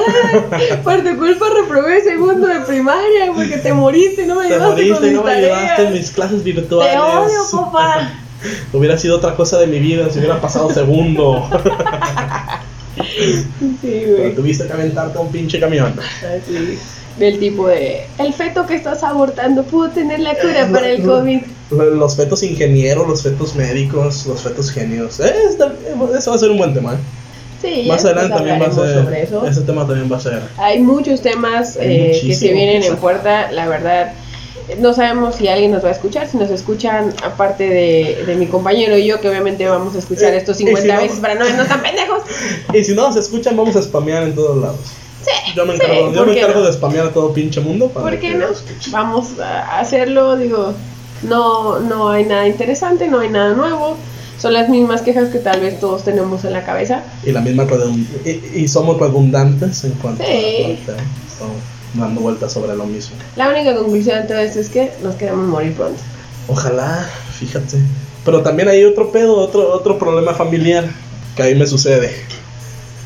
"Ay, 0.52 0.78
Por 0.84 1.02
tu 1.04 1.18
culpa 1.18 1.46
reprobé 1.54 2.02
segundo 2.02 2.46
de 2.46 2.60
primaria 2.60 3.30
porque 3.34 3.58
te 3.58 3.74
moriste 3.74 4.22
y 4.22 4.26
no 4.26 4.36
me 4.36 4.48
Te 4.48 4.54
ayudaste 4.54 4.70
moriste 4.74 4.94
con 4.94 5.02
mis 5.04 5.12
no 5.16 5.22
me 5.24 5.32
ayudaste 5.32 5.82
en 5.86 5.92
mis 5.92 6.10
clases 6.12 6.42
virtuales. 6.44 6.92
Te 6.94 6.98
odio, 6.98 7.40
papá. 7.66 8.10
Hubiera 8.72 8.96
sido 8.96 9.16
otra 9.18 9.34
cosa 9.36 9.58
de 9.58 9.66
mi 9.66 9.80
vida 9.80 10.08
si 10.10 10.18
hubiera 10.18 10.40
pasado 10.40 10.70
segundo. 10.72 11.46
Sí, 13.04 13.44
Pero 13.82 14.16
güey. 14.16 14.34
tuviste 14.34 14.66
que 14.66 14.72
aventarte 14.72 15.18
a 15.18 15.20
un 15.20 15.30
pinche 15.32 15.58
camión. 15.60 15.94
Así. 15.98 16.78
Del 17.18 17.38
tipo 17.38 17.66
de, 17.68 18.06
el 18.18 18.32
feto 18.32 18.66
que 18.66 18.76
estás 18.76 19.02
abortando 19.02 19.62
pudo 19.64 19.90
tener 19.90 20.20
la 20.20 20.34
cura 20.38 20.68
para 20.72 20.88
el 20.90 21.04
No. 21.04 21.14
COVID. 21.18 21.40
Los 21.70 22.16
fetos 22.16 22.42
ingenieros, 22.42 23.06
los 23.06 23.22
fetos 23.22 23.54
médicos, 23.54 24.26
los 24.26 24.40
fetos 24.42 24.70
genios. 24.70 25.20
Eh, 25.20 25.32
eso 26.18 26.30
va 26.30 26.36
a 26.36 26.38
ser 26.38 26.50
un 26.50 26.58
buen 26.58 26.72
tema. 26.74 26.94
¿eh? 26.94 26.98
Sí, 27.62 27.84
Más 27.88 28.02
adelante 28.06 28.34
también 28.36 28.60
va 28.62 28.66
a 28.66 28.72
ser. 28.72 28.94
sobre 29.04 29.22
eso. 29.22 29.46
Ese 29.46 29.60
tema 29.62 29.86
también 29.86 30.10
va 30.10 30.16
a 30.16 30.20
ser. 30.20 30.40
Hay 30.56 30.80
muchos 30.80 31.20
temas 31.20 31.76
Hay 31.76 31.88
eh, 31.94 32.20
que 32.26 32.34
se 32.34 32.52
vienen 32.52 32.82
en 32.82 32.96
puerta, 32.96 33.52
la 33.52 33.68
verdad. 33.68 34.12
No 34.78 34.92
sabemos 34.94 35.36
si 35.36 35.48
alguien 35.48 35.70
nos 35.72 35.84
va 35.84 35.88
a 35.88 35.92
escuchar, 35.92 36.28
si 36.28 36.36
nos 36.36 36.50
escuchan, 36.50 37.12
aparte 37.24 37.68
de, 37.68 38.24
de 38.26 38.34
mi 38.36 38.46
compañero 38.46 38.96
y 38.96 39.06
yo, 39.06 39.20
que 39.20 39.28
obviamente 39.28 39.66
vamos 39.68 39.94
a 39.94 39.98
escuchar 39.98 40.32
Eh, 40.34 40.38
estos 40.38 40.56
y 40.60 40.64
50 40.64 40.82
si 40.82 40.88
no- 40.94 41.02
veces 41.02 41.18
para 41.20 41.34
no 41.34 41.44
vernos 41.44 41.68
tan 41.68 41.82
pendejos. 41.82 42.22
Y 42.74 42.84
si 42.84 42.94
no 42.94 43.08
nos 43.08 43.16
escuchan, 43.16 43.56
vamos 43.56 43.76
a 43.76 43.82
spamear 43.82 44.22
en 44.24 44.34
todos 44.34 44.56
lados. 44.60 44.78
Sí, 45.22 45.52
Yo 45.54 45.66
me 45.66 45.76
sí, 45.76 45.82
encargo, 45.82 46.12
yo 46.12 46.18
¿por 46.18 46.26
me 46.28 46.38
encargo 46.38 46.60
no? 46.60 46.66
de 46.66 46.72
spamear 46.72 47.06
a 47.06 47.10
todo 47.12 47.32
pinche 47.34 47.60
mundo. 47.60 47.88
para 47.88 48.08
¿Por 48.08 48.18
qué 48.18 48.34
no? 48.34 48.46
Vamos 48.90 49.38
a 49.38 49.78
hacerlo, 49.78 50.36
digo, 50.36 50.72
no, 51.22 51.78
no 51.80 52.08
hay 52.10 52.24
nada 52.24 52.46
interesante, 52.48 53.06
no 53.08 53.20
hay 53.20 53.28
nada 53.28 53.52
nuevo. 53.54 53.96
Son 54.38 54.54
las 54.54 54.70
mismas 54.70 55.02
quejas 55.02 55.28
que 55.28 55.38
tal 55.38 55.60
vez 55.60 55.78
todos 55.78 56.04
tenemos 56.04 56.44
en 56.46 56.54
la 56.54 56.64
cabeza. 56.64 57.02
Y 57.26 57.32
la 57.32 57.42
misma 57.42 57.66
y, 58.24 58.40
y 58.62 58.68
somos 58.68 58.98
redundantes 58.98 59.84
en 59.84 59.92
cuanto 59.92 60.24
Sí. 60.24 60.30
a 60.30 60.68
la 60.92 60.96
parte. 60.96 61.02
Dando 61.94 62.20
vueltas 62.20 62.52
sobre 62.52 62.76
lo 62.76 62.86
mismo. 62.86 63.16
La 63.36 63.48
única 63.48 63.74
conclusión 63.74 64.22
de 64.22 64.28
todo 64.28 64.38
esto 64.38 64.60
es 64.60 64.68
que 64.68 64.92
nos 65.02 65.16
queremos 65.16 65.46
morir 65.48 65.74
pronto. 65.74 66.00
Ojalá, 66.48 67.08
fíjate. 67.38 67.78
Pero 68.24 68.42
también 68.42 68.68
hay 68.68 68.84
otro 68.84 69.10
pedo, 69.10 69.36
otro, 69.36 69.72
otro 69.72 69.98
problema 69.98 70.34
familiar 70.34 70.88
que 71.36 71.42
ahí 71.42 71.54
me 71.54 71.66
sucede. 71.66 72.14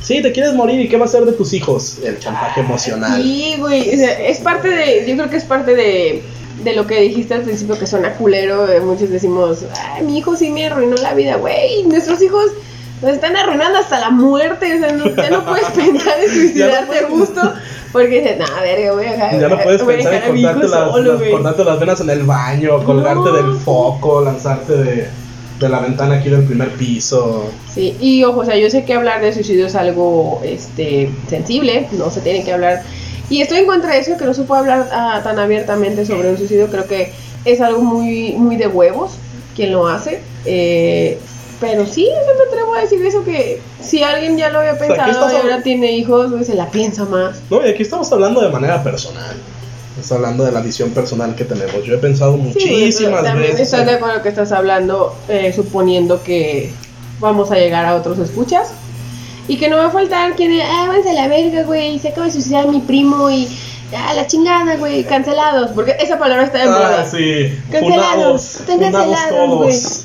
Sí, 0.03 0.21
te 0.21 0.33
quieres 0.33 0.53
morir 0.53 0.81
y 0.81 0.89
qué 0.89 0.99
va 0.99 1.07
a 1.07 1.09
ser 1.09 1.25
de 1.25 1.33
tus 1.33 1.55
hijos? 1.55 1.99
El 2.05 2.19
chantaje 2.19 2.61
emocional. 2.61 3.23
Sí, 3.23 3.57
güey, 3.59 3.95
o 3.95 3.97
sea, 3.97 4.21
es 4.27 4.39
parte 4.39 4.69
de, 4.69 5.07
yo 5.09 5.17
creo 5.17 5.31
que 5.31 5.37
es 5.37 5.45
parte 5.45 5.75
de, 5.75 6.23
de 6.63 6.75
lo 6.75 6.87
que 6.87 7.01
dijiste 7.01 7.33
al 7.33 7.43
principio 7.43 7.79
que 7.79 7.87
suena 7.87 8.13
culero, 8.15 8.71
eh, 8.71 8.81
muchos 8.81 9.09
decimos, 9.09 9.61
ay, 9.95 10.05
mi 10.05 10.19
hijo 10.19 10.37
sí 10.37 10.51
me 10.51 10.67
arruinó 10.67 10.97
la 10.97 11.15
vida, 11.15 11.37
güey, 11.37 11.85
nuestros 11.85 12.21
hijos 12.21 12.51
nos 13.03 13.11
están 13.13 13.37
arruinando 13.37 13.79
hasta 13.79 13.99
la 14.01 14.11
muerte, 14.11 14.75
o 14.75 14.79
sea, 14.79 14.93
no, 14.93 15.07
ya 15.15 15.31
no 15.31 15.45
puedes 15.45 15.67
pensar 15.75 16.19
en 16.21 16.31
suicidarte 16.31 16.87
puedes- 16.87 17.07
justo, 17.09 17.53
porque 17.93 18.21
dices, 18.21 18.39
no, 18.39 18.47
verga, 18.63 18.93
voy 18.93 19.07
a 19.07 19.13
dejar, 19.13 19.41
Ya 19.41 19.49
no 19.49 19.59
puedes 19.61 19.83
a 19.83 19.87
pensar 19.87 20.15
en 20.15 20.23
a 20.23 20.27
cortarte 20.27 20.69
las, 20.69 20.91
solo, 20.93 21.11
las- 21.13 21.19
güey". 21.19 21.31
cortarte 21.33 21.65
las 21.65 21.81
venas 21.81 22.01
en 22.01 22.11
el 22.11 22.23
baño, 22.23 22.85
colgarte 22.85 23.31
No. 23.31 23.33
del 23.33 23.57
foco, 23.59 24.21
lanzarte 24.23 24.73
de, 24.77 25.09
de 25.61 25.69
la 25.69 25.81
ventana 25.81 26.17
aquí 26.17 26.29
del 26.31 26.45
primer 26.45 26.71
piso. 26.71 27.51
Sí, 27.73 27.97
y 28.01 28.25
ojo, 28.25 28.41
o 28.41 28.45
sea, 28.45 28.57
yo 28.57 28.69
sé 28.71 28.85
que 28.85 28.95
hablar 28.95 29.21
de 29.21 29.33
suicidio 29.33 29.67
es 29.67 29.75
algo 29.75 30.41
este, 30.45 31.11
sensible, 31.29 31.89
no 31.93 32.11
se 32.11 32.21
tiene 32.21 32.43
que 32.45 32.53
hablar. 32.53 32.83
Y 33.31 33.41
estoy 33.41 33.59
en 33.59 33.67
contra 33.67 33.93
de 33.93 34.01
eso, 34.01 34.17
que 34.19 34.25
no 34.25 34.35
se 34.35 34.43
puede 34.43 34.61
hablar 34.63 34.89
ah, 34.93 35.21
tan 35.25 35.39
abiertamente 35.39 36.05
sobre 36.05 36.31
un 36.31 36.37
suicidio. 36.37 36.67
Creo 36.69 36.87
que 36.87 37.13
es 37.45 37.61
algo 37.61 37.81
muy, 37.83 38.33
muy 38.33 38.57
de 38.57 38.67
huevos 38.67 39.13
quien 39.57 39.73
lo 39.73 39.87
hace. 39.87 40.21
Eh, 40.45 41.19
pero 41.65 41.87
sí, 41.87 42.05
yo 42.05 42.35
me 42.35 42.43
atrevo 42.47 42.75
a 42.75 42.81
decir 42.83 43.05
eso, 43.07 43.25
que 43.25 43.61
si 43.81 44.03
alguien 44.03 44.37
ya 44.37 44.51
lo 44.51 44.59
había 44.59 44.79
pensado 44.79 45.11
estás 45.11 45.33
y 45.33 45.37
ahora 45.37 45.63
tiene 45.63 45.93
hijos, 45.93 46.31
güey, 46.31 46.45
se 46.45 46.55
la 46.55 46.71
piensa 46.71 47.07
más. 47.07 47.41
No, 47.51 47.65
y 47.67 47.71
aquí 47.71 47.83
estamos 47.83 48.13
hablando 48.13 48.43
de 48.43 48.51
manera 48.51 48.83
personal. 48.83 49.35
Estamos 49.99 50.13
hablando 50.13 50.45
de 50.45 50.53
la 50.53 50.61
visión 50.61 50.91
personal 50.91 51.35
que 51.35 51.45
tenemos. 51.45 51.83
Yo 51.85 51.95
he 51.95 51.99
pensado 51.99 52.35
Sí, 52.35 52.39
güey, 52.39 52.51
muchísimas 52.51 53.13
pero 53.13 53.25
también 53.25 53.53
veces. 53.53 53.73
estoy 53.73 53.87
de 53.87 53.93
acuerdo 53.93 54.23
que 54.23 54.29
estás 54.29 54.53
hablando, 54.53 55.17
eh, 55.29 55.53
suponiendo 55.55 56.23
que 56.23 56.71
vamos 57.19 57.51
a 57.51 57.55
llegar 57.55 57.87
a 57.87 57.95
otros 57.95 58.19
escuchas. 58.19 58.73
Y 59.49 59.57
que 59.57 59.69
no 59.69 59.77
va 59.77 59.87
a 59.87 59.91
faltar 59.91 60.35
quien 60.37 60.61
ah, 60.61 60.87
váyanse 60.89 61.11
a 61.11 61.15
la 61.15 61.29
verga, 61.29 61.63
güey, 61.63 61.99
se 61.99 62.09
acaba 62.09 62.27
de 62.27 62.33
suicidar 62.33 62.67
mi 62.69 62.81
primo 62.81 63.31
y 63.31 63.49
ah, 63.97 64.13
la 64.15 64.27
chingada, 64.27 64.77
güey, 64.77 65.05
cancelados. 65.05 65.71
Porque 65.75 65.97
esa 65.99 66.19
palabra 66.19 66.45
está 66.45 66.59
de 66.59 66.67
moda. 66.67 67.01
Ah, 67.01 67.07
sí. 67.11 67.59
Cancelados, 67.71 68.61
están 68.61 68.81
cancelados, 68.81 69.29
todos. 69.31 70.05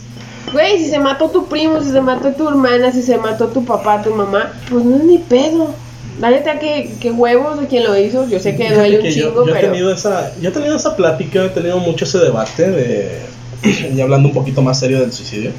Güey, 0.51 0.79
si 0.79 0.89
se 0.89 0.99
mató 0.99 1.29
tu 1.29 1.45
primo, 1.47 1.81
si 1.81 1.91
se 1.91 2.01
mató 2.01 2.31
tu 2.33 2.47
hermana, 2.47 2.91
si 2.91 3.01
se 3.03 3.17
mató 3.17 3.47
tu 3.47 3.63
papá, 3.65 4.01
tu 4.01 4.13
mamá, 4.13 4.51
pues 4.69 4.83
no 4.83 4.97
es 4.97 5.03
ni 5.03 5.17
pedo. 5.19 5.73
La 6.19 6.31
neta, 6.31 6.59
que, 6.59 6.95
que 6.99 7.11
huevos 7.11 7.59
de 7.61 7.67
quien 7.67 7.83
lo 7.85 7.97
hizo. 7.97 8.27
Yo 8.27 8.39
sé 8.39 8.55
que 8.57 8.73
duele 8.73 8.97
un 8.97 9.03
que 9.03 9.13
yo- 9.13 9.27
chingo, 9.29 9.45
yo, 9.45 9.51
he 9.51 9.55
pero. 9.55 9.71
tenido 9.71 9.93
esa, 9.93 10.31
yo 10.41 10.49
he 10.49 10.51
tenido 10.51 10.75
esa 10.75 10.95
plática, 10.95 11.45
he 11.45 11.49
tenido 11.49 11.77
mucho 11.79 12.03
ese 12.05 12.17
debate 12.17 12.69
de 12.71 13.19
y 13.95 14.01
hablando 14.01 14.27
un 14.29 14.33
poquito 14.33 14.61
más 14.61 14.79
serio 14.79 14.99
del 14.99 15.13
suicidio, 15.13 15.51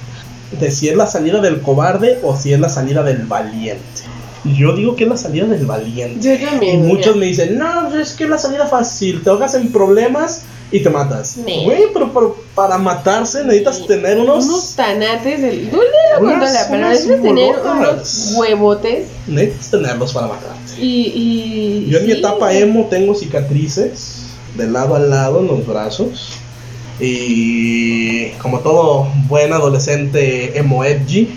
de 0.59 0.70
si 0.70 0.89
es 0.89 0.97
la 0.97 1.07
salida 1.07 1.41
del 1.41 1.61
cobarde 1.62 2.18
o 2.22 2.37
si 2.37 2.53
es 2.53 2.61
la 2.61 2.68
salida 2.68 3.03
del 3.03 3.24
valiente. 3.26 4.03
Yo 4.45 4.74
digo 4.74 4.97
que 4.97 5.05
es 5.05 5.11
la 5.11 5.16
salida 5.16 5.47
del 5.47 5.66
valiente. 5.66 6.38
Yo 6.38 6.64
Y 6.66 6.76
muchos 6.78 7.16
me 7.16 7.26
dicen, 7.26 7.59
no, 7.59 7.88
pues 7.91 8.11
es 8.11 8.14
que 8.14 8.24
es 8.24 8.30
la 8.30 8.38
salida 8.38 8.66
fácil, 8.66 9.22
te 9.22 9.30
ahogas 9.30 9.55
en 9.55 9.70
problemas 9.70 10.43
y 10.72 10.80
te 10.80 10.91
matas. 10.91 11.36
Nee. 11.36 11.64
Güey, 11.64 11.84
pero, 11.93 12.12
pero 12.12 12.36
para 12.55 12.78
matarse 12.78 13.45
necesitas 13.45 13.86
tener 13.86 14.18
unos... 14.18 14.47
Unos 14.47 14.74
tanates 14.76 15.43
del. 15.43 15.68
Tú 15.68 15.78
le 15.78 16.26
la 16.38 16.66
pero 16.70 16.88
necesitas 16.88 17.22
tener 17.22 17.57
unos 17.59 18.32
huevotes. 18.36 19.09
Necesitas 19.26 19.70
tenerlos 19.70 20.12
para 20.12 20.28
matarte. 20.28 20.80
Y. 20.80 21.12
y 21.14 21.91
Yo 21.91 21.99
en 21.99 22.07
mi 22.07 22.12
etapa 22.12 22.53
emo 22.53 22.86
tengo 22.88 23.14
cicatrices 23.14 24.26
de 24.57 24.68
lado 24.68 24.95
a 24.95 25.01
lado 25.01 25.41
en 25.41 25.49
los 25.49 25.66
brazos. 25.66 26.38
Y 27.01 28.30
como 28.32 28.61
todo 28.61 29.09
buen 29.26 29.53
adolescente 29.53 30.59
emo 30.59 30.84
edgy, 30.84 31.28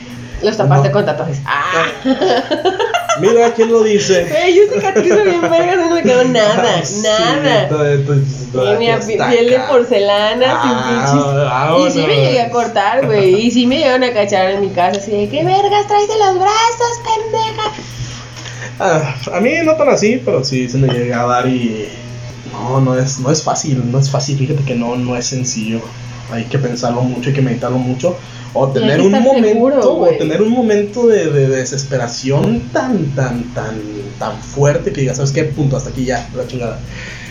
Los 0.43 0.57
tapaste 0.57 0.87
No. 0.89 0.93
con 0.93 1.05
tatuajes. 1.05 1.39
¡Ah! 1.45 1.85
mira 3.21 3.53
quién 3.53 3.71
lo 3.71 3.83
dice. 3.83 4.25
Güey, 4.29 4.55
yo 4.55 4.63
cicatrizo 4.73 5.23
bien 5.23 5.41
verga, 5.41 5.75
no 5.75 5.91
me 5.91 6.01
quedó 6.03 6.23
nada, 6.29 6.83
Sí, 6.83 7.01
nada. 7.03 7.63
está 7.63 9.29
piel 9.29 9.49
de 9.49 9.59
porcelana, 9.69 10.45
Ah, 10.49 10.61
sin 10.61 11.23
pinches. 11.23 11.45
vámonos. 11.45 11.87
Y 11.87 11.91
sí 11.91 12.07
me 12.07 12.15
llegué 12.15 12.41
a 12.41 12.49
cortar, 12.49 13.05
güey. 13.05 13.45
Y 13.47 13.51
sí 13.51 13.65
me 13.67 13.77
llegaron 13.77 14.03
a 14.03 14.13
cachar 14.13 14.51
en 14.51 14.61
mi 14.61 14.69
casa, 14.69 14.99
así 14.99 15.11
de, 15.11 15.29
¿qué 15.29 15.43
vergas 15.43 15.87
traes 15.87 16.07
de 16.07 16.17
los 16.17 16.35
brazos, 16.35 16.99
pendeja? 17.03 17.71
Ah, 18.79 19.15
a 19.35 19.39
mí 19.39 19.51
no 19.63 19.75
tan 19.75 19.89
así, 19.89 20.21
pero 20.23 20.43
sí 20.43 20.67
se 20.69 20.77
me 20.77 20.87
llega 20.87 21.21
a 21.21 21.25
dar 21.27 21.47
y 21.47 21.87
no, 22.51 22.81
no 22.81 22.95
es, 22.97 23.19
no 23.19 23.29
es 23.31 23.43
fácil, 23.43 23.91
no 23.91 23.99
es 23.99 24.09
fácil, 24.09 24.37
fíjate 24.37 24.63
que 24.63 24.75
no, 24.75 24.95
no 24.95 25.15
es 25.15 25.27
sencillo. 25.27 25.79
Hay 26.31 26.45
que 26.45 26.57
pensarlo 26.57 27.01
mucho, 27.01 27.29
hay 27.29 27.35
que 27.35 27.41
meditarlo 27.41 27.77
mucho. 27.77 28.17
O 28.55 28.67
tener 28.69 28.99
que 28.99 29.07
un 29.07 29.11
momento, 29.11 29.47
seguro, 29.47 29.93
o 29.97 30.07
tener 30.17 30.41
un 30.41 30.51
momento 30.51 31.07
de, 31.07 31.29
de 31.31 31.47
desesperación 31.47 32.69
tan, 32.71 33.07
tan, 33.15 33.43
tan, 33.53 33.81
tan 34.19 34.37
fuerte 34.39 34.93
que 34.93 35.01
digas, 35.01 35.17
¿sabes 35.17 35.31
qué? 35.31 35.43
Punto, 35.45 35.75
hasta 35.75 35.89
aquí 35.89 36.05
ya, 36.05 36.29
la 36.35 36.45
chingada. 36.45 36.79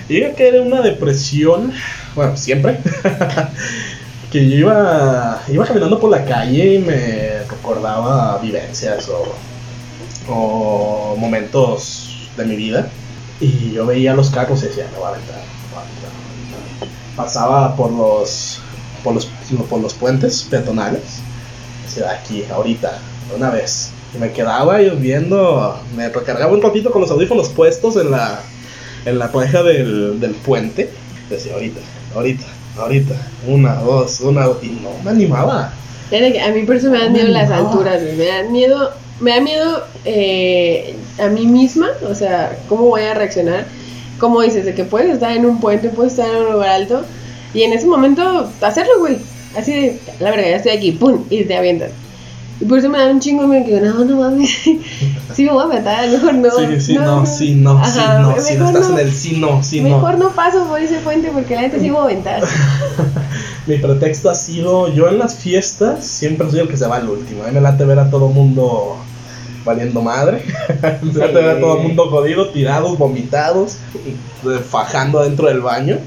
Llega 0.08 0.30
a 0.30 0.32
caer 0.32 0.56
en 0.56 0.66
una 0.66 0.80
depresión, 0.80 1.72
bueno, 2.16 2.36
siempre, 2.36 2.80
que 4.32 4.48
yo 4.48 4.56
iba, 4.56 5.40
iba 5.48 5.64
caminando 5.64 6.00
por 6.00 6.10
la 6.10 6.24
calle 6.24 6.74
y 6.74 6.78
me 6.80 7.44
recordaba 7.48 8.38
vivencias 8.38 9.08
o, 9.08 9.34
o 10.28 11.16
momentos 11.16 12.30
de 12.36 12.44
mi 12.44 12.56
vida. 12.56 12.88
Y 13.40 13.72
yo 13.72 13.86
veía 13.86 14.14
los 14.14 14.30
carros 14.30 14.62
y 14.62 14.66
decía, 14.66 14.86
me 14.92 14.98
voy 14.98 15.06
a 15.06 15.08
aventar, 15.10 15.36
me 15.36 15.74
voy 15.74 15.82
a 15.82 15.86
aventar". 15.86 16.88
Pasaba 17.16 17.76
por 17.76 17.92
los, 17.92 18.61
por 19.02 19.14
los, 19.14 19.26
por 19.68 19.80
los 19.80 19.94
puentes 19.94 20.46
peatonales. 20.50 21.20
Decía, 21.84 22.10
aquí, 22.10 22.44
ahorita, 22.50 22.98
una 23.36 23.50
vez. 23.50 23.90
Y 24.14 24.18
me 24.18 24.32
quedaba 24.32 24.80
yo 24.82 24.96
viendo, 24.96 25.78
me 25.96 26.08
recargaba 26.08 26.52
un 26.52 26.62
ratito 26.62 26.90
con 26.90 27.00
los 27.00 27.10
audífonos 27.10 27.48
puestos 27.48 27.96
en 27.96 28.10
la, 28.10 28.40
en 29.04 29.18
la 29.18 29.32
pareja 29.32 29.62
del, 29.62 30.20
del 30.20 30.32
puente. 30.32 30.90
Decía, 31.30 31.54
ahorita, 31.54 31.80
ahorita, 32.14 32.44
ahorita, 32.78 33.14
una, 33.46 33.74
dos, 33.76 34.20
una, 34.20 34.44
dos", 34.44 34.62
y 34.62 34.68
no 34.68 34.90
me 35.02 35.10
animaba. 35.10 35.72
A 36.12 36.50
mí 36.50 36.62
por 36.64 36.76
eso 36.76 36.90
me 36.90 36.98
dan 36.98 37.12
miedo 37.12 37.28
las 37.28 37.50
alturas. 37.50 38.02
Me 38.02 38.26
dan 38.26 38.52
miedo, 38.52 38.90
me 39.18 39.30
da 39.30 39.40
miedo 39.40 39.84
eh, 40.04 40.94
a 41.18 41.28
mí 41.28 41.46
misma, 41.46 41.88
o 42.06 42.14
sea, 42.14 42.58
cómo 42.68 42.84
voy 42.84 43.02
a 43.02 43.14
reaccionar. 43.14 43.64
Como 44.18 44.42
dices, 44.42 44.66
de 44.66 44.74
que 44.74 44.84
puedes 44.84 45.14
estar 45.14 45.32
en 45.32 45.46
un 45.46 45.58
puente, 45.58 45.88
puedes 45.88 46.12
estar 46.12 46.28
en 46.28 46.42
un 46.42 46.52
lugar 46.52 46.68
alto, 46.68 47.02
y 47.54 47.62
en 47.62 47.72
ese 47.72 47.86
momento 47.86 48.50
hacerlo, 48.60 49.00
güey. 49.00 49.18
Así 49.56 49.72
de, 49.72 50.00
la 50.20 50.30
verdad, 50.30 50.48
ya 50.48 50.56
estoy 50.56 50.72
aquí, 50.72 50.92
pum, 50.92 51.24
y 51.28 51.44
te 51.44 51.56
avientas. 51.56 51.90
Y 52.60 52.64
por 52.64 52.78
eso 52.78 52.88
me 52.88 52.98
da 52.98 53.10
un 53.10 53.18
chingo 53.18 53.42
de 53.42 53.48
miedo 53.48 53.66
que 53.66 53.80
no, 53.80 54.04
no 54.04 54.16
mames. 54.20 54.50
Sí, 55.34 55.46
me 55.46 55.52
voy 55.52 55.64
a 55.64 55.66
matar, 55.66 56.08
mejor 56.10 56.34
no. 56.34 56.50
sí, 56.50 56.80
sí, 56.80 56.94
no, 56.94 57.24
sí, 57.24 57.54
no, 57.54 57.78
Ajá, 57.78 57.90
sí, 57.90 58.00
no, 58.22 58.42
si 58.42 58.54
no 58.54 58.64
mejor 58.66 58.74
estás 58.74 58.90
no. 58.90 58.98
en 58.98 59.06
el 59.06 59.12
sí, 59.12 59.36
no, 59.38 59.62
sí, 59.62 59.80
no. 59.80 59.88
Mejor 59.88 60.18
no 60.18 60.28
paso 60.30 60.66
por 60.66 60.78
ese 60.78 60.98
puente 60.98 61.30
porque 61.32 61.54
la 61.54 61.62
neta 61.62 61.78
sí 61.78 61.84
me 61.86 61.92
voy 61.92 62.00
a 62.00 62.04
aventar. 62.04 62.42
Mi 63.66 63.78
pretexto 63.78 64.28
ha 64.28 64.34
sido, 64.34 64.92
yo 64.92 65.08
en 65.08 65.18
las 65.18 65.36
fiestas 65.36 66.04
siempre 66.04 66.50
soy 66.50 66.60
el 66.60 66.68
que 66.68 66.76
se 66.76 66.86
va 66.86 66.96
al 66.96 67.08
último. 67.08 67.44
A 67.44 67.46
mí 67.46 67.54
me 67.54 67.62
late 67.62 67.84
ver 67.86 67.98
a 67.98 68.10
todo 68.10 68.28
mundo 68.28 68.96
valiendo 69.64 70.02
madre. 70.02 70.44
me 71.02 71.12
late 71.14 71.32
ver 71.32 71.56
a 71.56 71.60
todo 71.60 71.78
mundo 71.78 72.10
jodido, 72.10 72.50
tirados, 72.50 72.98
vomitados, 72.98 73.78
fajando 74.68 75.22
dentro 75.22 75.48
del 75.48 75.62
baño. 75.62 75.98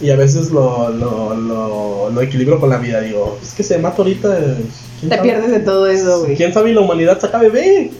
Y 0.00 0.10
a 0.10 0.16
veces 0.16 0.50
lo, 0.50 0.90
lo, 0.90 1.34
lo, 1.34 2.10
lo 2.10 2.20
equilibro 2.20 2.58
con 2.60 2.68
la 2.70 2.78
vida. 2.78 3.00
Digo, 3.00 3.38
es 3.42 3.52
que 3.54 3.62
se 3.62 3.78
mata 3.78 3.98
ahorita. 3.98 4.36
eh, 4.38 4.56
¿quién 5.00 5.10
Te 5.10 5.16
sabe? 5.16 5.28
pierdes 5.28 5.50
de 5.52 5.60
todo 5.60 5.86
eso, 5.86 6.20
güey. 6.24 6.36
¿Quién 6.36 6.52
sabe 6.52 6.70
y 6.70 6.74
la 6.74 6.80
humanidad 6.80 7.18
se 7.20 7.26
acabe? 7.26 7.48
Ve. 7.48 7.90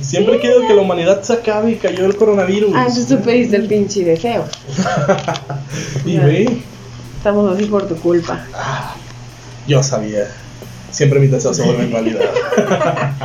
Siempre 0.00 0.40
Sí, 0.40 0.48
ya. 0.62 0.66
que 0.66 0.74
la 0.74 0.80
humanidad 0.80 1.22
se 1.22 1.34
acabe 1.34 1.72
y 1.72 1.76
cayó 1.76 2.06
el 2.06 2.16
coronavirus. 2.16 2.70
Ah, 2.74 2.80
entonces 2.88 3.06
tú 3.08 3.20
pediste 3.20 3.56
el 3.56 3.66
pinche 3.66 4.02
deseo. 4.04 4.44
y 6.06 6.16
ve. 6.18 6.62
Estamos 7.18 7.54
así 7.54 7.66
por 7.66 7.86
tu 7.86 7.96
culpa. 7.96 8.46
Ah, 8.54 8.94
yo 9.66 9.82
sabía. 9.82 10.26
Siempre 10.90 11.20
mis 11.20 11.30
deseos 11.30 11.56
se 11.56 11.62
vuelven 11.64 11.90
realidad. 11.92 12.20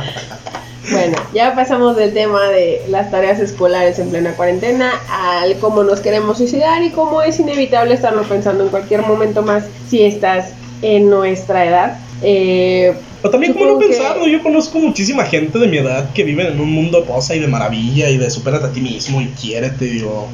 Bueno, 0.90 1.16
ya 1.34 1.54
pasamos 1.54 1.96
del 1.96 2.12
tema 2.12 2.48
de 2.48 2.82
las 2.88 3.10
tareas 3.10 3.40
escolares 3.40 3.98
en 3.98 4.10
plena 4.10 4.32
cuarentena 4.32 4.92
al 5.10 5.56
cómo 5.58 5.82
nos 5.82 6.00
queremos 6.00 6.38
suicidar 6.38 6.82
y 6.82 6.90
cómo 6.90 7.22
es 7.22 7.40
inevitable 7.40 7.94
estarlo 7.94 8.22
pensando 8.22 8.64
en 8.64 8.70
cualquier 8.70 9.02
momento 9.02 9.42
más 9.42 9.64
si 9.88 10.02
estás 10.02 10.50
en 10.82 11.10
nuestra 11.10 11.64
edad. 11.64 11.98
Eh, 12.22 12.94
Pero 13.20 13.30
también, 13.30 13.52
¿cómo 13.52 13.64
no 13.64 13.70
Supongo 13.72 13.90
que- 13.90 13.96
pensarlo? 13.98 14.26
Yo 14.28 14.42
conozco 14.42 14.78
muchísima 14.78 15.24
gente 15.24 15.58
de 15.58 15.66
mi 15.66 15.78
edad 15.78 16.12
que 16.14 16.22
vive 16.24 16.46
en 16.48 16.60
un 16.60 16.70
mundo 16.72 17.04
rosa 17.06 17.34
y 17.34 17.40
de 17.40 17.46
maravilla 17.48 18.08
y 18.10 18.16
de 18.18 18.30
supérate 18.30 18.66
a 18.66 18.72
ti 18.72 18.80
mismo 18.80 19.20
y 19.20 19.26
quiérete, 19.28 19.84
digo. 19.86 20.28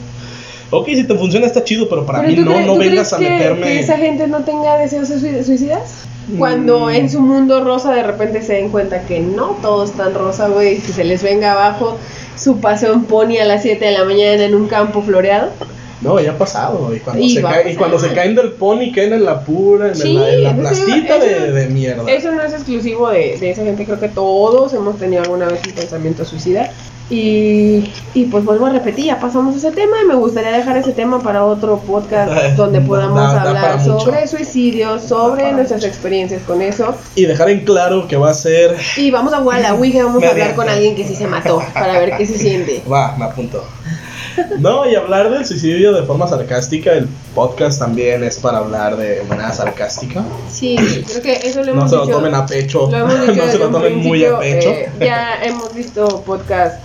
Ok, 0.73 0.87
si 0.89 1.05
te 1.05 1.14
funciona 1.14 1.47
está 1.47 1.62
chido, 1.64 1.89
pero 1.89 2.05
para 2.07 2.20
¿pero 2.20 2.31
mí 2.33 2.37
no, 2.66 2.77
vengas 2.77 3.12
a 3.12 3.18
que- 3.18 3.29
meterme. 3.31 3.62
Que 3.66 3.81
esa 3.81 3.97
gente 3.99 4.27
no 4.27 4.43
tenga 4.45 4.79
deseos 4.79 5.09
de 5.09 5.18
sui- 5.20 5.45
suicidas? 5.45 6.05
Cuando 6.39 6.87
Mm. 6.87 6.91
en 6.91 7.11
su 7.11 7.20
mundo 7.20 7.62
rosa 7.62 7.93
de 7.93 8.03
repente 8.03 8.43
se 8.43 8.55
den 8.55 8.70
cuenta 8.70 9.03
que 9.03 9.20
no 9.20 9.57
todo 9.61 9.85
es 9.85 9.93
tan 9.93 10.14
rosa, 10.14 10.49
güey, 10.49 10.79
que 10.79 10.93
se 10.93 11.05
les 11.05 11.23
venga 11.23 11.53
abajo 11.53 11.99
su 12.37 12.59
paseo 12.61 12.95
en 12.95 13.05
pony 13.05 13.37
a 13.41 13.45
las 13.45 13.62
7 13.62 13.85
de 13.85 13.91
la 13.93 14.05
mañana 14.05 14.45
en 14.45 14.55
un 14.55 14.66
campo 14.68 15.03
floreado. 15.03 15.51
No, 16.03 16.19
ya 16.21 16.33
ha 16.33 16.39
pasado. 16.39 16.95
Y 16.95 16.99
cuando, 17.01 17.23
Y 17.23 17.31
se, 17.35 17.43
cae- 17.43 17.73
y 17.73 17.77
cuando 17.77 17.99
se 17.99 18.13
caen 18.13 18.35
del 18.35 18.53
pony, 18.53 18.91
caen 18.95 19.13
en 19.13 19.25
la 19.25 19.41
pura, 19.41 19.89
en, 19.89 19.95
Sí, 19.97 20.15
la, 20.15 20.29
en 20.33 20.43
la 20.45 20.51
entonces, 20.51 20.85
plastita 20.85 21.17
eso- 21.17 21.27
de, 21.27 21.53
de 21.53 21.67
mierda. 21.69 22.11
Eso 22.11 22.33
no 22.33 22.43
es 22.43 22.53
exclusivo 22.53 23.09
de, 23.11 23.39
de 23.39 23.51
esa 23.51 23.63
gente, 23.65 23.85
creo 23.85 24.01
que 24.01 24.09
todos 24.09 24.73
hemos 24.75 24.99
tenido 24.99 25.23
alguna 25.23 25.47
vez 25.47 25.61
un 25.67 25.73
pensamiento 25.73 26.25
suicida. 26.25 26.71
Y, 27.11 27.93
y 28.15 28.25
pues 28.31 28.43
vuelvo 28.45 28.67
a 28.67 28.71
repetir, 28.71 29.05
ya 29.07 29.21
pasamos 29.21 29.55
ese 29.55 29.71
tema 29.73 29.97
y 30.03 30.07
me 30.07 30.15
gustaría 30.15 30.51
dejar 30.53 30.79
ese 30.79 30.93
tema 30.93 31.21
para 31.23 31.45
otro 31.45 31.79
podcast 31.81 32.57
donde 32.57 32.81
da- 32.81 32.87
podamos 32.87 33.33
da 33.35 33.43
hablar 33.43 33.85
sobre 33.85 34.27
suicidio, 34.27 34.99
sobre 34.99 35.53
nuestras 35.53 35.85
experiencias 35.85 36.41
con 36.47 36.63
eso. 36.63 36.95
Y 37.15 37.27
dejar 37.27 37.51
en 37.51 37.65
claro 37.67 38.09
que 38.09 38.17
va 38.17 38.31
a 38.31 38.35
ser. 38.35 38.77
Y 38.97 39.11
vamos 39.11 39.35
a 39.35 39.39
jugar 39.39 39.59
a 39.59 39.63
la 39.63 39.75
Ouija, 39.75 40.05
vamos 40.05 40.23
a 40.25 40.31
hablar 40.31 40.55
con 40.55 40.69
alguien 40.71 40.95
que 40.97 41.07
sí 41.07 41.15
se 41.15 41.27
mató 41.27 41.63
para 41.75 41.99
ver 41.99 42.17
qué 42.17 42.25
se 42.25 42.39
siente. 42.39 42.83
Va, 42.91 43.15
me 43.19 43.27
apunto. 43.27 43.63
No, 44.59 44.89
y 44.89 44.95
hablar 44.95 45.30
del 45.30 45.45
suicidio 45.47 45.93
de 45.93 46.03
forma 46.05 46.26
sarcástica, 46.28 46.93
el 46.93 47.09
podcast 47.35 47.78
también 47.78 48.22
es 48.24 48.39
para 48.39 48.59
hablar 48.59 48.97
de 48.97 49.22
manera 49.28 49.53
sarcástica. 49.53 50.22
Sí, 50.51 50.76
creo 51.09 51.22
que 51.22 51.33
eso 51.49 51.61
lo 51.61 51.66
No 51.74 51.80
hemos 51.80 51.91
se 51.91 51.97
lo 51.97 52.03
dicho. 52.07 52.16
tomen 52.16 52.35
a 52.35 52.47
pecho. 52.47 52.89
Lo 52.91 52.97
hemos 52.99 53.20
dicho 53.20 53.35
no 53.47 53.53
se 53.53 53.59
lo 53.59 53.68
tomen 53.70 53.97
muy 53.99 54.24
a 54.24 54.39
pecho. 54.39 54.70
eh, 54.70 54.91
ya 55.01 55.35
hemos 55.45 55.74
visto 55.74 56.22
podcasts 56.26 56.78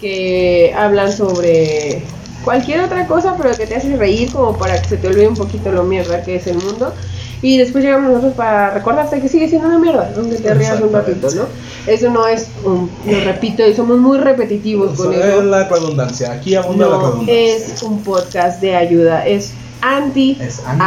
que 0.00 0.74
hablan 0.76 1.12
sobre 1.12 2.02
cualquier 2.44 2.80
otra 2.80 3.06
cosa, 3.06 3.36
pero 3.40 3.54
que 3.56 3.66
te 3.66 3.76
hace 3.76 3.96
reír 3.96 4.32
como 4.32 4.56
para 4.58 4.80
que 4.82 4.88
se 4.88 4.96
te 4.96 5.06
olvide 5.06 5.28
un 5.28 5.36
poquito 5.36 5.70
lo 5.70 5.84
mierda 5.84 6.22
que 6.22 6.36
es 6.36 6.46
el 6.48 6.56
mundo. 6.56 6.92
Y 7.42 7.58
después 7.58 7.82
llegamos 7.82 8.08
nosotros 8.10 8.34
para 8.34 8.70
recordarte 8.70 9.20
que 9.20 9.28
sigue 9.28 9.48
siendo 9.48 9.66
una 9.66 9.78
mierda, 9.80 10.12
donde 10.12 10.38
te 10.38 10.54
rías 10.54 10.80
un 10.80 10.92
ratito, 10.92 11.28
¿no? 11.34 11.46
Eso 11.88 12.08
no 12.10 12.28
es, 12.28 12.46
un, 12.64 12.88
lo 13.04 13.20
repito, 13.20 13.66
y 13.66 13.74
somos 13.74 13.98
muy 13.98 14.18
repetitivos 14.18 14.96
con 14.96 15.12
Eso 15.12 15.40
es 15.40 15.44
la 15.46 15.68
redundancia. 15.68 16.30
Aquí 16.32 16.54
abunda 16.54 16.86
la 16.86 16.96
No 16.96 17.00
redundancia. 17.00 17.56
es 17.56 17.82
un 17.82 18.00
podcast 18.04 18.60
de 18.60 18.76
ayuda, 18.76 19.26
es 19.26 19.52
anti, 19.80 20.38
Es 20.40 20.62
anti-. 20.64 20.82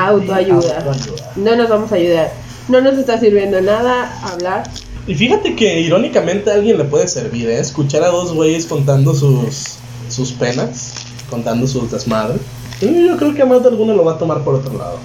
No 1.35 1.55
nos 1.57 1.69
vamos 1.69 1.91
a 1.91 1.95
ayudar. 1.95 2.31
No 2.69 2.81
nos 2.81 2.97
está 2.97 3.19
sirviendo 3.19 3.61
nada 3.61 4.11
hablar 4.23 4.63
Y 5.05 5.13
fíjate 5.13 5.55
que 5.55 5.81
irónicamente 5.81 6.49
a 6.49 6.55
alguien 6.55 6.77
le 6.77 6.85
puede 6.85 7.07
servir, 7.07 7.49
¿eh? 7.49 7.59
Escuchar 7.59 8.01
a 8.03 8.07
dos 8.07 8.33
güeyes 8.33 8.65
contando 8.65 9.13
sus, 9.13 9.75
sus 10.07 10.31
penas, 10.31 10.93
contando 11.29 11.67
sus 11.67 11.91
desmadres. 11.91 12.39
Yo 12.79 13.17
creo 13.17 13.35
que 13.35 13.41
a 13.41 13.45
más 13.45 13.61
de 13.61 13.69
alguno 13.69 13.93
lo 13.93 14.05
va 14.05 14.13
a 14.13 14.17
tomar 14.17 14.43
por 14.43 14.55
otro 14.55 14.77
lado. 14.77 14.99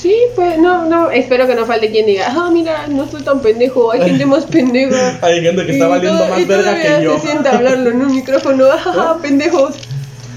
Sí, 0.00 0.14
pues 0.34 0.58
no, 0.58 0.86
no, 0.86 1.10
espero 1.10 1.46
que 1.46 1.54
no 1.54 1.66
falte 1.66 1.90
quien 1.90 2.06
diga, 2.06 2.26
ah, 2.30 2.48
mira, 2.52 2.86
no 2.88 3.04
estoy 3.04 3.22
tan 3.22 3.40
pendejo, 3.40 3.90
hay 3.92 4.00
gente 4.02 4.24
más 4.24 4.44
pendeja. 4.56 5.18
Hay 5.20 5.42
gente 5.42 5.66
que 5.66 5.72
está 5.72 5.88
valiendo 5.88 6.26
más 6.26 6.46
verga 6.46 6.74
que 6.80 7.02
yo. 7.04 7.18
se 7.18 7.26
sienta 7.26 7.50
a 7.52 7.56
hablarlo 7.56 7.90
en 7.90 8.00
un 8.02 8.14
micrófono, 8.14 8.64
ah, 8.72 9.18
pendejos. 9.20 9.74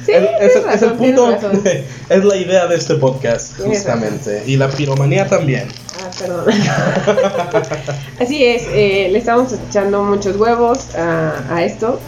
Sí, 0.06 0.12
es, 0.12 0.22
es- 0.22 0.28
tienes 0.28 0.52
es 0.52 0.56
el 0.58 0.64
razón, 0.90 0.98
punto, 0.98 1.32
razón. 1.32 1.64
es 2.10 2.26
la 2.26 2.36
idea 2.36 2.68
de 2.68 2.76
este 2.76 2.96
podcast, 2.96 3.58
justamente. 3.62 4.44
Y 4.46 4.58
la 4.58 4.68
piromanía 4.68 5.28
también. 5.28 5.70
Ah, 6.04 6.10
perdón. 6.20 6.46
Así 8.20 8.46
es, 8.46 8.64
eh, 8.74 9.08
le 9.12 9.18
estamos 9.20 9.54
echando 9.70 10.04
muchos 10.04 10.36
huevos 10.36 10.94
a, 10.96 11.34
a 11.50 11.64
esto. 11.64 12.00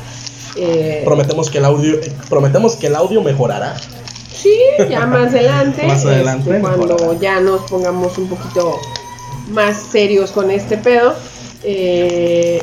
Eh, 0.57 1.01
Prometemos 1.05 1.49
que 1.49 1.57
el 1.59 1.65
audio, 1.65 1.99
prometemos 2.29 2.75
que 2.75 2.87
el 2.87 2.95
audio 2.95 3.21
mejorará. 3.21 3.75
Sí, 4.45 4.89
ya 4.89 5.05
más 5.05 5.27
adelante, 5.33 5.85
Más 5.87 6.05
adelante 6.05 6.49
este, 6.49 6.61
cuando 6.61 6.87
mejorará. 6.95 7.19
ya 7.19 7.39
nos 7.41 7.61
pongamos 7.69 8.17
un 8.17 8.27
poquito 8.29 8.79
más 9.49 9.77
serios 9.91 10.31
con 10.31 10.51
este 10.51 10.77
pedo. 10.77 11.13
eh, 11.63 12.61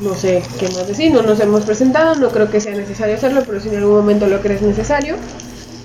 no 0.00 0.14
sé 0.14 0.42
qué 0.60 0.66
más 0.68 0.86
decir, 0.86 1.12
no 1.12 1.22
nos 1.22 1.40
hemos 1.40 1.64
presentado, 1.64 2.14
no 2.14 2.28
creo 2.28 2.48
que 2.50 2.60
sea 2.60 2.72
necesario 2.72 3.16
hacerlo, 3.16 3.42
pero 3.44 3.60
si 3.60 3.68
en 3.68 3.76
algún 3.78 3.96
momento 3.96 4.26
lo 4.28 4.40
crees 4.40 4.62
necesario. 4.62 5.16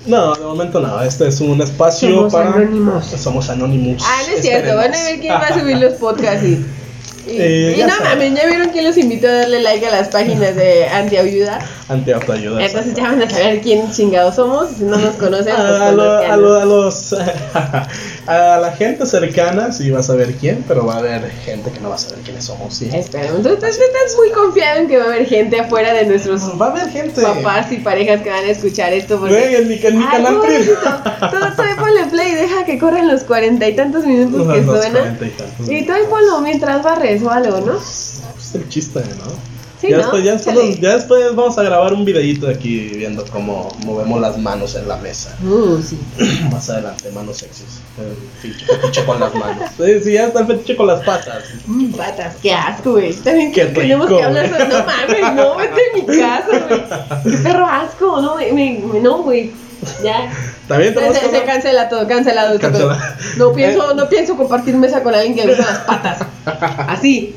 No, 0.06 0.34
de 0.34 0.44
momento 0.44 0.78
no. 0.80 1.00
Este 1.02 1.26
es 1.28 1.40
un 1.40 1.60
espacio 1.62 2.10
Somos 2.14 2.32
para. 2.32 2.52
anónimos. 2.52 3.06
Somos 3.06 3.48
anónimos. 3.50 4.02
Ah, 4.06 4.20
no 4.28 4.34
es 4.36 4.42
cierto, 4.42 4.76
van 4.76 4.94
a 4.94 5.02
ver 5.04 5.18
quién 5.18 5.32
va 5.34 5.46
a 5.48 5.58
subir 5.58 5.78
los 5.78 5.94
podcasts 5.94 6.44
y. 6.44 6.64
Y, 7.26 7.36
Eh, 7.40 7.74
y 7.78 7.80
no 7.82 7.94
mames, 8.04 8.34
ya 8.34 8.46
vieron 8.46 8.68
quién 8.70 8.84
los 8.84 8.96
invitó 8.98 9.28
a 9.28 9.32
darle 9.32 9.60
like 9.60 9.86
a 9.86 9.90
las 9.90 10.08
páginas 10.08 10.54
de 10.56 10.86
antiayuda. 10.88 11.58
Anti-autoayuda. 11.88 12.64
Entonces 12.64 12.94
ya 12.94 13.04
van 13.04 13.22
a 13.22 13.30
saber 13.30 13.60
quién 13.60 13.90
chingados 13.92 14.34
somos. 14.36 14.68
Si 14.78 14.84
no 14.84 14.96
nos 14.98 15.14
conocen, 15.16 15.54
pues 15.56 15.58
a, 15.80 15.92
lo- 15.92 16.18
a, 16.18 16.36
lo- 16.36 16.54
a 16.60 16.64
los 16.64 17.14
a 18.26 18.58
la 18.58 18.72
gente 18.72 19.06
cercana 19.06 19.72
sí 19.72 19.90
va 19.90 20.00
a 20.00 20.02
saber 20.02 20.34
quién, 20.34 20.64
pero 20.66 20.86
va 20.86 20.94
a 20.94 20.98
haber 20.98 21.30
gente 21.30 21.70
que 21.70 21.80
no 21.80 21.90
va 21.90 21.96
a 21.96 21.98
saber 21.98 22.20
quiénes 22.24 22.44
somos, 22.44 22.74
sí. 22.74 22.88
Entonces 22.92 23.44
tú 23.44 23.64
estás 23.66 24.16
muy 24.16 24.30
confiado 24.32 24.80
en 24.80 24.88
que 24.88 24.96
va 24.98 25.04
a 25.04 25.06
haber 25.08 25.26
gente 25.26 25.60
afuera 25.60 25.92
de 25.92 26.06
nuestros 26.06 26.42
Va 26.60 26.66
a 26.66 26.70
haber 26.70 26.88
gente. 26.90 27.22
papás 27.22 27.70
y 27.72 27.76
parejas 27.78 28.22
que 28.22 28.30
van 28.30 28.44
a 28.44 28.48
escuchar 28.50 28.92
esto. 28.92 29.18
Porque... 29.18 29.34
Güey, 29.34 29.54
en 29.56 29.68
mi, 29.68 29.74
en 29.74 29.98
mi 29.98 30.04
Ay, 30.04 30.10
canal 30.22 30.40
privado. 30.40 31.30
Todo, 31.30 31.52
todavía 31.52 31.76
ponle 31.76 32.04
play, 32.06 32.34
deja 32.34 32.64
que 32.64 32.78
corran 32.78 33.08
los 33.08 33.22
cuarenta 33.24 33.68
y 33.68 33.76
tantos 33.76 34.04
minutos 34.06 34.52
que 34.52 34.60
Los 34.62 34.80
suena. 34.80 35.00
40 35.00 35.24
y. 35.68 35.74
Y 35.76 35.86
todavía 35.86 36.08
ponlo 36.08 36.40
mientras 36.40 36.82
barres 36.82 37.22
o 37.22 37.30
algo, 37.30 37.60
¿no? 37.60 37.78
Es 37.78 38.22
el 38.54 38.68
chiste, 38.68 39.00
¿no? 39.00 39.53
Sí, 39.80 39.88
ya, 39.90 39.96
¿no? 39.96 40.02
después, 40.02 40.24
ya, 40.24 40.32
después, 40.32 40.80
ya 40.80 40.94
después 40.96 41.34
vamos 41.34 41.58
a 41.58 41.62
grabar 41.62 41.92
un 41.92 42.04
videito 42.04 42.48
aquí 42.48 42.78
viendo 42.96 43.24
cómo 43.30 43.68
movemos 43.84 44.20
las 44.20 44.38
manos 44.38 44.74
en 44.76 44.88
la 44.88 44.96
mesa. 44.96 45.36
Uh, 45.44 45.80
sí. 45.82 45.98
Más 46.50 46.70
adelante, 46.70 47.10
manos 47.10 47.36
sexys. 47.38 47.80
Fetiche, 48.40 48.64
fetiche 48.66 49.04
con 49.04 49.20
las 49.20 49.34
manos. 49.34 49.70
Sí, 49.76 50.00
sí, 50.04 50.12
ya 50.12 50.26
está 50.28 50.40
el 50.40 50.46
fetiche 50.46 50.76
con 50.76 50.86
las 50.86 51.00
patas. 51.04 51.44
Mm, 51.66 51.92
patas, 51.92 52.36
qué 52.42 52.52
asco, 52.54 52.92
güey. 52.92 53.12
También 53.14 53.52
Qué 53.52 53.62
que 53.62 53.66
tenemos 53.72 54.06
rico, 54.08 54.18
que 54.18 54.24
hablar 54.24 54.48
güey. 54.48 54.60
sobre. 54.60 54.74
No 54.78 54.84
mames, 54.86 55.34
no, 55.34 55.56
vete 55.56 55.80
en 55.94 56.06
mi 56.06 56.18
casa, 56.18 56.66
güey. 56.68 57.32
Qué 57.36 57.42
perro 57.42 57.66
asco, 57.66 58.20
no, 58.22 58.36
me- 58.36 59.00
no, 59.02 59.22
güey. 59.22 59.52
Ya. 60.02 60.32
También 60.68 60.94
Se, 60.94 61.14
se- 61.20 61.30
se 61.30 61.42
cancela 61.44 61.88
todo, 61.88 62.06
cancelado. 62.08 62.58
Cancela. 62.58 63.16
No 63.36 63.52
pienso, 63.54 63.94
no 63.94 64.08
pienso 64.08 64.36
compartir 64.36 64.74
mesa 64.76 65.02
con 65.02 65.14
alguien 65.14 65.34
que 65.34 65.44
le 65.46 65.56
las 65.56 65.78
patas. 65.80 66.18
Así. 66.88 67.34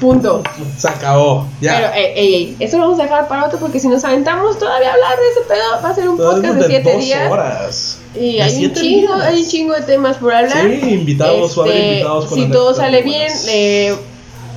Punto. 0.00 0.42
Se 0.76 0.88
acabó. 0.88 1.46
Ya. 1.60 1.76
Pero, 1.76 1.92
ey, 1.94 2.12
ey, 2.16 2.34
ey, 2.34 2.56
eso 2.60 2.76
lo 2.78 2.84
vamos 2.84 3.00
a 3.00 3.04
dejar 3.04 3.28
para 3.28 3.46
otro 3.46 3.58
porque 3.58 3.80
si 3.80 3.88
nos 3.88 4.04
aventamos 4.04 4.58
todavía 4.58 4.90
a 4.90 4.92
hablar 4.94 5.16
de 5.18 5.28
ese 5.30 5.40
pedo, 5.48 5.82
va 5.82 5.88
a 5.88 5.94
ser 5.94 6.08
un 6.08 6.16
Todo 6.18 6.32
podcast 6.34 6.56
de 6.58 6.66
7 6.66 6.92
dos 6.92 7.02
días. 7.02 7.30
horas. 7.32 7.98
Y 8.14 8.36
De 8.36 8.42
hay 8.42 8.66
un 8.66 8.74
chingo, 8.74 9.14
días. 9.14 9.26
hay 9.26 9.42
un 9.42 9.48
chingo 9.48 9.74
de 9.74 9.82
temas 9.82 10.16
por 10.18 10.34
hablar. 10.34 10.52
Sí, 10.68 10.90
invitados, 10.90 11.58
va 11.58 11.62
a 11.62 11.64
haber 11.66 11.76
Este, 11.76 11.90
invitados 11.92 12.26
con 12.26 12.38
Si 12.38 12.46
todo 12.50 12.74
sale 12.74 13.02
bien, 13.02 13.32
eh, 13.48 13.96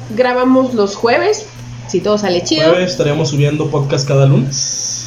grabamos 0.09 0.73
los 0.73 0.95
jueves. 0.95 1.45
Si 1.87 2.01
todo 2.01 2.17
sale 2.17 2.43
chido. 2.43 2.69
Jueves 2.71 2.91
estaríamos 2.91 3.29
subiendo 3.29 3.67
podcast 3.69 4.05
cada 4.05 4.25
lunes. 4.25 5.06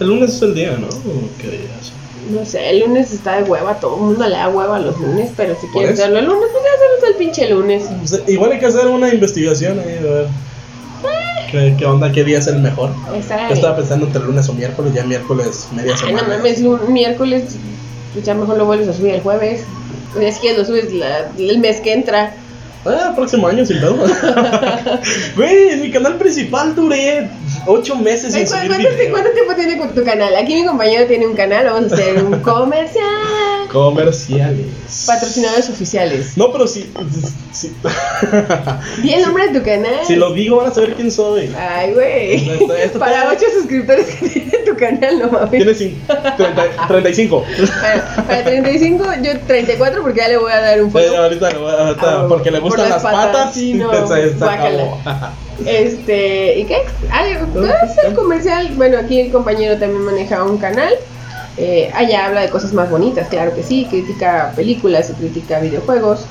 El 0.00 0.06
lunes 0.08 0.34
es 0.34 0.42
el 0.42 0.54
día, 0.54 0.76
¿no? 0.78 0.86
¿O 0.88 1.28
¿Qué 1.40 1.48
días? 1.50 1.92
No 2.30 2.44
sé, 2.44 2.70
el 2.70 2.80
lunes 2.80 3.12
está 3.12 3.36
de 3.36 3.42
hueva, 3.44 3.74
todo 3.80 3.96
el 3.96 4.02
mundo 4.02 4.24
le 4.26 4.36
da 4.36 4.48
hueva 4.48 4.78
los 4.78 4.98
lunes, 5.00 5.30
pero 5.36 5.56
si 5.60 5.66
quieres 5.68 5.98
hacerlo 5.98 6.18
el 6.18 6.26
lunes, 6.26 6.48
pues 6.52 6.64
ya 6.64 6.70
hacemos 6.76 7.10
el 7.10 7.16
pinche 7.16 7.48
lunes. 7.50 7.84
Pues, 7.98 8.22
igual 8.28 8.52
hay 8.52 8.58
que 8.58 8.66
hacer 8.66 8.86
una 8.86 9.12
investigación 9.12 9.78
ahí, 9.80 9.96
a 9.98 10.02
ver. 10.02 10.26
¿Qué, 11.50 11.74
qué 11.78 11.84
onda? 11.86 12.12
¿Qué 12.12 12.22
día 12.22 12.38
es 12.38 12.46
el 12.46 12.60
mejor? 12.60 12.90
Yo 13.12 13.54
estaba 13.54 13.76
pensando 13.76 14.06
entre 14.06 14.22
lunes 14.22 14.48
o 14.48 14.52
miércoles, 14.52 14.94
ya 14.94 15.02
miércoles, 15.04 15.66
media 15.74 15.94
Ay, 15.96 16.12
no 16.12 16.18
semana. 16.20 16.36
mames, 16.36 16.60
miércoles, 16.88 17.56
pues 18.12 18.24
ya 18.24 18.34
mejor 18.34 18.56
lo 18.58 18.66
vuelves 18.66 18.88
a 18.88 18.92
subir 18.92 19.14
el 19.14 19.20
jueves. 19.22 19.64
Si 20.14 20.40
quieres 20.40 20.58
lo 20.58 20.64
subes 20.64 20.92
la- 20.92 21.30
el 21.38 21.58
mes 21.58 21.80
que 21.80 21.92
entra. 21.92 22.34
Ah, 22.84 23.12
próximo 23.16 23.48
año 23.48 23.66
sin 23.66 23.80
pedo. 23.80 23.96
Güey, 25.36 25.70
en 25.70 25.82
mi 25.82 25.90
canal 25.90 26.16
principal 26.16 26.74
duré 26.74 27.28
8 27.66 27.96
meses 27.96 28.32
sin 28.32 28.44
¿cu- 28.44 28.50
subir 28.52 28.68
¿Cuánto, 28.68 28.88
video. 28.90 29.10
cuánto 29.10 29.30
tiempo 29.32 29.54
tiene 29.54 29.78
con 29.78 29.94
tu 29.94 30.04
canal? 30.04 30.34
Aquí 30.36 30.54
mi 30.54 30.64
compañero 30.66 31.06
tiene 31.06 31.26
un 31.26 31.34
canal, 31.34 31.66
vamos 31.66 31.92
a 31.92 31.94
hacer 31.94 32.22
un 32.24 32.40
comercial. 32.42 33.04
Comerciales. 33.72 35.04
Patrocinadores 35.06 35.68
oficiales. 35.68 36.36
No, 36.36 36.50
pero 36.52 36.66
sí. 36.66 36.90
sí. 37.52 37.72
Di 39.02 39.12
el 39.14 39.22
nombre 39.22 39.48
de 39.48 39.58
tu 39.60 39.64
canal. 39.64 39.94
si 40.06 40.16
lo 40.16 40.32
digo, 40.32 40.56
van 40.56 40.70
a 40.70 40.74
saber 40.74 40.94
quién 40.94 41.10
soy. 41.12 41.54
Ay, 41.56 41.92
güey. 41.94 42.58
Para 42.98 43.28
8 43.30 43.40
suscriptores 43.60 44.06
que 44.06 44.28
tiene 44.28 44.58
tu 44.66 44.76
canal, 44.76 45.18
no 45.20 45.28
mames. 45.30 45.50
Tiene 45.50 45.72
cin- 45.72 45.94
30 46.36 46.86
35. 46.88 47.44
Para, 47.80 48.24
para 48.26 48.44
35, 48.44 49.04
yo 49.22 49.38
34 49.46 50.02
porque 50.02 50.18
ya 50.18 50.28
le 50.28 50.36
voy 50.38 50.50
a 50.52 50.60
dar 50.60 50.82
un 50.82 50.90
follow. 50.90 51.16
ahorita, 51.16 51.48
ahorita, 51.50 51.96
Ah, 52.02 52.26
porque 52.28 52.50
le 52.50 52.58
gustan 52.60 52.88
las 52.88 53.02
patas. 53.02 53.54
sí, 53.54 53.74
no, 53.74 53.90
Este, 55.66 56.58
¿y 56.58 56.64
qué? 56.64 56.76
Ah, 57.10 57.26
es 57.26 57.38
el 58.04 58.14
comercial. 58.14 58.72
Bueno, 58.76 58.98
aquí 58.98 59.20
el 59.20 59.32
compañero 59.32 59.78
también 59.78 60.02
maneja 60.02 60.42
un 60.44 60.58
canal. 60.58 60.92
Eh, 61.56 61.90
allá 61.94 62.26
habla 62.26 62.40
de 62.42 62.48
cosas 62.50 62.72
más 62.72 62.90
bonitas, 62.90 63.28
claro 63.28 63.54
que 63.54 63.62
sí. 63.62 63.86
Critica 63.90 64.52
películas 64.56 65.10
y 65.10 65.14
critica 65.14 65.60
videojuegos. 65.60 66.24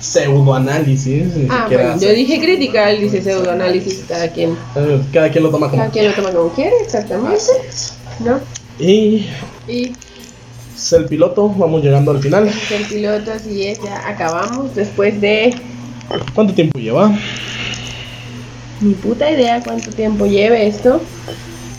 Pseudoanálisis. 0.00 1.28
Ah, 1.50 1.66
bueno, 1.70 2.00
yo 2.00 2.08
dije 2.10 2.40
crítica, 2.40 2.90
él 2.90 3.02
dice 3.02 3.20
pseudoanálisis, 3.20 4.04
cada 4.08 4.28
quien, 4.28 4.56
Eh, 4.76 5.00
Cada 5.12 5.30
quien 5.30 5.44
lo 5.44 5.50
toma 5.50 5.68
como 5.68 5.78
cada 5.82 5.92
quien 5.92 6.06
lo 6.08 6.12
toma 6.14 6.30
como 6.30 6.48
quiere, 6.50 6.74
exactamente, 6.82 7.36
es. 7.68 7.94
¿no? 8.20 8.40
Y 8.78 9.28
Y 9.68 9.92
es 10.74 10.92
el 10.94 11.04
piloto, 11.04 11.50
vamos 11.50 11.82
llegando 11.82 12.12
al 12.12 12.20
final. 12.20 12.48
el 12.48 12.84
piloto, 12.86 13.32
así 13.32 13.66
es, 13.66 13.78
ya 13.82 14.08
acabamos 14.08 14.74
después 14.74 15.20
de 15.20 15.54
¿Cuánto 16.34 16.54
tiempo 16.54 16.78
lleva? 16.78 17.12
Ni 18.80 18.94
puta 18.94 19.30
idea 19.30 19.60
cuánto 19.62 19.90
tiempo 19.90 20.26
lleve 20.26 20.66
esto. 20.66 21.00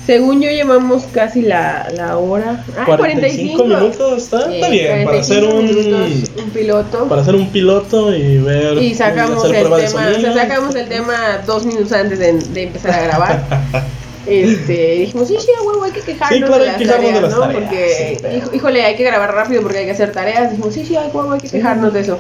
Según 0.06 0.42
yo 0.42 0.50
llevamos 0.50 1.04
casi 1.14 1.42
la, 1.42 1.88
la 1.96 2.18
hora. 2.18 2.66
Ah, 2.78 2.86
45 2.86 3.64
minutos, 3.66 4.24
está, 4.24 4.48
Sí, 4.48 4.56
está 4.56 4.70
bien 4.70 5.06
para 5.06 5.20
hacer 5.20 5.44
45 5.46 5.96
un 6.38 6.44
un 6.46 6.50
piloto. 6.52 7.08
para 7.08 7.22
hacer 7.22 7.36
un 7.36 7.50
piloto 7.50 8.14
y 8.16 8.38
ver 8.40 8.78
y 8.82 8.94
sacamos 8.96 9.44
el 9.46 9.52
tema, 9.52 9.76
o 9.76 9.80
sea, 10.20 10.34
sacamos 10.34 10.76
el 10.76 10.88
tema 10.90 11.14
dos 11.46 11.66
minutos 11.66 11.92
antes 11.94 12.18
de, 12.20 12.34
de 12.34 12.64
empezar 12.64 12.92
a 12.92 13.02
grabar. 13.04 13.44
Este, 14.28 14.92
dijimos, 15.00 15.28
sí, 15.28 15.36
sí, 15.40 15.48
a 15.60 15.64
huevo, 15.64 15.84
hay 15.84 15.92
que 15.92 16.02
quejarnos 16.02 16.38
Sí, 16.38 16.44
claro, 16.46 16.58
de 16.58 16.62
hay 16.62 16.68
las 16.68 16.78
que 16.78 16.86
tareas, 16.88 17.14
de 17.16 17.22
las 17.22 17.32
¿no? 17.34 17.40
tareas, 17.40 17.60
Porque, 17.64 17.90
sí, 17.90 18.18
pero- 18.22 18.38
hijo- 18.38 18.56
híjole, 18.56 18.84
hay 18.86 18.96
que 18.96 19.04
grabar 19.04 19.34
rápido 19.34 19.64
porque 19.64 19.80
hay 19.80 19.86
que 19.86 19.92
hacer 19.92 20.12
tareas. 20.12 20.52
Dijimos, 20.52 20.74
sí, 20.76 20.86
sí, 20.86 20.96
a 20.96 21.02
huevo, 21.08 21.32
hay 21.32 21.40
que 21.40 21.50
quejarnos 21.50 21.92
de 21.92 22.00
eso. 22.02 22.20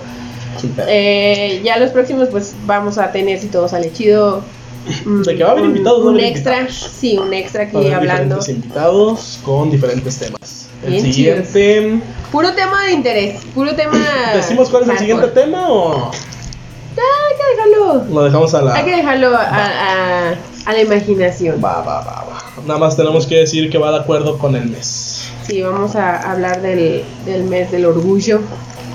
Eh, 0.87 1.61
ya 1.63 1.77
los 1.77 1.91
próximos, 1.91 2.29
pues 2.29 2.53
vamos 2.65 2.97
a 2.97 3.11
tener, 3.11 3.39
si 3.39 3.47
todo 3.47 3.67
sale 3.67 3.91
chido. 3.93 4.43
Mm, 5.05 5.21
De 5.23 5.35
que 5.37 5.43
va 5.43 5.49
a 5.49 5.51
haber 5.53 5.63
un- 5.63 5.69
invitados, 5.71 6.05
Un 6.05 6.19
extra, 6.19 6.59
invitados. 6.61 6.91
sí, 6.99 7.17
un 7.17 7.33
extra 7.33 7.63
Va 7.63 7.65
a 7.65 7.69
aquí 7.69 7.77
haber 7.77 7.93
hablando. 7.93 8.35
diferentes 8.35 8.49
invitados 8.49 9.39
con 9.43 9.71
diferentes 9.71 10.17
temas. 10.19 10.67
El 10.83 10.91
Bien 10.93 11.03
siguiente 11.13 12.01
Puro 12.31 12.53
tema 12.53 12.85
de 12.85 12.93
interés, 12.93 13.41
puro 13.53 13.75
tema. 13.75 13.93
¿Decimos 14.33 14.69
cuál 14.69 14.83
es 14.83 14.89
el 14.89 14.97
siguiente 14.97 15.27
tema 15.27 15.67
o 15.69 16.11
Ya, 16.11 17.03
hay 17.03 17.37
que 17.37 17.55
dejarlo. 17.55 18.03
lo 18.11 18.23
dejamos 18.23 18.53
a 18.55 18.61
la 18.63 18.73
Hay 18.75 18.85
que 18.85 18.95
dejarlo 18.95 19.35
a, 19.35 19.41
a, 19.43 20.29
a 20.65 20.73
la 20.73 20.81
imaginación. 20.81 21.61
Va, 21.63 21.81
va, 21.81 22.01
va, 22.01 22.25
va. 22.25 22.37
Nada 22.65 22.79
más 22.79 22.95
tenemos 22.97 23.27
que 23.27 23.35
decir 23.37 23.69
que 23.69 23.77
va 23.77 23.91
de 23.91 23.97
acuerdo 23.99 24.37
con 24.39 24.55
el 24.55 24.65
mes. 24.69 25.27
Sí, 25.47 25.61
vamos 25.61 25.95
a 25.95 26.31
hablar 26.31 26.61
del, 26.61 27.03
del 27.25 27.43
mes 27.43 27.71
del 27.71 27.85
orgullo. 27.85 28.39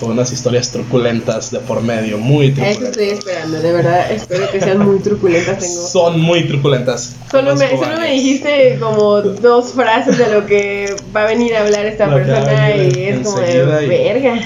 Con 0.01 0.11
unas 0.11 0.31
historias 0.33 0.71
truculentas 0.71 1.51
de 1.51 1.59
por 1.61 1.83
medio, 1.83 2.19
muy 2.19 2.47
A 2.47 2.49
eso 2.51 2.55
truculentas. 2.55 2.89
estoy 2.91 3.09
esperando, 3.11 3.61
de 3.61 3.73
verdad. 3.73 4.11
Espero 4.13 4.51
que 4.51 4.61
sean 4.61 4.79
muy 4.79 4.99
truculentas. 4.99 5.59
Tengo. 5.59 5.87
Son 5.87 6.21
muy 6.21 6.47
truculentas. 6.47 7.17
Solo 7.31 7.57
me, 7.57 7.71
solo 7.71 7.99
me 8.01 8.11
dijiste 8.13 8.77
como 8.81 9.21
dos 9.23 9.73
frases 9.73 10.19
de 10.19 10.29
lo 10.31 10.45
que 10.47 10.95
va 11.15 11.23
a 11.23 11.27
venir 11.27 11.55
a 11.57 11.63
hablar 11.63 11.87
esta 11.87 12.07
Lo 12.07 12.17
persona 12.17 12.77
y 12.77 13.05
es 13.05 13.21
como 13.27 13.41
de 13.41 13.85
y- 13.85 13.89
verga. 13.89 14.41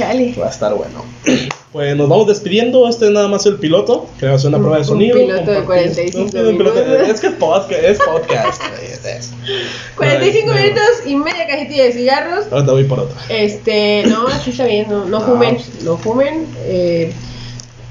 Chale. 0.00 0.34
Va 0.40 0.46
a 0.46 0.50
estar 0.50 0.74
bueno. 0.74 1.04
Pues 1.72 1.94
nos 1.94 2.08
vamos 2.08 2.26
despidiendo. 2.26 2.88
Este 2.88 3.04
es 3.04 3.10
nada 3.12 3.28
más 3.28 3.46
el 3.46 3.54
piloto. 3.54 4.08
Que 4.18 4.26
va 4.26 4.34
a 4.34 4.38
ser 4.40 4.48
una 4.48 4.56
Un- 4.56 4.62
prueba 4.64 4.76
de 4.78 4.82
un 4.82 4.88
sonido. 4.88 5.16
piloto 5.16 5.50
de 5.52 5.58
compartir- 5.58 5.64
45 5.66 6.18
un 6.18 6.30
piloto- 6.58 6.80
minutos. 6.84 7.08
Es 7.08 7.20
que 7.20 7.26
es 7.28 7.32
podcast. 7.34 7.82
Es 7.84 7.98
podcast. 7.98 8.62
güey, 8.70 8.86
es 8.92 9.04
eso. 9.04 9.34
45 9.96 10.50
Ay, 10.52 10.62
minutos 10.64 10.84
y 11.06 11.14
media 11.14 11.46
cajetilla 11.46 11.84
de 11.84 11.92
cigarros. 11.92 12.46
Ahorita 12.50 12.72
voy 12.72 12.84
por 12.84 12.98
otra. 12.98 13.16
Este, 13.28 14.02
no, 14.08 14.26
así 14.32 14.50
está 14.50 14.64
bien, 14.64 14.86
no, 14.90 15.04
no 15.04 15.20
No, 15.20 15.24
fumen, 15.24 15.54
pues- 15.54 15.84
no 15.84 15.96
fumen. 15.96 16.46
Eh, 16.64 17.12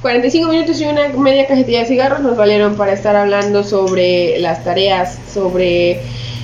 45 0.01 0.49
minutos 0.49 0.81
y 0.81 0.85
una 0.85 1.07
media 1.17 1.47
cajetilla 1.47 1.79
de 1.79 1.85
cigarros 1.85 2.19
nos 2.19 2.35
valieron 2.35 2.75
para 2.75 2.91
estar 2.91 3.15
hablando 3.15 3.63
sobre 3.63 4.39
las 4.39 4.61
tareas, 4.65 5.17
sobre 5.33 6.01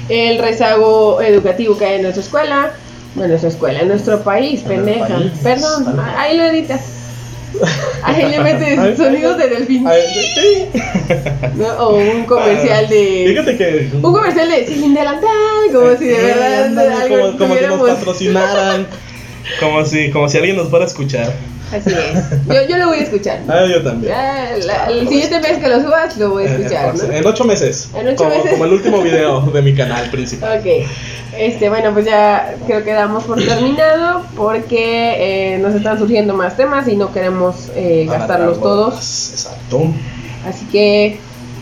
el 0.07 0.37
rezago 0.39 1.19
educativo 1.21 1.77
que 1.77 1.83
hay 1.85 1.95
en 1.95 2.03
nuestra 2.03 2.23
escuela, 2.23 2.71
bueno, 3.15 3.23
en 3.25 3.29
nuestra 3.31 3.49
escuela, 3.49 3.79
en 3.81 3.87
nuestro 3.87 4.19
país, 4.21 4.61
En 4.63 4.67
pendeja. 4.67 5.07
país. 5.07 5.31
Perdón, 5.43 5.99
ahí 6.17 6.37
lo 6.37 6.43
editas. 6.45 6.81
Ahí 8.03 8.29
le 8.29 8.39
metes 8.41 8.97
sonidos 8.97 9.37
de 9.37 9.47
delfín. 9.47 9.85
¿no? 11.55 11.67
O 11.79 11.95
un 11.95 12.25
comercial 12.25 12.87
de. 12.89 13.25
Fíjate 13.29 13.57
que. 13.57 13.89
Un 13.95 14.01
comercial 14.01 14.49
de 14.49 14.67
sin 14.67 14.93
delantal, 14.93 15.29
como 15.73 15.95
si 15.97 16.05
de 16.05 16.21
verdad 16.21 16.63
ándale, 16.65 16.93
algo 16.93 17.15
como, 17.17 17.37
como 17.37 17.55
si 17.55 17.65
nos 17.65 17.89
patrocinaran. 17.89 18.87
Como 19.59 19.85
si, 19.85 20.09
como 20.09 20.27
si 20.27 20.37
alguien 20.39 20.55
nos 20.55 20.69
fuera 20.69 20.85
a 20.85 20.87
escuchar. 20.87 21.31
Así 21.71 21.91
es. 21.91 22.47
Yo, 22.47 22.67
yo 22.67 22.77
lo 22.77 22.87
voy 22.87 22.97
a 22.97 23.01
escuchar. 23.03 23.41
Ah, 23.47 23.63
yo 23.71 23.83
también. 23.83 24.11
Ya, 24.11 24.49
la- 24.65 24.85
el 24.89 25.07
siguiente 25.07 25.39
mes 25.39 25.59
que 25.59 25.67
lo 25.69 25.81
subas 25.83 26.17
lo 26.17 26.31
voy 26.31 26.45
a 26.45 26.47
Eh, 26.47 26.55
escuchar, 26.55 26.95
en, 26.95 27.07
¿no? 27.09 27.13
en 27.13 27.27
ocho 27.27 27.43
meses. 27.43 27.89
En 27.95 28.07
ocho 28.07 28.15
como, 28.23 28.29
meses. 28.31 28.51
como 28.53 28.65
el 28.65 28.73
último 28.73 29.01
video 29.03 29.41
de 29.41 29.61
mi 29.61 29.75
canal 29.75 30.09
principal. 30.09 30.57
Ok, 30.59 30.65
este, 31.37 31.69
bueno, 31.69 31.93
pues 31.93 32.05
ya 32.05 32.55
creo 32.65 32.83
que 32.83 32.93
damos 32.93 33.23
por 33.23 33.43
terminado 33.43 34.23
porque 34.35 35.55
eh, 35.55 35.57
nos 35.59 35.75
están 35.75 35.97
surgiendo 35.99 36.33
más 36.33 36.57
temas 36.57 36.87
y 36.87 36.95
no 36.95 37.11
queremos 37.11 37.69
eh, 37.75 38.05
gastarlos 38.07 38.59
todos. 38.59 39.31
Exacto. 39.31 39.87
Así 40.47 40.65
que, 40.67 41.17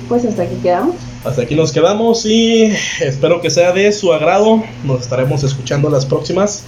pues 0.08 0.26
hasta 0.26 0.44
aquí 0.44 0.56
quedamos. 0.62 0.96
Hasta 1.24 1.44
aquí 1.44 1.56
nos 1.56 1.72
quedamos 1.72 2.26
y 2.26 2.74
espero 3.00 3.42
que 3.42 3.50
sea 3.50 3.72
de 3.72 3.92
su 3.92 4.12
agrado. 4.12 4.64
Nos 4.84 5.02
estaremos 5.02 5.44
escuchando 5.44 5.90
las 5.90 6.06
próximas. 6.06 6.64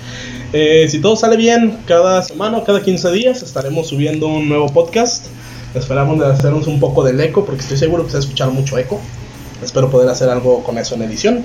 Eh, 0.54 0.88
si 0.90 1.02
todo 1.02 1.16
sale 1.16 1.36
bien, 1.36 1.80
cada 1.86 2.22
semana 2.22 2.58
o 2.58 2.64
cada 2.64 2.82
15 2.82 3.12
días 3.12 3.44
estaremos 3.44 3.88
subiendo 3.88 4.28
un 4.28 4.48
nuevo 4.48 4.68
podcast. 4.68 5.26
Esperamos 5.74 6.20
de 6.20 6.28
hacernos 6.28 6.68
un 6.68 6.80
poco 6.80 7.04
del 7.04 7.20
eco 7.20 7.44
porque 7.46 7.62
estoy 7.62 7.78
seguro 7.78 8.04
que 8.04 8.12
se 8.12 8.18
va 8.18 8.20
a 8.20 8.24
escuchar 8.24 8.50
mucho 8.52 8.78
eco. 8.78 9.02
Espero 9.62 9.90
poder 9.90 10.08
hacer 10.10 10.30
algo 10.30 10.64
con 10.64 10.78
eso 10.78 10.96
en 10.96 11.02
edición. 11.02 11.44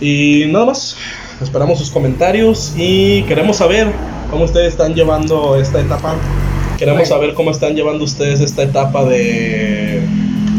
Y 0.00 0.44
nada 0.50 0.66
más. 0.66 0.96
Esperamos 1.42 1.78
sus 1.78 1.90
comentarios 1.90 2.72
y 2.76 3.22
queremos 3.22 3.58
saber 3.58 3.92
cómo 4.30 4.44
ustedes 4.44 4.68
están 4.72 4.94
llevando 4.94 5.54
esta 5.56 5.80
etapa. 5.80 6.16
Queremos 6.76 7.02
Bueno. 7.02 7.14
saber 7.14 7.34
cómo 7.34 7.50
están 7.52 7.74
llevando 7.76 8.04
ustedes 8.04 8.40
esta 8.40 8.62
etapa 8.64 9.04
de 9.04 10.02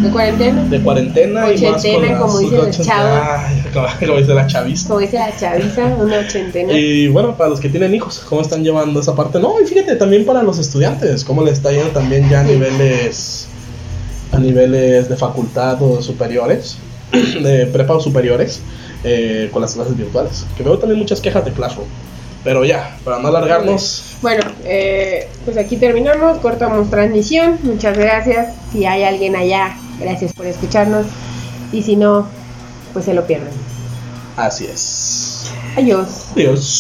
¿De 0.02 0.10
cuarentena? 0.10 0.64
de 0.64 0.82
cuarentena 0.82 1.52
y 1.52 1.62
más 1.62 1.84
con 1.86 2.02
las- 2.02 2.20
como 2.22 2.40
dice 2.40 2.84
la. 2.88 3.46
Ay, 3.48 3.64
como, 4.06 4.18
dice 4.18 4.34
la 4.34 4.48
chavista. 4.48 4.88
Como 4.88 5.00
dice 5.02 5.18
la 5.18 5.36
chaviza, 5.38 5.86
una 6.00 6.20
ochentena. 6.20 6.72
Y 6.72 7.10
bueno, 7.10 7.36
para 7.36 7.50
los 7.50 7.60
que 7.60 7.68
tienen 7.68 7.94
hijos, 7.94 8.20
¿cómo 8.30 8.40
están 8.42 8.64
llevando 8.64 9.02
esa 9.02 9.14
parte? 9.16 9.38
No, 9.40 9.56
y 9.62 9.66
fíjate, 9.66 9.98
también 9.98 10.26
para 10.26 10.44
los 10.44 10.58
estudiantes, 10.60 11.26
¿cómo 11.26 11.44
les 11.44 11.56
está 11.56 11.72
yendo 11.74 11.90
también 11.90 12.30
ya 12.30 12.40
a 12.40 12.44
niveles 12.44 13.48
a 14.32 14.38
niveles 14.40 15.10
de 15.10 15.16
facultad 15.18 15.82
o 15.82 16.02
superiores, 16.02 16.78
de 17.44 17.66
prepa 17.68 18.00
superiores, 18.00 18.62
eh, 19.04 19.50
con 19.52 19.62
las 19.62 19.74
clases 19.74 19.96
virtuales? 19.98 20.46
Que 20.58 20.64
veo 20.64 20.78
también 20.78 21.00
muchas 21.00 21.22
quejas 21.22 21.46
de 21.46 21.52
Classroom. 21.52 21.88
Pero 22.44 22.64
ya, 22.64 22.98
para 23.04 23.20
no 23.20 23.28
alargarnos, 23.28 24.16
Bueno, 24.22 24.44
eh, 24.64 25.28
pues 25.44 25.58
aquí 25.58 25.76
terminamos, 25.76 26.38
cortamos 26.38 26.90
transmisión. 26.90 27.60
Muchas 27.64 27.98
gracias. 27.98 28.56
Si 28.72 28.86
hay 28.86 29.04
alguien 29.04 29.36
allá, 29.36 29.76
gracias 30.00 30.32
por 30.34 30.46
escucharnos. 30.46 31.06
Y 31.74 31.84
si 31.84 31.98
no, 31.98 32.28
pues 32.94 33.06
se 33.06 33.14
lo 33.14 33.28
pierden. 33.28 33.50
así 34.38 34.66
es. 34.66 35.52
Adiós. 35.76 36.28
Adiós. 36.34 36.78